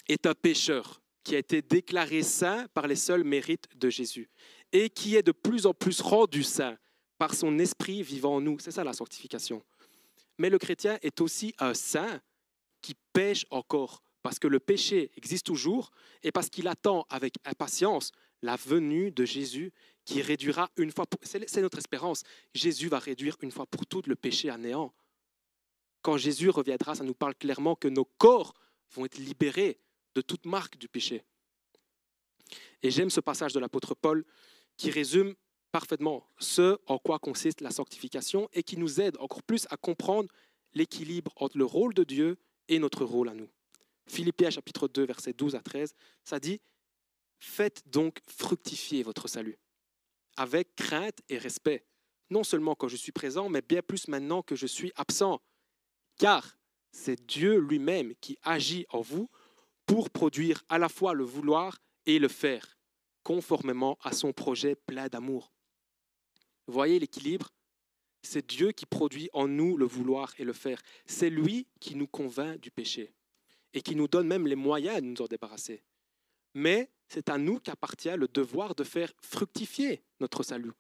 est 0.08 0.26
un 0.26 0.34
pécheur 0.34 1.02
qui 1.22 1.34
a 1.34 1.38
été 1.38 1.60
déclaré 1.60 2.22
saint 2.22 2.66
par 2.72 2.86
les 2.86 2.96
seuls 2.96 3.24
mérites 3.24 3.68
de 3.76 3.90
Jésus 3.90 4.30
et 4.72 4.90
qui 4.90 5.16
est 5.16 5.22
de 5.22 5.32
plus 5.32 5.66
en 5.66 5.74
plus 5.74 6.00
rendu 6.00 6.42
saint 6.42 6.76
par 7.18 7.34
son 7.34 7.58
esprit 7.58 8.02
vivant 8.02 8.36
en 8.36 8.40
nous. 8.40 8.58
C'est 8.58 8.70
ça 8.70 8.84
la 8.84 8.92
sanctification. 8.92 9.62
Mais 10.38 10.50
le 10.50 10.58
chrétien 10.58 10.98
est 11.02 11.20
aussi 11.20 11.54
un 11.58 11.74
saint 11.74 12.20
qui 12.82 12.94
pêche 13.12 13.46
encore, 13.50 14.02
parce 14.26 14.40
que 14.40 14.48
le 14.48 14.58
péché 14.58 15.12
existe 15.16 15.46
toujours 15.46 15.92
et 16.24 16.32
parce 16.32 16.50
qu'il 16.50 16.66
attend 16.66 17.06
avec 17.10 17.34
impatience 17.44 18.10
la 18.42 18.56
venue 18.56 19.12
de 19.12 19.24
Jésus 19.24 19.72
qui 20.04 20.20
réduira 20.20 20.68
une 20.76 20.90
fois 20.90 21.06
pour... 21.06 21.20
C'est 21.22 21.62
notre 21.62 21.78
espérance. 21.78 22.24
Jésus 22.52 22.88
va 22.88 22.98
réduire 22.98 23.36
une 23.42 23.52
fois 23.52 23.66
pour 23.66 23.86
toutes 23.86 24.08
le 24.08 24.16
péché 24.16 24.50
à 24.50 24.58
néant. 24.58 24.92
Quand 26.02 26.16
Jésus 26.16 26.50
reviendra, 26.50 26.96
ça 26.96 27.04
nous 27.04 27.14
parle 27.14 27.36
clairement 27.36 27.76
que 27.76 27.86
nos 27.86 28.04
corps 28.04 28.52
vont 28.96 29.04
être 29.04 29.18
libérés 29.18 29.78
de 30.16 30.22
toute 30.22 30.44
marque 30.44 30.76
du 30.76 30.88
péché. 30.88 31.22
Et 32.82 32.90
j'aime 32.90 33.10
ce 33.10 33.20
passage 33.20 33.52
de 33.52 33.60
l'apôtre 33.60 33.94
Paul 33.94 34.24
qui 34.76 34.90
résume 34.90 35.36
parfaitement 35.70 36.28
ce 36.40 36.80
en 36.86 36.98
quoi 36.98 37.20
consiste 37.20 37.60
la 37.60 37.70
sanctification 37.70 38.48
et 38.52 38.64
qui 38.64 38.76
nous 38.76 39.00
aide 39.00 39.16
encore 39.20 39.44
plus 39.44 39.68
à 39.70 39.76
comprendre 39.76 40.28
l'équilibre 40.74 41.32
entre 41.36 41.56
le 41.56 41.64
rôle 41.64 41.94
de 41.94 42.02
Dieu 42.02 42.38
et 42.66 42.80
notre 42.80 43.04
rôle 43.04 43.28
à 43.28 43.34
nous. 43.34 43.48
Philippiens 44.08 44.50
chapitre 44.50 44.88
2, 44.88 45.04
versets 45.04 45.32
12 45.32 45.54
à 45.54 45.60
13, 45.60 45.94
ça 46.24 46.38
dit 46.38 46.60
Faites 47.38 47.82
donc 47.86 48.20
fructifier 48.26 49.02
votre 49.02 49.28
salut, 49.28 49.58
avec 50.36 50.74
crainte 50.74 51.20
et 51.28 51.38
respect, 51.38 51.84
non 52.30 52.44
seulement 52.44 52.74
quand 52.74 52.88
je 52.88 52.96
suis 52.96 53.12
présent, 53.12 53.48
mais 53.48 53.62
bien 53.62 53.82
plus 53.82 54.08
maintenant 54.08 54.42
que 54.42 54.56
je 54.56 54.66
suis 54.66 54.92
absent, 54.96 55.40
car 56.18 56.56
c'est 56.92 57.26
Dieu 57.26 57.58
lui-même 57.58 58.14
qui 58.20 58.38
agit 58.42 58.86
en 58.88 59.00
vous 59.00 59.28
pour 59.84 60.10
produire 60.10 60.62
à 60.68 60.78
la 60.78 60.88
fois 60.88 61.14
le 61.14 61.24
vouloir 61.24 61.78
et 62.06 62.18
le 62.18 62.28
faire, 62.28 62.78
conformément 63.22 63.98
à 64.02 64.12
son 64.12 64.32
projet 64.32 64.74
plein 64.74 65.08
d'amour. 65.08 65.52
Voyez 66.66 66.98
l'équilibre? 66.98 67.52
C'est 68.22 68.44
Dieu 68.44 68.72
qui 68.72 68.86
produit 68.86 69.30
en 69.32 69.46
nous 69.46 69.76
le 69.76 69.84
vouloir 69.84 70.32
et 70.38 70.44
le 70.44 70.52
faire. 70.52 70.82
C'est 71.04 71.30
lui 71.30 71.68
qui 71.78 71.94
nous 71.94 72.08
convainc 72.08 72.58
du 72.58 72.72
péché 72.72 73.15
et 73.76 73.82
qui 73.82 73.94
nous 73.94 74.08
donne 74.08 74.26
même 74.26 74.46
les 74.46 74.56
moyens 74.56 75.02
de 75.02 75.06
nous 75.06 75.20
en 75.20 75.26
débarrasser. 75.26 75.84
Mais 76.54 76.90
c'est 77.08 77.28
à 77.28 77.36
nous 77.36 77.60
qu'appartient 77.60 78.16
le 78.16 78.26
devoir 78.26 78.74
de 78.74 78.84
faire 78.84 79.12
fructifier 79.20 80.02
notre 80.18 80.42
salut. 80.42 80.72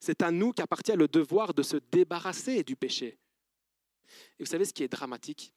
C'est 0.00 0.22
à 0.22 0.32
nous 0.32 0.52
qu'appartient 0.52 0.96
le 0.96 1.06
devoir 1.06 1.54
de 1.54 1.62
se 1.62 1.76
débarrasser 1.76 2.64
du 2.64 2.74
péché. 2.74 3.16
Et 4.40 4.42
vous 4.42 4.50
savez 4.50 4.64
ce 4.64 4.72
qui 4.72 4.82
est 4.82 4.88
dramatique? 4.88 5.54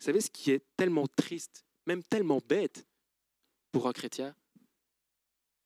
Vous 0.00 0.06
savez 0.06 0.22
ce 0.22 0.30
qui 0.30 0.52
est 0.52 0.64
tellement 0.78 1.06
triste, 1.06 1.66
même 1.84 2.02
tellement 2.02 2.40
bête 2.48 2.86
pour 3.70 3.86
un 3.86 3.92
chrétien? 3.92 4.34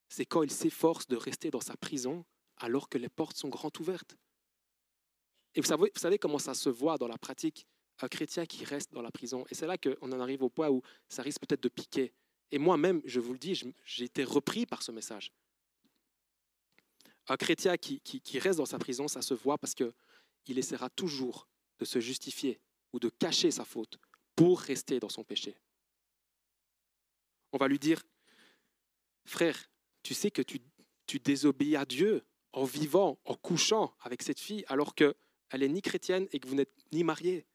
C'est 0.08 0.26
quand 0.26 0.42
il 0.42 0.50
s'efforce 0.50 1.06
de 1.06 1.14
rester 1.14 1.52
dans 1.52 1.60
sa 1.60 1.76
prison 1.76 2.24
alors 2.56 2.88
que 2.88 2.98
les 2.98 3.08
portes 3.08 3.36
sont 3.36 3.50
grandes 3.50 3.78
ouvertes. 3.78 4.16
Et 5.54 5.60
vous 5.60 5.68
savez, 5.68 5.92
vous 5.94 6.00
savez 6.00 6.18
comment 6.18 6.40
ça 6.40 6.54
se 6.54 6.68
voit 6.68 6.98
dans 6.98 7.06
la 7.06 7.18
pratique? 7.18 7.68
Un 8.00 8.08
chrétien 8.08 8.46
qui 8.46 8.64
reste 8.64 8.92
dans 8.92 9.02
la 9.02 9.10
prison. 9.10 9.44
Et 9.50 9.54
c'est 9.54 9.66
là 9.66 9.76
qu'on 9.78 10.12
en 10.12 10.20
arrive 10.20 10.42
au 10.42 10.48
point 10.48 10.68
où 10.68 10.82
ça 11.08 11.22
risque 11.22 11.40
peut-être 11.40 11.62
de 11.62 11.68
piquer. 11.68 12.12
Et 12.50 12.58
moi-même, 12.58 13.00
je 13.04 13.20
vous 13.20 13.32
le 13.32 13.38
dis, 13.38 13.60
j'ai 13.84 14.04
été 14.04 14.24
repris 14.24 14.66
par 14.66 14.82
ce 14.82 14.90
message. 14.90 15.32
Un 17.28 17.36
chrétien 17.36 17.76
qui, 17.76 18.00
reste 18.38 18.58
dans 18.58 18.66
sa 18.66 18.78
prison, 18.78 19.06
ça 19.06 19.22
se 19.22 19.34
voit 19.34 19.58
parce 19.58 19.74
qu'il 19.74 20.58
essaiera 20.58 20.90
toujours 20.90 21.48
de 21.78 21.84
se 21.84 22.00
justifier 22.00 22.60
ou 22.92 22.98
de 22.98 23.08
cacher 23.08 23.50
sa 23.50 23.64
faute 23.64 23.98
pour 24.34 24.60
rester 24.60 24.98
dans 24.98 25.08
son 25.08 25.22
péché. 25.22 25.56
On 27.52 27.58
va 27.58 27.68
lui 27.68 27.78
dire, 27.78 28.02
frère, 29.24 29.70
tu 30.02 30.14
sais 30.14 30.30
que 30.30 30.42
tu, 30.42 30.60
désobéis 31.20 31.76
à 31.76 31.84
Dieu 31.84 32.24
en 32.52 32.64
vivant, 32.64 33.18
en 33.24 33.34
couchant 33.34 33.94
avec 34.00 34.22
cette 34.22 34.40
fille 34.40 34.64
alors 34.68 34.94
qu'elle 34.94 35.14
est 35.50 35.68
ni 35.68 35.82
chrétienne 35.82 36.26
et 36.32 36.40
que 36.40 36.48
vous 36.48 36.54
n'êtes 36.54 36.72
ni 36.92 37.04
mariés. 37.04 37.46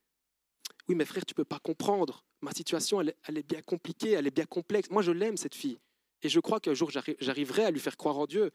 Oui, 0.88 0.95
mais 0.95 1.05
frère, 1.05 1.25
tu 1.25 1.33
ne 1.33 1.36
peux 1.36 1.45
pas 1.45 1.59
comprendre. 1.59 2.23
Ma 2.41 2.51
situation, 2.51 3.01
elle, 3.01 3.38
est 3.38 3.47
bien 3.47 3.61
compliquée, 3.61 4.11
elle 4.11 4.27
est 4.27 4.36
bien 4.36 4.45
complexe. 4.45 4.89
Moi, 4.91 5.01
je 5.01 5.11
l'aime, 5.11 5.38
cette 5.38 5.55
fille. 5.55 5.79
Et 6.21 6.29
je 6.29 6.39
crois 6.39 6.59
qu'un 6.59 6.73
jour, 6.73 6.91
j'arriverai 6.91 7.65
à 7.65 7.71
lui 7.71 7.79
faire 7.79 7.97
croire 7.97 8.17
en 8.17 8.27
Dieu. 8.27 8.51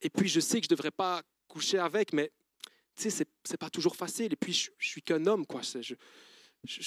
Et 0.00 0.10
puis, 0.10 0.28
je 0.28 0.40
sais 0.40 0.60
que 0.60 0.66
je 0.66 0.72
ne 0.72 0.76
devrais 0.76 0.90
pas 0.90 1.22
coucher 1.48 1.78
avec, 1.78 2.12
mais 2.12 2.30
tu 2.94 3.10
sais, 3.10 3.10
ce 3.10 3.24
n'est 3.50 3.56
pas 3.58 3.70
toujours 3.70 3.96
facile. 3.96 4.32
Et 4.32 4.36
puis, 4.36 4.52
je, 4.52 4.70
ne 4.70 4.76
suis 4.78 5.02
qu'un 5.02 5.26
homme, 5.26 5.44
quoi. 5.44 5.60
Je, 5.62 5.94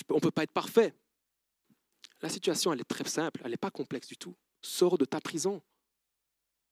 on 0.10 0.16
ne 0.16 0.20
peut 0.22 0.32
pas 0.32 0.44
être 0.44 0.52
parfait. 0.52 0.94
La 2.22 2.30
situation, 2.30 2.72
elle 2.72 2.82
est 2.82 2.90
très 2.90 3.08
simple, 3.08 3.42
elle 3.44 3.52
n'est 3.52 3.58
pas 3.58 3.72
complexe 3.72 4.08
du 4.08 4.18
tout. 4.18 4.36
Sors 4.62 4.98
de 4.98 5.06
ta 5.06 5.22
prison. 5.22 5.62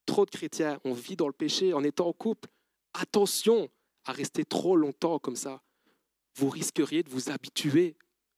Trop 0.06 0.26
de 0.26 0.32
chrétiens, 0.32 0.80
on 0.86 0.94
vit 0.94 1.18
dans 1.18 1.28
le 1.28 1.34
péché 1.34 1.74
en 1.74 1.84
étant 1.84 2.08
en 2.08 2.14
couple. 2.14 2.50
Attention 2.94 3.70
à 4.06 4.14
rester 4.14 4.46
trop 4.46 4.78
longtemps 4.78 5.20
comme 5.20 5.36
ça 5.36 5.62
vous 6.38 6.50
risqueriez 6.50 7.04
de 7.04 7.10
vous 7.10 7.30
habituer 7.30 7.96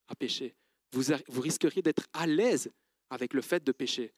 à 0.07 0.15
pécher. 0.15 0.55
Vous, 0.91 1.13
vous 1.27 1.41
risqueriez 1.41 1.81
d'être 1.81 2.07
à 2.13 2.25
l'aise 2.25 2.71
avec 3.09 3.33
le 3.33 3.41
fait 3.41 3.63
de 3.63 3.71
pécher. 3.71 4.13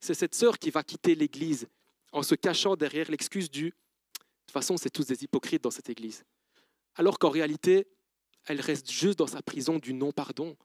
C'est 0.00 0.14
cette 0.14 0.34
sœur 0.34 0.58
qui 0.58 0.70
va 0.70 0.84
quitter 0.84 1.14
l'Église 1.14 1.68
en 2.12 2.22
se 2.22 2.34
cachant 2.34 2.76
derrière 2.76 3.10
l'excuse 3.10 3.50
du⁇ 3.50 3.66
de 3.70 3.72
toute 4.50 4.52
façon, 4.52 4.78
c'est 4.78 4.88
tous 4.88 5.06
des 5.06 5.24
hypocrites 5.24 5.62
dans 5.62 5.70
cette 5.70 5.90
Église⁇ 5.90 6.20
alors 6.94 7.18
qu'en 7.18 7.30
réalité, 7.30 7.86
elle 8.46 8.60
reste 8.60 8.90
juste 8.90 9.18
dans 9.18 9.26
sa 9.26 9.42
prison 9.42 9.78
du 9.78 9.92
non-pardon, 9.92 10.56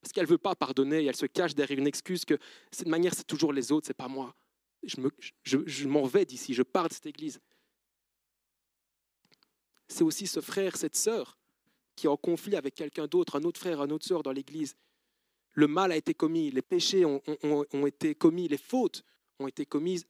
parce 0.00 0.12
qu'elle 0.12 0.24
ne 0.24 0.30
veut 0.30 0.38
pas 0.38 0.54
pardonner 0.54 1.02
et 1.02 1.06
elle 1.06 1.16
se 1.16 1.26
cache 1.26 1.54
derrière 1.54 1.78
une 1.78 1.86
excuse 1.86 2.24
que 2.24 2.38
cette 2.70 2.86
manière, 2.86 3.14
c'est 3.14 3.26
toujours 3.26 3.52
les 3.52 3.72
autres, 3.72 3.86
c'est 3.86 3.94
pas 3.94 4.08
moi. 4.08 4.36
Je, 4.84 5.00
me, 5.00 5.10
je, 5.42 5.58
je 5.66 5.88
m'en 5.88 6.04
vais 6.04 6.24
d'ici, 6.24 6.54
je 6.54 6.62
pars 6.62 6.88
de 6.88 6.94
cette 6.94 7.06
Église. 7.06 7.40
C'est 9.88 10.04
aussi 10.04 10.26
ce 10.26 10.40
frère, 10.40 10.76
cette 10.76 10.96
sœur 10.96 11.39
qui 12.00 12.06
est 12.06 12.10
en 12.10 12.16
conflit 12.16 12.56
avec 12.56 12.74
quelqu'un 12.74 13.06
d'autre, 13.06 13.36
un 13.36 13.42
autre 13.42 13.60
frère, 13.60 13.82
un 13.82 13.90
autre 13.90 14.06
sœur 14.06 14.22
dans 14.22 14.32
l'Église. 14.32 14.74
Le 15.52 15.66
mal 15.66 15.92
a 15.92 15.96
été 15.96 16.14
commis, 16.14 16.50
les 16.50 16.62
péchés 16.62 17.04
ont, 17.04 17.86
été 17.86 18.14
commis, 18.14 18.48
les 18.48 18.56
fautes 18.56 19.04
ont 19.38 19.46
été 19.46 19.66
commises. 19.66 20.06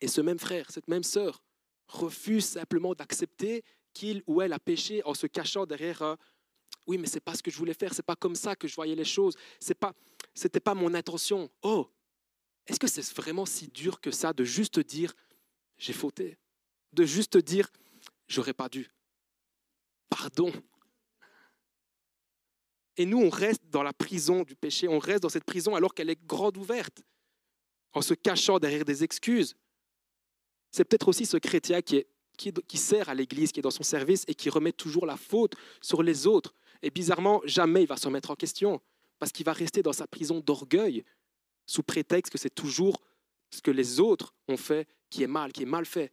Et 0.00 0.06
ce 0.06 0.20
même 0.20 0.38
frère, 0.38 0.70
cette 0.70 0.86
même 0.86 1.02
sœur, 1.02 1.42
refuse 1.88 2.44
simplement 2.44 2.94
d'accepter 2.94 3.64
qu'il 3.92 4.22
ou 4.28 4.40
elle 4.40 4.52
a 4.52 4.60
péché 4.60 5.02
en 5.04 5.14
se 5.14 5.26
cachant 5.26 5.66
derrière 5.66 6.16
oui, 6.86 6.96
mais 6.96 7.08
c'est 7.08 7.18
pas 7.18 7.34
ce 7.34 7.42
que 7.42 7.50
je 7.50 7.56
voulais 7.56 7.74
faire, 7.74 7.92
c'est 7.92 8.06
pas 8.06 8.14
comme 8.14 8.36
ça 8.36 8.54
que 8.54 8.68
je 8.68 8.76
voyais 8.76 8.94
les 8.94 9.04
choses, 9.04 9.36
c'est 9.58 9.74
pas 9.74 9.92
pas 10.64 10.74
mon 10.74 10.94
intention. 10.94 11.50
Oh, 11.62 11.90
est-ce 12.68 12.78
que 12.78 12.86
c'est 12.86 13.04
vraiment 13.14 13.46
si 13.46 13.66
dur 13.66 14.00
que 14.00 14.12
ça 14.12 14.32
de 14.32 14.44
juste 14.44 14.78
dire 14.78 15.12
j'ai 15.76 15.92
fauté, 15.92 16.38
de 16.92 17.04
juste 17.04 17.36
dire 17.36 17.68
j'aurais 18.28 18.54
pas 18.54 18.68
dû. 18.68 18.88
Pardon, 20.08 20.52
et 23.00 23.06
nous, 23.06 23.22
on 23.22 23.30
reste 23.30 23.62
dans 23.70 23.82
la 23.82 23.94
prison 23.94 24.42
du 24.42 24.54
péché, 24.54 24.86
on 24.86 24.98
reste 24.98 25.22
dans 25.22 25.30
cette 25.30 25.46
prison 25.46 25.74
alors 25.74 25.94
qu'elle 25.94 26.10
est 26.10 26.22
grande 26.26 26.58
ouverte, 26.58 27.02
en 27.94 28.02
se 28.02 28.12
cachant 28.12 28.58
derrière 28.58 28.84
des 28.84 29.02
excuses. 29.02 29.56
C'est 30.70 30.84
peut-être 30.84 31.08
aussi 31.08 31.24
ce 31.24 31.38
chrétien 31.38 31.80
qui, 31.80 32.04
sert 32.74 33.08
à 33.08 33.14
l'Église, 33.14 33.52
qui 33.52 33.60
est 33.60 33.62
dans 33.62 33.70
son 33.70 33.84
service 33.84 34.26
et 34.28 34.34
qui 34.34 34.50
remet 34.50 34.72
toujours 34.72 35.06
la 35.06 35.16
faute 35.16 35.54
sur 35.80 36.02
les 36.02 36.26
autres. 36.26 36.54
Et 36.82 36.90
bizarrement, 36.90 37.40
jamais 37.46 37.84
il 37.84 37.86
va 37.86 37.96
se 37.96 38.06
remettre 38.06 38.32
en 38.32 38.36
question, 38.36 38.82
parce 39.18 39.32
qu'il 39.32 39.46
va 39.46 39.54
rester 39.54 39.82
dans 39.82 39.94
sa 39.94 40.06
prison 40.06 40.40
d'orgueil, 40.40 41.02
sous 41.64 41.82
prétexte 41.82 42.30
que 42.30 42.38
c'est 42.38 42.54
toujours 42.54 43.00
ce 43.48 43.62
que 43.62 43.70
les 43.70 43.98
autres 43.98 44.34
ont 44.46 44.58
fait 44.58 44.86
qui 45.08 45.22
est 45.22 45.26
mal, 45.26 45.52
qui 45.52 45.62
est 45.62 45.66
mal 45.66 45.86
fait. 45.86 46.12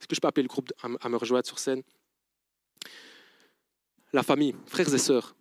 Est-ce 0.00 0.06
que 0.08 0.14
je 0.14 0.20
peux 0.22 0.28
appeler 0.28 0.44
le 0.44 0.48
groupe 0.48 0.72
à 0.80 1.08
me 1.10 1.16
rejoindre 1.18 1.46
sur 1.46 1.58
scène? 1.58 1.82
La 4.12 4.22
famille, 4.22 4.54
frères 4.66 4.92
et 4.92 4.98
sœurs, 4.98 5.34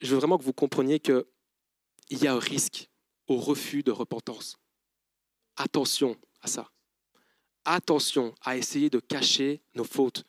je 0.00 0.10
veux 0.10 0.16
vraiment 0.16 0.38
que 0.38 0.44
vous 0.44 0.52
compreniez 0.52 1.00
qu'il 1.00 1.24
y 2.10 2.26
a 2.26 2.34
un 2.34 2.38
risque 2.38 2.88
au 3.26 3.36
refus 3.36 3.82
de 3.82 3.90
repentance. 3.90 4.58
Attention 5.56 6.16
à 6.42 6.46
ça. 6.46 6.70
Attention 7.64 8.34
à 8.42 8.56
essayer 8.56 8.90
de 8.90 9.00
cacher 9.00 9.62
nos 9.74 9.84
fautes. 9.84 10.24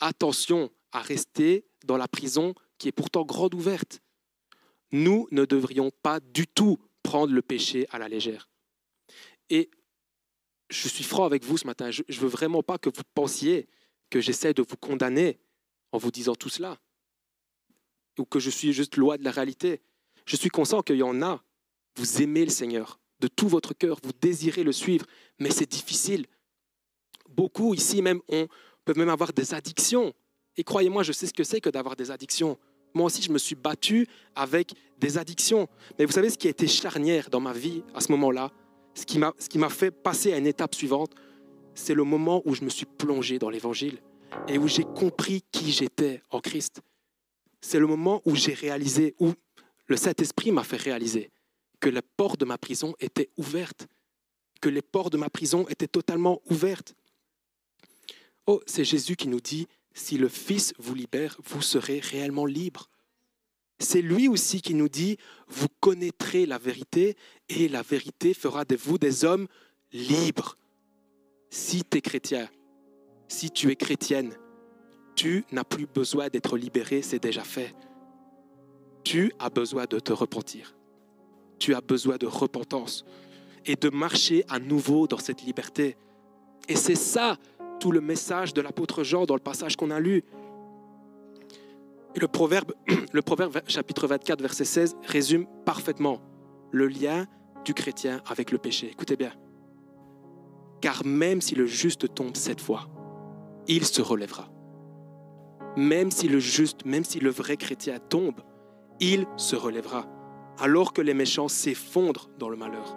Attention 0.00 0.70
à 0.92 1.02
rester 1.02 1.66
dans 1.84 1.96
la 1.96 2.08
prison 2.08 2.54
qui 2.78 2.88
est 2.88 2.92
pourtant 2.92 3.24
grande 3.24 3.54
ouverte. 3.54 4.00
Nous 4.90 5.28
ne 5.30 5.44
devrions 5.44 5.90
pas 6.02 6.20
du 6.20 6.46
tout 6.46 6.78
prendre 7.02 7.32
le 7.32 7.42
péché 7.42 7.86
à 7.90 7.98
la 7.98 8.08
légère. 8.08 8.48
Et 9.50 9.70
je 10.70 10.88
suis 10.88 11.04
franc 11.04 11.24
avec 11.24 11.44
vous 11.44 11.58
ce 11.58 11.66
matin. 11.66 11.90
Je 11.90 12.02
ne 12.08 12.18
veux 12.18 12.28
vraiment 12.28 12.62
pas 12.62 12.78
que 12.78 12.88
vous 12.88 13.02
pensiez 13.14 13.68
que 14.10 14.20
j'essaie 14.20 14.54
de 14.54 14.62
vous 14.62 14.76
condamner 14.76 15.38
en 15.92 15.98
vous 15.98 16.10
disant 16.10 16.34
tout 16.34 16.48
cela, 16.48 16.78
ou 18.18 18.24
que 18.24 18.40
je 18.40 18.50
suis 18.50 18.72
juste 18.72 18.96
loi 18.96 19.16
de 19.16 19.24
la 19.24 19.30
réalité. 19.30 19.80
Je 20.26 20.36
suis 20.36 20.50
conscient 20.50 20.82
qu'il 20.82 20.96
y 20.96 21.02
en 21.02 21.22
a. 21.22 21.42
Vous 21.96 22.22
aimez 22.22 22.44
le 22.44 22.50
Seigneur 22.50 22.98
de 23.20 23.28
tout 23.28 23.48
votre 23.48 23.72
cœur, 23.72 23.98
vous 24.02 24.12
désirez 24.20 24.64
le 24.64 24.72
suivre, 24.72 25.06
mais 25.38 25.50
c'est 25.50 25.70
difficile. 25.70 26.26
Beaucoup 27.28 27.72
ici 27.72 28.02
même 28.02 28.20
on, 28.28 28.48
peuvent 28.84 28.98
même 28.98 29.08
avoir 29.08 29.32
des 29.32 29.54
addictions. 29.54 30.12
Et 30.56 30.64
croyez-moi, 30.64 31.04
je 31.04 31.12
sais 31.12 31.26
ce 31.26 31.32
que 31.32 31.44
c'est 31.44 31.60
que 31.60 31.70
d'avoir 31.70 31.94
des 31.94 32.10
addictions. 32.10 32.58
Moi 32.94 33.06
aussi, 33.06 33.22
je 33.22 33.30
me 33.30 33.38
suis 33.38 33.54
battu 33.54 34.08
avec 34.34 34.74
des 34.98 35.18
addictions. 35.18 35.68
Mais 35.98 36.04
vous 36.04 36.12
savez 36.12 36.30
ce 36.30 36.36
qui 36.36 36.48
a 36.48 36.50
été 36.50 36.66
charnière 36.66 37.30
dans 37.30 37.40
ma 37.40 37.52
vie 37.52 37.84
à 37.94 38.00
ce 38.00 38.10
moment-là, 38.12 38.50
ce 38.94 39.04
qui 39.04 39.58
m'a 39.58 39.68
fait 39.70 39.92
passer 39.92 40.32
à 40.32 40.38
une 40.38 40.46
étape 40.46 40.74
suivante, 40.74 41.14
c'est 41.74 41.94
le 41.94 42.04
moment 42.04 42.42
où 42.44 42.54
je 42.54 42.64
me 42.64 42.68
suis 42.68 42.86
plongé 42.86 43.38
dans 43.38 43.48
l'Évangile 43.48 44.02
et 44.48 44.58
où 44.58 44.68
j'ai 44.68 44.84
compris 44.84 45.42
qui 45.52 45.72
j'étais 45.72 46.22
en 46.30 46.40
Christ. 46.40 46.80
C'est 47.60 47.78
le 47.78 47.86
moment 47.86 48.22
où 48.24 48.34
j'ai 48.34 48.54
réalisé, 48.54 49.14
où 49.18 49.32
le 49.86 49.96
Saint-Esprit 49.96 50.52
m'a 50.52 50.64
fait 50.64 50.76
réaliser 50.76 51.30
que 51.80 51.88
les 51.88 52.02
portes 52.02 52.40
de 52.40 52.44
ma 52.44 52.58
prison 52.58 52.94
étaient 53.00 53.30
ouvertes, 53.36 53.88
que 54.60 54.68
les 54.68 54.82
portes 54.82 55.12
de 55.12 55.18
ma 55.18 55.28
prison 55.28 55.66
étaient 55.68 55.88
totalement 55.88 56.40
ouvertes. 56.48 56.94
Oh, 58.46 58.60
c'est 58.66 58.84
Jésus 58.84 59.16
qui 59.16 59.28
nous 59.28 59.40
dit, 59.40 59.66
si 59.92 60.16
le 60.16 60.28
Fils 60.28 60.72
vous 60.78 60.94
libère, 60.94 61.36
vous 61.44 61.60
serez 61.60 61.98
réellement 61.98 62.46
libre. 62.46 62.88
C'est 63.78 64.00
lui 64.00 64.28
aussi 64.28 64.62
qui 64.62 64.74
nous 64.74 64.88
dit, 64.88 65.18
vous 65.48 65.66
connaîtrez 65.80 66.46
la 66.46 66.58
vérité 66.58 67.16
et 67.48 67.68
la 67.68 67.82
vérité 67.82 68.32
fera 68.32 68.64
de 68.64 68.76
vous 68.76 68.96
des 68.96 69.24
hommes 69.24 69.48
libres. 69.92 70.56
Si 71.50 71.82
tu 71.84 72.00
chrétien, 72.00 72.48
si 73.32 73.50
tu 73.50 73.70
es 73.70 73.76
chrétienne, 73.76 74.34
tu 75.16 75.44
n'as 75.52 75.64
plus 75.64 75.86
besoin 75.86 76.28
d'être 76.28 76.56
libéré, 76.56 77.02
c'est 77.02 77.18
déjà 77.18 77.42
fait. 77.42 77.74
Tu 79.04 79.32
as 79.38 79.50
besoin 79.50 79.86
de 79.86 79.98
te 79.98 80.12
repentir. 80.12 80.76
Tu 81.58 81.74
as 81.74 81.80
besoin 81.80 82.16
de 82.18 82.26
repentance 82.26 83.04
et 83.64 83.74
de 83.76 83.88
marcher 83.88 84.44
à 84.48 84.58
nouveau 84.58 85.06
dans 85.06 85.18
cette 85.18 85.42
liberté. 85.42 85.96
Et 86.68 86.76
c'est 86.76 86.94
ça 86.94 87.36
tout 87.80 87.90
le 87.90 88.00
message 88.00 88.52
de 88.54 88.60
l'apôtre 88.60 89.02
Jean 89.02 89.24
dans 89.24 89.34
le 89.34 89.40
passage 89.40 89.76
qu'on 89.76 89.90
a 89.90 89.98
lu. 89.98 90.22
Le 92.14 92.28
proverbe, 92.28 92.74
le 93.12 93.22
proverbe 93.22 93.60
chapitre 93.66 94.06
24, 94.06 94.42
verset 94.42 94.64
16 94.64 94.96
résume 95.04 95.46
parfaitement 95.64 96.20
le 96.70 96.86
lien 96.86 97.26
du 97.64 97.72
chrétien 97.74 98.22
avec 98.26 98.50
le 98.50 98.58
péché. 98.58 98.90
Écoutez 98.90 99.16
bien. 99.16 99.32
Car 100.80 101.04
même 101.06 101.40
si 101.40 101.54
le 101.54 101.64
juste 101.64 102.12
tombe 102.14 102.36
sept 102.36 102.60
fois, 102.60 102.88
il 103.66 103.84
se 103.84 104.02
relèvera. 104.02 104.48
Même 105.76 106.10
si 106.10 106.28
le 106.28 106.38
juste, 106.38 106.84
même 106.84 107.04
si 107.04 107.20
le 107.20 107.30
vrai 107.30 107.56
chrétien 107.56 107.98
tombe, 107.98 108.40
il 109.00 109.26
se 109.36 109.56
relèvera, 109.56 110.06
alors 110.58 110.92
que 110.92 111.00
les 111.00 111.14
méchants 111.14 111.48
s'effondrent 111.48 112.30
dans 112.38 112.48
le 112.48 112.56
malheur. 112.56 112.96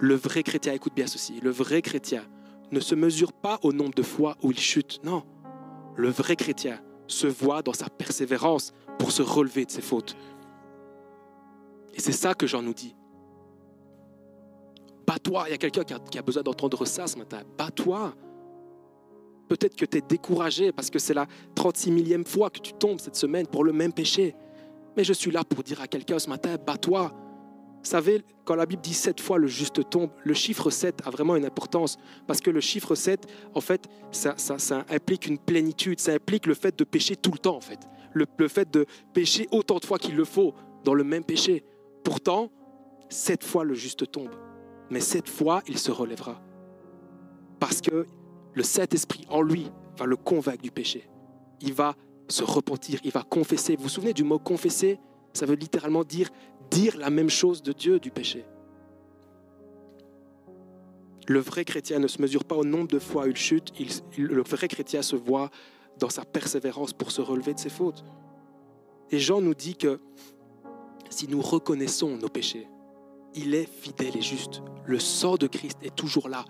Le 0.00 0.14
vrai 0.14 0.42
chrétien, 0.42 0.72
écoute 0.72 0.94
bien 0.94 1.06
ceci, 1.06 1.40
le 1.40 1.50
vrai 1.50 1.82
chrétien 1.82 2.24
ne 2.70 2.80
se 2.80 2.94
mesure 2.94 3.32
pas 3.32 3.58
au 3.62 3.72
nombre 3.72 3.94
de 3.94 4.02
fois 4.02 4.36
où 4.42 4.50
il 4.50 4.58
chute, 4.58 5.00
non. 5.04 5.24
le 5.96 6.08
vrai 6.08 6.36
chrétien 6.36 6.80
se 7.06 7.26
voit 7.26 7.62
dans 7.62 7.72
sa 7.72 7.88
persévérance 7.88 8.72
pour 8.98 9.12
se 9.12 9.22
relever 9.22 9.64
de 9.64 9.70
ses 9.70 9.82
fautes. 9.82 10.16
Et 11.94 12.00
c'est 12.00 12.12
ça 12.12 12.34
que 12.34 12.46
Jean 12.46 12.62
nous 12.62 12.74
dit. 12.74 12.94
Bats-toi. 15.06 15.44
Il 15.48 15.50
y 15.52 15.54
a 15.54 15.58
quelqu'un 15.58 15.84
qui, 15.84 16.18
a 16.18 16.22
besoin 16.22 16.42
d'entendre 16.42 16.84
ça 16.84 17.06
ce 17.06 17.16
matin. 17.16 17.40
Bats-toi. 17.56 18.14
Peut-être 19.48 19.76
que 19.76 19.84
tu 19.84 19.98
es 19.98 20.00
découragé 20.00 20.72
parce 20.72 20.90
que 20.90 20.98
c'est 20.98 21.14
la 21.14 21.26
36 21.54 21.90
millième 21.90 22.24
fois 22.24 22.50
que 22.50 22.60
tu 22.60 22.72
tombes 22.74 23.00
cette 23.00 23.16
semaine 23.16 23.46
pour 23.46 23.64
le 23.64 23.72
même 23.72 23.92
péché. 23.92 24.34
Mais 24.96 25.04
je 25.04 25.12
suis 25.12 25.30
là 25.30 25.44
pour 25.44 25.62
dire 25.62 25.80
à 25.80 25.86
quelqu'un 25.86 26.18
ce 26.18 26.28
matin, 26.28 26.56
bats-toi. 26.64 27.12
Vous 27.82 27.88
savez, 27.88 28.22
quand 28.44 28.56
la 28.56 28.66
Bible 28.66 28.82
dit 28.82 28.92
sept 28.94 29.20
fois 29.20 29.38
le 29.38 29.46
juste 29.46 29.88
tombe, 29.88 30.10
le 30.24 30.34
chiffre 30.34 30.68
7 30.68 31.06
a 31.06 31.10
vraiment 31.10 31.36
une 31.36 31.44
importance 31.44 31.96
parce 32.26 32.40
que 32.40 32.50
le 32.50 32.60
chiffre 32.60 32.94
7, 32.94 33.26
en 33.54 33.60
fait, 33.60 33.86
ça, 34.10 34.34
implique 34.90 35.26
une 35.26 35.38
plénitude, 35.38 36.00
ça 36.00 36.12
implique 36.12 36.46
le 36.46 36.54
fait 36.54 36.76
de 36.76 36.84
pécher 36.84 37.16
tout 37.16 37.30
le 37.30 37.38
temps, 37.38 37.56
en 37.56 37.60
fait. 37.60 37.78
Le, 38.12 38.48
fait 38.48 38.70
de 38.70 38.86
pécher 39.12 39.46
autant 39.52 39.78
de 39.78 39.84
fois 39.84 39.98
qu'il 39.98 40.16
le 40.16 40.24
faut 40.24 40.54
dans 40.84 40.94
le 40.94 41.04
même 41.04 41.24
péché. 41.24 41.64
Pourtant, 42.02 42.50
sept 43.08 43.44
fois 43.44 43.64
le 43.64 43.74
juste 43.74 44.10
tombe, 44.10 44.34
mais 44.90 45.00
sept 45.00 45.28
fois 45.28 45.62
il 45.68 45.78
se 45.78 45.92
relèvera. 45.92 46.42
Parce 47.60 47.80
que 47.80 48.06
le 48.58 48.64
Saint-Esprit 48.64 49.24
en 49.30 49.40
lui 49.40 49.70
va 49.96 50.04
le 50.04 50.16
convaincre 50.16 50.62
du 50.62 50.72
péché. 50.72 51.08
Il 51.60 51.74
va 51.74 51.94
se 52.26 52.42
repentir, 52.42 52.98
il 53.04 53.12
va 53.12 53.22
confesser. 53.22 53.76
Vous 53.76 53.84
vous 53.84 53.88
souvenez 53.88 54.12
du 54.12 54.24
mot 54.24 54.40
confesser? 54.40 54.98
Ça 55.32 55.46
veut 55.46 55.54
littéralement 55.54 56.02
dire 56.02 56.28
dire 56.68 56.96
la 56.98 57.08
même 57.08 57.30
chose 57.30 57.62
de 57.62 57.72
Dieu 57.72 58.00
du 58.00 58.10
péché. 58.10 58.44
Le 61.28 61.38
vrai 61.38 61.64
chrétien 61.64 62.00
ne 62.00 62.08
se 62.08 62.20
mesure 62.20 62.44
pas 62.44 62.56
au 62.56 62.64
nombre 62.64 62.88
de 62.88 62.98
fois 62.98 63.26
où 63.26 63.28
il 63.28 63.36
chute, 63.36 63.72
le 64.18 64.42
vrai 64.42 64.66
chrétien 64.66 65.02
se 65.02 65.14
voit 65.14 65.50
dans 66.00 66.10
sa 66.10 66.24
persévérance 66.24 66.92
pour 66.92 67.12
se 67.12 67.20
relever 67.20 67.54
de 67.54 67.60
ses 67.60 67.70
fautes. 67.70 68.04
Et 69.12 69.20
Jean 69.20 69.40
nous 69.40 69.54
dit 69.54 69.76
que 69.76 70.00
si 71.10 71.28
nous 71.28 71.42
reconnaissons 71.42 72.16
nos 72.16 72.28
péchés, 72.28 72.66
il 73.34 73.54
est 73.54 73.66
fidèle 73.66 74.16
et 74.16 74.22
juste. 74.22 74.62
Le 74.84 74.98
sang 74.98 75.36
de 75.36 75.46
Christ 75.46 75.78
est 75.82 75.94
toujours 75.94 76.28
là. 76.28 76.44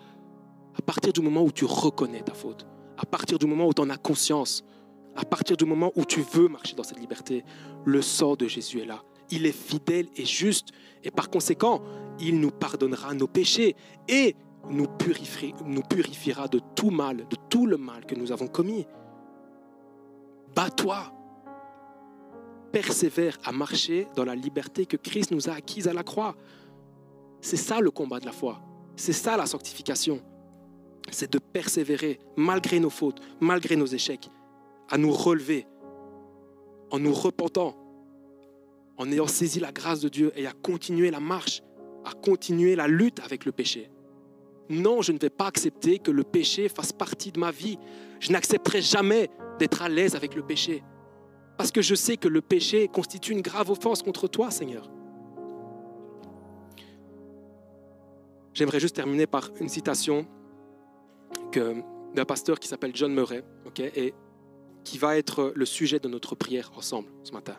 À 0.79 0.83
partir 0.83 1.12
du 1.12 1.20
moment 1.20 1.43
où 1.43 1.51
tu 1.51 1.64
reconnais 1.64 2.22
ta 2.22 2.35
faute, 2.35 2.66
à 2.97 3.05
partir 3.05 3.39
du 3.39 3.47
moment 3.47 3.66
où 3.66 3.74
tu 3.74 3.83
en 3.83 3.91
as 3.91 3.97
conscience, 3.97 4.64
à 5.16 5.24
partir 5.24 5.57
du 5.57 5.64
moment 5.64 5.93
où 5.97 6.05
tu 6.05 6.20
veux 6.20 6.49
marcher 6.49 6.76
dans 6.76 6.85
cette 6.85 7.01
liberté, 7.01 7.45
le 7.85 8.01
sang 8.01 8.37
de 8.37 8.47
Jésus 8.47 8.81
est 8.81 8.87
là. 8.87 9.03
Il 9.31 9.45
est 9.45 9.53
fidèle 9.53 10.07
et 10.16 10.24
juste. 10.24 10.68
Et 11.03 11.11
par 11.11 11.29
conséquent, 11.29 11.83
il 12.20 12.39
nous 12.41 12.51
pardonnera 12.51 13.12
nos 13.14 13.26
péchés 13.26 13.74
et 14.09 14.37
nous 14.70 14.87
purifiera, 14.87 16.49
de 16.49 16.61
tout 16.76 16.91
mal, 16.91 17.26
de 17.29 17.37
tout 17.49 17.66
le 17.66 17.76
mal 17.76 18.07
que 18.07 18.14
nous 18.14 18.33
avons 18.33 18.47
commis. 18.47 18.87
Bats-toi. 20.55 21.12
Persévère 22.72 23.37
à 23.45 23.53
marcher 23.53 24.07
dans 24.14 24.24
la 24.24 24.35
liberté 24.35 24.87
que 24.87 24.97
Christ 24.97 25.31
nous 25.31 25.49
a 25.49 25.55
acquise 25.55 25.89
à 25.89 25.93
la 25.93 26.05
croix. 26.05 26.37
C'est 27.41 27.57
ça 27.57 27.81
le 27.81 27.91
combat 27.91 28.20
de 28.20 28.26
la 28.26 28.33
foi. 28.33 28.61
C'est 28.95 29.12
ça 29.12 29.37
la 29.37 29.47
sanctification. 29.47 30.20
C'est 31.11 31.32
de 31.32 31.38
persévérer 31.38 32.18
malgré 32.36 32.80
nos 32.80 32.90
fautes, 32.90 33.20
malgré 33.40 33.76
nos 33.76 33.86
échecs, 33.86 34.30
à 34.88 34.98
nous 34.98 35.12
relever 35.12 35.66
en 36.90 36.98
nous 36.98 37.12
repentant 37.12 37.76
en 38.96 39.11
ayant 39.12 39.26
saisi 39.26 39.61
la 39.61 39.72
grâce 39.72 40.00
de 40.00 40.09
Dieu 40.09 40.32
et 40.36 40.46
à 40.46 40.52
continuer 40.52 41.11
la 41.11 41.20
marche, 41.20 41.62
à 42.04 42.12
continuer 42.12 42.74
la 42.74 42.88
lutte 42.88 43.20
avec 43.20 43.44
le 43.44 43.52
péché. 43.52 43.90
Non, 44.68 45.02
je 45.02 45.12
ne 45.12 45.18
vais 45.18 45.30
pas 45.30 45.46
accepter 45.46 45.98
que 45.98 46.11
le 46.11 46.24
péché 46.24 46.68
fasse 46.68 46.92
partie 46.92 47.32
de 47.32 47.38
ma 47.38 47.50
vie. 47.50 47.78
Je 48.20 48.32
n'accepterai 48.32 48.82
jamais 48.82 49.30
d'être 49.59 49.82
à 49.82 49.88
l'aise 49.88 50.14
avec 50.14 50.34
le 50.34 50.42
péché. 50.42 50.82
Parce 51.56 51.72
que 51.72 51.80
je 51.80 51.94
sais 51.94 52.16
que 52.16 52.28
le 52.28 52.40
péché 52.40 52.88
constitue 52.88 53.32
une 53.32 53.40
grave 53.40 53.70
offense 53.70 54.02
contre 54.02 54.28
toi, 54.28 54.50
Seigneur. 54.50 54.90
J'aimerais 58.52 58.80
juste 58.80 58.96
terminer 58.96 59.26
par 59.26 59.50
une 59.61 59.68
citation 59.68 60.26
d'un 61.53 62.24
pasteur 62.24 62.59
qui 62.59 62.68
s'appelle 62.68 62.95
John 62.95 63.12
Murray, 63.12 63.45
et 63.79 64.14
qui 64.85 64.99
va 64.99 65.16
être 65.16 65.53
le 65.55 65.64
sujet 65.64 65.99
de 65.99 66.09
notre 66.09 66.35
prière 66.35 66.70
ensemble 66.76 67.09
ce 67.22 67.33
matin. 67.33 67.57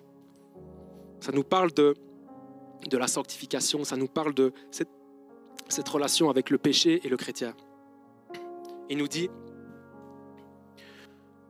Ça 1.19 1.31
nous 1.31 1.43
parle 1.43 1.71
de, 1.73 1.95
de 2.89 2.97
la 2.97 3.07
sanctification, 3.07 3.83
ça 3.83 3.97
nous 3.97 4.07
parle 4.07 4.33
de 4.33 4.53
cette, 4.71 4.89
cette 5.67 5.87
relation 5.89 6.29
avec 6.29 6.49
le 6.49 6.57
péché 6.57 7.01
et 7.03 7.09
le 7.09 7.17
chrétien. 7.17 7.55
Il 8.89 8.97
nous 8.97 9.07
dit, 9.07 9.29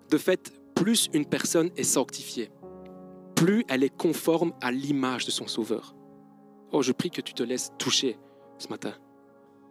de 0.09 0.17
fait, 0.17 0.51
plus 0.75 1.09
une 1.13 1.25
personne 1.25 1.69
est 1.77 1.83
sanctifiée, 1.83 2.51
plus 3.35 3.63
elle 3.69 3.83
est 3.83 3.95
conforme 3.95 4.53
à 4.61 4.71
l'image 4.71 5.25
de 5.25 5.31
son 5.31 5.47
Sauveur. 5.47 5.95
Oh, 6.71 6.81
je 6.81 6.91
prie 6.91 7.09
que 7.09 7.21
tu 7.21 7.33
te 7.33 7.43
laisses 7.43 7.71
toucher 7.77 8.17
ce 8.57 8.67
matin. 8.67 8.93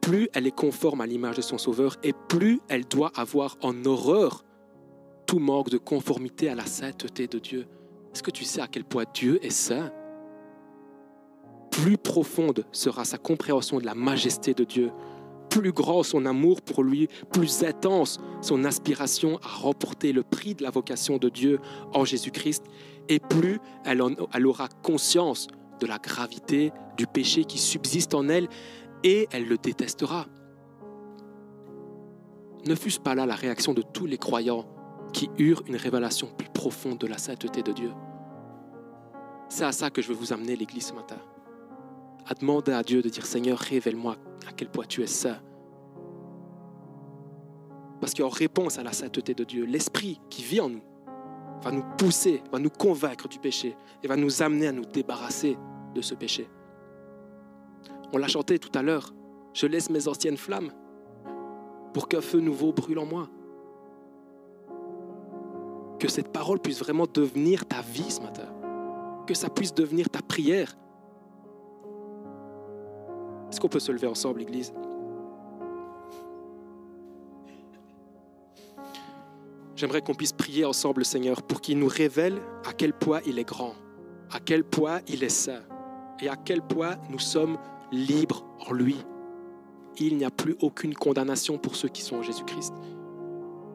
Plus 0.08 0.30
elle 0.32 0.46
est 0.46 0.56
conforme 0.56 1.02
à 1.02 1.06
l'image 1.06 1.36
de 1.36 1.42
son 1.42 1.58
Sauveur 1.58 1.98
et 2.02 2.14
plus 2.30 2.62
elle 2.70 2.86
doit 2.86 3.12
avoir 3.14 3.58
en 3.60 3.84
horreur 3.84 4.42
tout 5.26 5.38
manque 5.38 5.68
de 5.68 5.76
conformité 5.76 6.48
à 6.48 6.54
la 6.54 6.64
sainteté 6.64 7.26
de 7.26 7.38
Dieu. 7.38 7.66
Est-ce 8.14 8.22
que 8.22 8.30
tu 8.30 8.44
sais 8.44 8.62
à 8.62 8.68
quel 8.68 8.84
point 8.84 9.04
Dieu 9.12 9.38
est 9.44 9.50
saint? 9.50 9.92
Plus 11.70 11.98
profonde 11.98 12.64
sera 12.72 13.04
sa 13.04 13.18
compréhension 13.18 13.80
de 13.80 13.84
la 13.84 13.94
majesté 13.94 14.54
de 14.54 14.64
Dieu, 14.64 14.92
plus 15.50 15.72
grand 15.72 16.02
son 16.02 16.24
amour 16.24 16.62
pour 16.62 16.82
lui, 16.82 17.08
plus 17.30 17.62
intense 17.62 18.18
son 18.40 18.64
aspiration 18.64 19.38
à 19.42 19.48
remporter 19.58 20.14
le 20.14 20.22
prix 20.22 20.54
de 20.54 20.62
la 20.62 20.70
vocation 20.70 21.18
de 21.18 21.28
Dieu 21.28 21.58
en 21.92 22.06
Jésus-Christ, 22.06 22.64
et 23.10 23.18
plus 23.18 23.60
elle, 23.84 24.02
elle 24.32 24.46
aura 24.46 24.68
conscience 24.82 25.48
de 25.80 25.86
la 25.86 25.98
gravité 25.98 26.72
du 26.96 27.06
péché 27.06 27.44
qui 27.44 27.58
subsiste 27.58 28.14
en 28.14 28.30
elle, 28.30 28.48
et 29.04 29.28
elle 29.32 29.46
le 29.46 29.58
détestera. 29.58 30.26
Ne 32.66 32.74
fût-ce 32.74 33.00
pas 33.00 33.14
là 33.14 33.26
la 33.26 33.34
réaction 33.34 33.72
de 33.72 33.82
tous 33.82 34.06
les 34.06 34.18
croyants 34.18 34.66
qui 35.12 35.30
eurent 35.38 35.62
une 35.66 35.76
révélation 35.76 36.28
plus 36.36 36.48
profonde 36.48 36.98
de 36.98 37.06
la 37.06 37.18
sainteté 37.18 37.62
de 37.62 37.72
Dieu? 37.72 37.92
C'est 39.48 39.64
à 39.64 39.72
ça 39.72 39.90
que 39.90 40.02
je 40.02 40.08
veux 40.08 40.14
vous 40.14 40.32
amener 40.32 40.56
l'Église 40.56 40.88
ce 40.88 40.92
matin. 40.92 41.16
À 42.26 42.34
demander 42.34 42.72
à 42.72 42.82
Dieu 42.82 43.00
de 43.00 43.08
dire 43.08 43.24
Seigneur, 43.24 43.58
révèle-moi 43.58 44.16
à 44.46 44.52
quel 44.52 44.68
point 44.68 44.84
tu 44.86 45.02
es 45.02 45.06
saint. 45.06 45.38
Parce 48.00 48.12
qu'en 48.14 48.28
réponse 48.28 48.78
à 48.78 48.82
la 48.82 48.92
sainteté 48.92 49.34
de 49.34 49.44
Dieu, 49.44 49.64
l'Esprit 49.64 50.20
qui 50.28 50.42
vit 50.42 50.60
en 50.60 50.68
nous 50.68 50.82
va 51.62 51.72
nous 51.72 51.84
pousser, 51.96 52.42
va 52.52 52.58
nous 52.58 52.70
convaincre 52.70 53.28
du 53.28 53.38
péché 53.38 53.76
et 54.02 54.08
va 54.08 54.16
nous 54.16 54.42
amener 54.42 54.68
à 54.68 54.72
nous 54.72 54.84
débarrasser 54.84 55.56
de 55.94 56.02
ce 56.02 56.14
péché. 56.14 56.48
On 58.12 58.18
l'a 58.18 58.28
chanté 58.28 58.58
tout 58.58 58.76
à 58.76 58.82
l'heure. 58.82 59.12
Je 59.52 59.66
laisse 59.66 59.90
mes 59.90 60.08
anciennes 60.08 60.36
flammes 60.36 60.70
pour 61.92 62.08
qu'un 62.08 62.20
feu 62.20 62.40
nouveau 62.40 62.72
brûle 62.72 62.98
en 62.98 63.06
moi. 63.06 63.28
Que 65.98 66.08
cette 66.08 66.28
parole 66.28 66.60
puisse 66.60 66.78
vraiment 66.78 67.06
devenir 67.12 67.66
ta 67.66 67.82
vie 67.82 68.10
ce 68.10 68.20
matin 68.20 68.48
que 69.28 69.34
ça 69.34 69.50
puisse 69.50 69.74
devenir 69.74 70.08
ta 70.08 70.22
prière. 70.22 70.74
Est-ce 73.50 73.60
qu'on 73.60 73.68
peut 73.68 73.78
se 73.78 73.92
lever 73.92 74.06
ensemble, 74.06 74.40
Église? 74.40 74.72
J'aimerais 79.76 80.00
qu'on 80.00 80.14
puisse 80.14 80.32
prier 80.32 80.64
ensemble, 80.64 81.04
Seigneur, 81.04 81.42
pour 81.42 81.60
qu'il 81.60 81.78
nous 81.78 81.88
révèle 81.88 82.40
à 82.66 82.72
quel 82.72 82.94
point 82.94 83.20
il 83.26 83.38
est 83.38 83.44
grand, 83.44 83.74
à 84.32 84.40
quel 84.40 84.64
point 84.64 85.00
il 85.08 85.22
est 85.22 85.28
saint 85.28 85.62
et 86.20 86.30
à 86.30 86.36
quel 86.36 86.62
point 86.62 86.96
nous 87.10 87.18
sommes 87.18 87.58
libres 87.90 88.44
en 88.66 88.72
lui. 88.72 88.96
Il 89.98 90.16
n'y 90.16 90.24
a 90.24 90.30
plus 90.30 90.56
aucune 90.60 90.94
condamnation 90.94 91.58
pour 91.58 91.76
ceux 91.76 91.88
qui 91.88 92.02
sont 92.02 92.16
en 92.16 92.22
Jésus-Christ. 92.22 92.74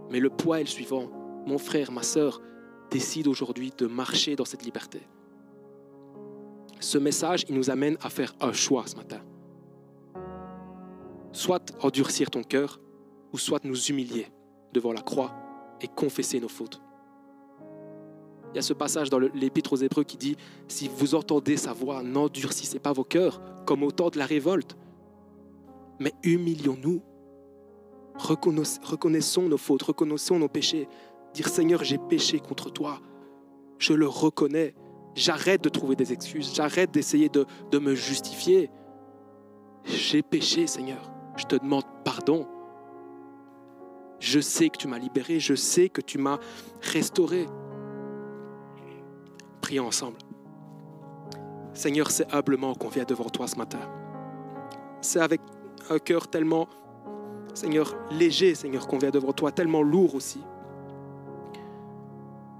Mais 0.09 0.19
le 0.19 0.29
poids 0.29 0.59
le 0.59 0.65
suivant. 0.65 1.09
Mon 1.45 1.57
frère, 1.57 1.91
ma 1.91 2.03
sœur, 2.03 2.41
décide 2.89 3.27
aujourd'hui 3.27 3.73
de 3.77 3.87
marcher 3.87 4.35
dans 4.35 4.45
cette 4.45 4.63
liberté 4.63 5.01
ce 6.83 6.97
message, 6.97 7.45
il 7.47 7.55
nous 7.55 7.69
amène 7.69 7.97
à 8.01 8.09
faire 8.09 8.35
un 8.41 8.53
choix 8.53 8.85
ce 8.85 8.95
matin. 8.95 9.21
Soit 11.31 11.73
endurcir 11.81 12.29
ton 12.29 12.43
cœur, 12.43 12.79
ou 13.31 13.37
soit 13.37 13.63
nous 13.63 13.85
humilier 13.85 14.27
devant 14.73 14.93
la 14.93 15.01
croix 15.01 15.33
et 15.81 15.87
confesser 15.87 16.39
nos 16.39 16.49
fautes. 16.49 16.81
Il 18.53 18.57
y 18.57 18.59
a 18.59 18.61
ce 18.61 18.73
passage 18.73 19.09
dans 19.09 19.17
l'Épître 19.17 19.73
aux 19.73 19.77
Hébreux 19.77 20.03
qui 20.03 20.15
dit, 20.15 20.37
si 20.67 20.87
vous 20.87 21.15
entendez 21.15 21.57
sa 21.57 21.73
voix, 21.73 22.03
n'endurcissez 22.03 22.77
pas 22.77 22.93
vos 22.93 23.03
cœurs 23.03 23.41
comme 23.65 23.81
au 23.81 23.91
temps 23.91 24.11
de 24.11 24.19
la 24.19 24.27
révolte, 24.27 24.77
mais 25.99 26.13
humilions-nous. 26.23 27.01
Reconnaissons 28.15 29.49
nos 29.49 29.57
fautes, 29.57 29.83
reconnaissons 29.83 30.37
nos 30.37 30.49
péchés. 30.49 30.87
Dire 31.33 31.47
Seigneur, 31.47 31.83
j'ai 31.83 31.97
péché 31.97 32.39
contre 32.39 32.71
toi. 32.71 32.99
Je 33.79 33.93
le 33.93 34.07
reconnais. 34.07 34.75
J'arrête 35.15 35.63
de 35.63 35.69
trouver 35.69 35.95
des 35.95 36.13
excuses. 36.13 36.53
J'arrête 36.53 36.91
d'essayer 36.91 37.29
de, 37.29 37.45
me 37.79 37.95
justifier. 37.95 38.69
J'ai 39.83 40.21
péché, 40.21 40.67
Seigneur. 40.67 41.11
Je 41.37 41.45
te 41.45 41.55
demande 41.55 41.85
pardon. 42.05 42.47
Je 44.19 44.39
sais 44.39 44.69
que 44.69 44.77
tu 44.77 44.87
m'as 44.87 44.99
libéré, 44.99 45.39
je 45.39 45.55
sais 45.55 45.89
que 45.89 45.99
tu 45.99 46.17
m'as 46.17 46.37
restauré. 46.81 47.47
Prions 49.63 49.87
ensemble. 49.87 50.17
Seigneur, 51.73 52.11
c'est 52.11 52.31
humblement 52.33 52.75
qu'on 52.75 52.89
vient 52.89 53.05
devant 53.05 53.29
toi 53.29 53.47
ce 53.47 53.55
matin. 53.55 53.79
C'est 54.99 55.21
avec 55.21 55.39
un 55.89 55.99
cœur 55.99 56.27
tellement, 56.27 56.67
Seigneur, 57.53 57.95
léger, 58.11 58.55
Seigneur, 58.55 58.85
qu'on 58.87 58.97
vient 58.97 59.09
devant 59.09 59.31
toi, 59.31 59.53
tellement 59.53 59.81
lourd 59.81 60.15
aussi. 60.15 60.41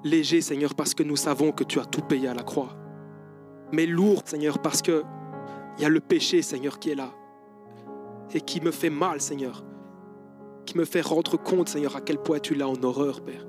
Léger, 0.05 0.39
Seigneur, 0.39 0.75
parce 0.75 0.93
que 0.93 1.03
nous 1.03 1.17
savons 1.17 1.51
que 1.51 1.65
tu 1.65 1.77
as 1.77 1.85
tout 1.85 2.03
payé 2.03 2.29
à 2.29 2.33
la 2.33 2.43
croix. 2.43 2.69
Mais 3.73 3.85
lourd, 3.85 4.21
Seigneur, 4.23 4.59
parce 4.59 4.81
que 4.81 5.03
il 5.77 5.81
y 5.81 5.85
a 5.85 5.89
le 5.89 5.99
péché, 5.99 6.41
Seigneur, 6.41 6.79
qui 6.79 6.91
est 6.91 6.95
là 6.95 7.09
et 8.33 8.39
qui 8.39 8.61
me 8.61 8.71
fait 8.71 8.89
mal, 8.89 9.19
Seigneur. 9.19 9.65
Qui 10.65 10.77
me 10.77 10.85
fait 10.85 11.01
rendre 11.01 11.35
compte, 11.35 11.67
Seigneur, 11.67 11.97
à 11.97 12.01
quel 12.01 12.17
point 12.17 12.39
tu 12.39 12.55
l'as 12.55 12.69
en 12.69 12.81
horreur, 12.81 13.19
Père. 13.19 13.45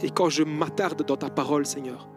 Et 0.00 0.08
quand 0.08 0.30
je 0.30 0.42
m'attarde 0.42 1.04
dans 1.04 1.18
ta 1.18 1.28
parole, 1.28 1.66
Seigneur, 1.66 2.08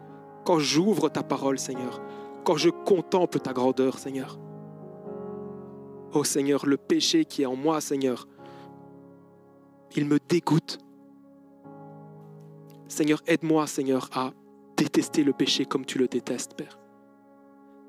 quand 0.48 0.60
j'ouvre 0.60 1.10
ta 1.10 1.22
parole, 1.22 1.58
Seigneur, 1.58 2.00
quand 2.42 2.56
je 2.56 2.70
contemple 2.70 3.38
ta 3.38 3.52
grandeur, 3.52 3.98
Seigneur. 3.98 4.38
Oh 6.14 6.24
Seigneur, 6.24 6.64
le 6.64 6.78
péché 6.78 7.26
qui 7.26 7.42
est 7.42 7.44
en 7.44 7.54
moi, 7.54 7.82
Seigneur, 7.82 8.26
il 9.94 10.06
me 10.06 10.18
dégoûte. 10.26 10.78
Seigneur, 12.88 13.20
aide-moi, 13.26 13.66
Seigneur, 13.66 14.08
à 14.14 14.30
détester 14.74 15.22
le 15.22 15.34
péché 15.34 15.66
comme 15.66 15.84
tu 15.84 15.98
le 15.98 16.08
détestes, 16.08 16.54
Père. 16.54 16.78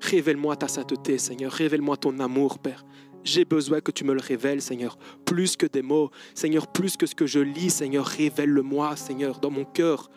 Révèle-moi 0.02 0.54
ta 0.56 0.68
sainteté, 0.68 1.16
Seigneur. 1.16 1.52
Révèle-moi 1.52 1.96
ton 1.96 2.20
amour, 2.20 2.58
Père. 2.58 2.84
J'ai 3.24 3.46
besoin 3.46 3.80
que 3.80 3.90
tu 3.90 4.04
me 4.04 4.12
le 4.12 4.20
révèles, 4.20 4.60
Seigneur, 4.60 4.98
plus 5.24 5.56
que 5.56 5.64
des 5.64 5.80
mots, 5.80 6.10
Seigneur, 6.34 6.66
plus 6.66 6.98
que 6.98 7.06
ce 7.06 7.14
que 7.14 7.24
je 7.26 7.40
lis, 7.40 7.70
Seigneur, 7.70 8.04
révèle-le-moi, 8.04 8.96
Seigneur, 8.96 9.40
dans 9.40 9.50
mon 9.50 9.64
cœur, 9.64 10.10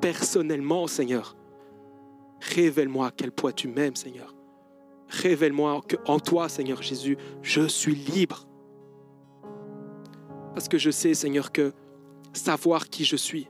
personnellement, 0.00 0.86
Seigneur. 0.86 1.36
Révèle-moi 2.52 3.06
à 3.06 3.10
quel 3.10 3.32
point 3.32 3.52
tu 3.52 3.68
m'aimes, 3.68 3.96
Seigneur. 3.96 4.34
Révèle-moi 5.08 5.80
que 5.88 5.96
en 6.06 6.18
toi, 6.18 6.48
Seigneur 6.48 6.82
Jésus, 6.82 7.16
je 7.42 7.66
suis 7.66 7.94
libre. 7.94 8.46
Parce 10.54 10.68
que 10.68 10.78
je 10.78 10.90
sais, 10.90 11.14
Seigneur, 11.14 11.52
que 11.52 11.72
savoir 12.32 12.88
qui 12.88 13.04
je 13.04 13.16
suis 13.16 13.48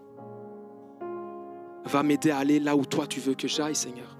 va 1.84 2.02
m'aider 2.02 2.30
à 2.30 2.38
aller 2.38 2.60
là 2.60 2.76
où 2.76 2.84
toi 2.84 3.06
tu 3.06 3.20
veux 3.20 3.34
que 3.34 3.48
j'aille, 3.48 3.74
Seigneur. 3.74 4.16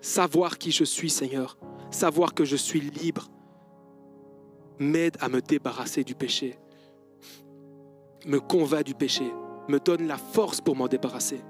Savoir 0.00 0.58
qui 0.58 0.72
je 0.72 0.84
suis, 0.84 1.10
Seigneur, 1.10 1.58
savoir 1.90 2.34
que 2.34 2.44
je 2.44 2.56
suis 2.56 2.80
libre, 2.80 3.28
m'aide 4.78 5.16
à 5.20 5.28
me 5.28 5.42
débarrasser 5.42 6.02
du 6.04 6.14
péché, 6.14 6.58
me 8.24 8.40
convainc 8.40 8.84
du 8.84 8.94
péché, 8.94 9.30
me 9.68 9.78
donne 9.78 10.06
la 10.06 10.16
force 10.16 10.60
pour 10.60 10.74
m'en 10.74 10.88
débarrasser. 10.88 11.42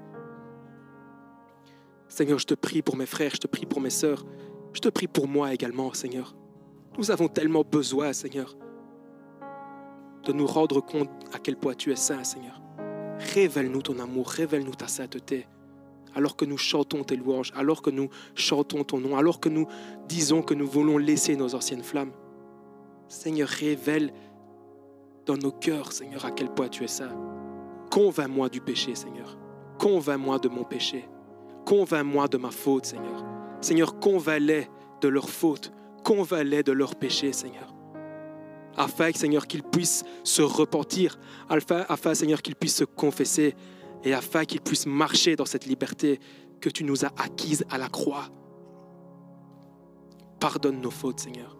Seigneur, 2.11 2.39
je 2.39 2.45
te 2.45 2.55
prie 2.55 2.81
pour 2.81 2.97
mes 2.97 3.05
frères, 3.05 3.31
je 3.33 3.37
te 3.37 3.47
prie 3.47 3.65
pour 3.65 3.79
mes 3.79 3.89
sœurs, 3.89 4.25
je 4.73 4.81
te 4.81 4.89
prie 4.89 5.07
pour 5.07 5.29
moi 5.29 5.53
également, 5.53 5.93
Seigneur. 5.93 6.35
Nous 6.97 7.09
avons 7.09 7.29
tellement 7.29 7.63
besoin, 7.63 8.11
Seigneur, 8.11 8.57
de 10.25 10.33
nous 10.33 10.45
rendre 10.45 10.81
compte 10.81 11.09
à 11.31 11.39
quel 11.39 11.55
point 11.55 11.73
tu 11.73 11.89
es 11.89 11.95
saint, 11.95 12.25
Seigneur. 12.25 12.61
Révèle-nous 13.33 13.81
ton 13.81 13.97
amour, 13.99 14.27
révèle-nous 14.27 14.75
ta 14.75 14.89
sainteté, 14.89 15.47
alors 16.13 16.35
que 16.35 16.43
nous 16.43 16.57
chantons 16.57 17.05
tes 17.05 17.15
louanges, 17.15 17.53
alors 17.55 17.81
que 17.81 17.89
nous 17.89 18.09
chantons 18.35 18.83
ton 18.83 18.99
nom, 18.99 19.15
alors 19.15 19.39
que 19.39 19.47
nous 19.47 19.67
disons 20.09 20.41
que 20.41 20.53
nous 20.53 20.67
voulons 20.67 20.97
laisser 20.97 21.37
nos 21.37 21.55
anciennes 21.55 21.81
flammes. 21.81 22.11
Seigneur, 23.07 23.47
révèle 23.47 24.11
dans 25.25 25.37
nos 25.37 25.53
cœurs, 25.53 25.93
Seigneur, 25.93 26.25
à 26.25 26.31
quel 26.31 26.53
point 26.53 26.67
tu 26.67 26.83
es 26.83 26.89
saint. 26.89 27.15
Convainc-moi 27.89 28.49
du 28.49 28.59
péché, 28.59 28.95
Seigneur. 28.95 29.37
Convainc-moi 29.79 30.39
de 30.39 30.49
mon 30.49 30.65
péché. 30.65 31.07
Convainc-moi 31.65 32.27
de 32.27 32.37
ma 32.37 32.51
faute, 32.51 32.85
Seigneur. 32.85 33.25
Seigneur, 33.61 33.99
convainc-les 33.99 34.67
de 35.01 35.07
leur 35.07 35.29
faute. 35.29 35.71
Convainc-les 36.03 36.63
de 36.63 36.71
leur 36.71 36.95
péché, 36.95 37.31
Seigneur. 37.33 37.73
Afin, 38.75 39.11
Seigneur, 39.11 39.47
qu'ils 39.47 39.63
puissent 39.63 40.03
se 40.23 40.41
repentir. 40.41 41.19
Afin, 41.49 41.85
afin 41.89 42.13
Seigneur, 42.13 42.41
qu'ils 42.41 42.55
puissent 42.55 42.77
se 42.77 42.83
confesser. 42.83 43.55
Et 44.03 44.13
afin 44.13 44.45
qu'ils 44.45 44.61
puissent 44.61 44.87
marcher 44.87 45.35
dans 45.35 45.45
cette 45.45 45.65
liberté 45.65 46.19
que 46.59 46.69
tu 46.69 46.83
nous 46.83 47.05
as 47.05 47.11
acquise 47.17 47.65
à 47.69 47.77
la 47.77 47.87
croix. 47.89 48.29
Pardonne 50.39 50.81
nos 50.81 50.91
fautes, 50.91 51.19
Seigneur. 51.19 51.57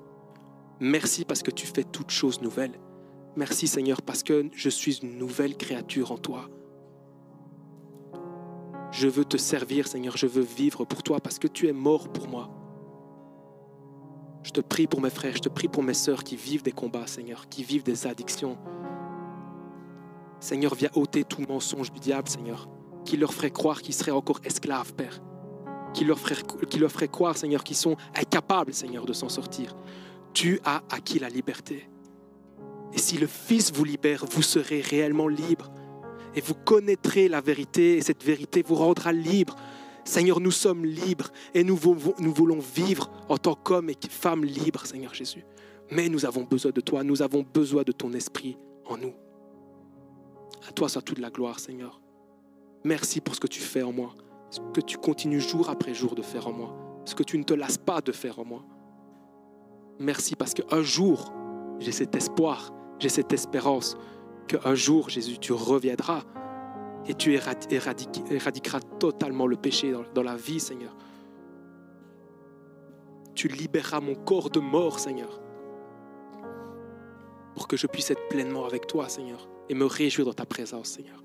Merci 0.80 1.26
parce 1.26 1.44
que 1.44 1.52
tu 1.52 1.68
fais 1.68 1.84
toutes 1.84 2.10
choses 2.10 2.42
nouvelles. 2.42 2.80
Merci, 3.36 3.68
Seigneur, 3.68 4.02
parce 4.02 4.24
que 4.24 4.50
je 4.54 4.70
suis 4.70 4.98
une 4.98 5.18
nouvelle 5.18 5.56
créature 5.56 6.12
en 6.12 6.18
toi. 6.18 6.50
Je 8.92 9.08
veux 9.08 9.26
te 9.26 9.38
servir, 9.38 9.88
Seigneur. 9.88 10.18
Je 10.18 10.28
veux 10.28 10.44
vivre 10.44 10.86
pour 10.86 11.02
toi 11.02 11.20
parce 11.20 11.40
que 11.40 11.48
tu 11.48 11.68
es 11.68 11.74
mort 11.74 12.10
pour 12.10 12.28
moi. 12.28 12.50
Je 14.44 14.52
te 14.52 14.62
prie 14.62 14.88
pour 14.88 15.02
mes 15.02 15.10
frères, 15.10 15.36
je 15.36 15.42
te 15.42 15.50
prie 15.50 15.68
pour 15.68 15.84
mes 15.84 15.94
sœurs 15.94 16.24
qui 16.24 16.36
vivent 16.36 16.64
des 16.64 16.72
combats, 16.72 17.08
Seigneur, 17.08 17.48
qui 17.48 17.64
vivent 17.64 17.84
des 17.84 18.08
addictions. 18.08 18.58
Seigneur, 20.40 20.74
viens 20.74 20.90
ôter 20.96 21.24
tout 21.24 21.44
mensonge 21.48 21.92
du 21.92 22.00
diable, 22.00 22.28
Seigneur, 22.28 22.68
qui 23.06 23.18
leur 23.18 23.34
ferait 23.34 23.52
croire 23.52 23.82
qu'ils 23.82 23.94
seraient 23.94 24.12
encore 24.12 24.40
esclaves, 24.44 24.94
Père. 24.94 25.22
Qui 25.94 26.06
leur, 26.06 26.18
ferait, 26.18 27.08
croire, 27.08 27.38
Seigneur, 27.38 27.64
qu'ils 27.64 27.76
sont 27.76 27.98
incapables, 28.16 28.74
Seigneur, 28.74 29.06
de 29.06 29.14
s'en 29.14 29.30
sortir. 29.30 29.76
Tu 30.34 30.60
as 30.66 30.82
acquis 30.90 31.20
la 31.20 31.30
liberté. 31.30 31.90
Et 32.94 32.98
si 32.98 33.18
le 33.18 33.28
Fils 33.28 33.72
vous 33.72 33.84
libère, 33.84 34.26
vous 34.32 34.42
serez 34.42 34.82
réellement 34.82 35.28
libre 35.28 35.70
et 36.36 36.42
vous 36.42 36.56
connaîtrez 36.56 37.28
la 37.28 37.42
vérité, 37.42 37.98
et 37.98 38.02
cette 38.02 38.24
vérité 38.24 38.64
vous 38.66 38.76
rendra 38.76 39.12
libre. 39.12 39.56
Seigneur, 40.04 40.40
nous 40.40 40.52
sommes 40.52 40.86
libres 40.86 41.32
et 41.54 41.64
nous, 41.64 41.76
voulons 41.76 42.60
vivre 42.60 43.12
en 43.30 43.38
tant 43.38 43.56
qu'hommes 43.56 43.90
et 43.90 43.98
femmes 44.10 44.44
libres, 44.44 44.86
Seigneur 44.86 45.14
Jésus. 45.14 45.46
Mais 45.92 46.10
nous 46.10 46.26
avons 46.26 46.44
besoin 46.44 46.72
de 46.72 46.82
toi, 46.82 47.04
nous 47.04 47.22
avons 47.22 47.46
besoin 47.54 47.84
de 47.84 47.92
ton 47.92 48.14
esprit 48.14 48.58
en 48.86 48.98
nous. 48.98 49.14
À 50.68 50.72
toi 50.72 50.90
soit 50.90 51.02
toute 51.02 51.20
la 51.20 51.30
gloire, 51.30 51.60
Seigneur. 51.60 52.02
Merci 52.84 53.22
pour 53.22 53.36
ce 53.36 53.40
que 53.40 53.48
tu 53.48 53.60
fais 53.60 53.84
en 53.84 53.92
moi, 53.92 54.16
ce 54.50 54.60
que 54.74 54.82
tu 54.82 54.98
continues 54.98 55.40
jour 55.40 55.70
après 55.70 55.94
jour 55.94 56.16
de 56.16 56.22
faire 56.22 56.48
en 56.48 56.54
moi, 56.54 56.76
ce 57.06 57.14
que 57.14 57.24
tu 57.24 57.38
ne 57.38 57.44
te 57.44 57.54
lasses 57.54 57.78
pas 57.78 58.02
de 58.02 58.12
faire 58.12 58.40
en 58.40 58.46
moi. 58.46 58.64
Merci 60.00 60.36
parce 60.36 60.54
qu'un 60.56 60.82
jour, 60.82 61.32
j'ai 61.80 61.92
cet 61.92 62.16
espoir, 62.16 62.74
j'ai 62.98 63.10
cette 63.10 63.34
espérance 63.34 63.98
qu'un 64.52 64.76
jour, 64.76 65.10
Jésus, 65.10 65.38
tu 65.38 65.54
reviendras 65.54 66.24
et 67.08 67.14
tu 67.14 67.34
éradiqueras 67.34 68.80
totalement 69.00 69.48
le 69.48 69.56
péché 69.56 69.94
dans 70.14 70.24
la 70.24 70.36
vie, 70.36 70.60
Seigneur. 70.60 70.96
Tu 73.34 73.48
libéreras 73.48 74.02
mon 74.02 74.16
corps 74.16 74.50
de 74.50 74.60
mort, 74.60 75.00
Seigneur, 75.00 75.40
pour 77.56 77.68
que 77.68 77.78
je 77.78 77.88
puisse 77.88 78.12
être 78.12 78.28
pleinement 78.28 78.66
avec 78.66 78.88
toi, 78.88 79.08
Seigneur, 79.08 79.48
et 79.70 79.74
me 79.74 79.86
réjouir 79.86 80.28
dans 80.28 80.34
ta 80.34 80.46
présence, 80.46 80.90
Seigneur. 80.90 81.24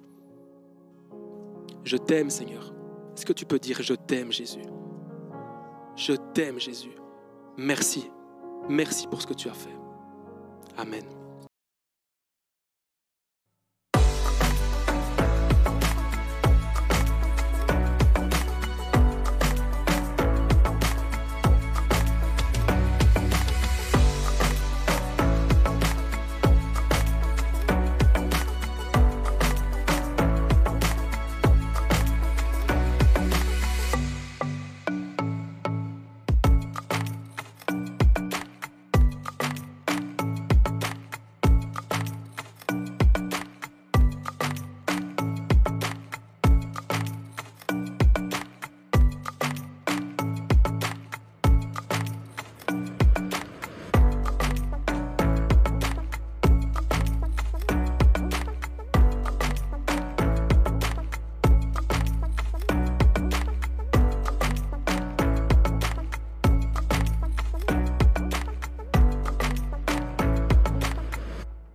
Je 1.85 1.97
t'aime, 1.97 2.31
Seigneur. 2.31 2.73
Est-ce 3.17 3.27
que 3.27 3.33
tu 3.33 3.45
peux 3.45 3.59
dire 3.59 3.83
je 3.83 3.95
t'aime, 3.95 4.33
Jésus? 4.33 4.63
Je 5.97 6.13
t'aime, 6.35 6.61
Jésus. 6.61 6.97
Merci. 7.57 8.11
Merci 8.69 9.07
pour 9.09 9.21
ce 9.21 9.27
que 9.27 9.35
tu 9.35 9.49
as 9.49 9.55
fait. 9.55 9.77
Amen. 10.77 11.05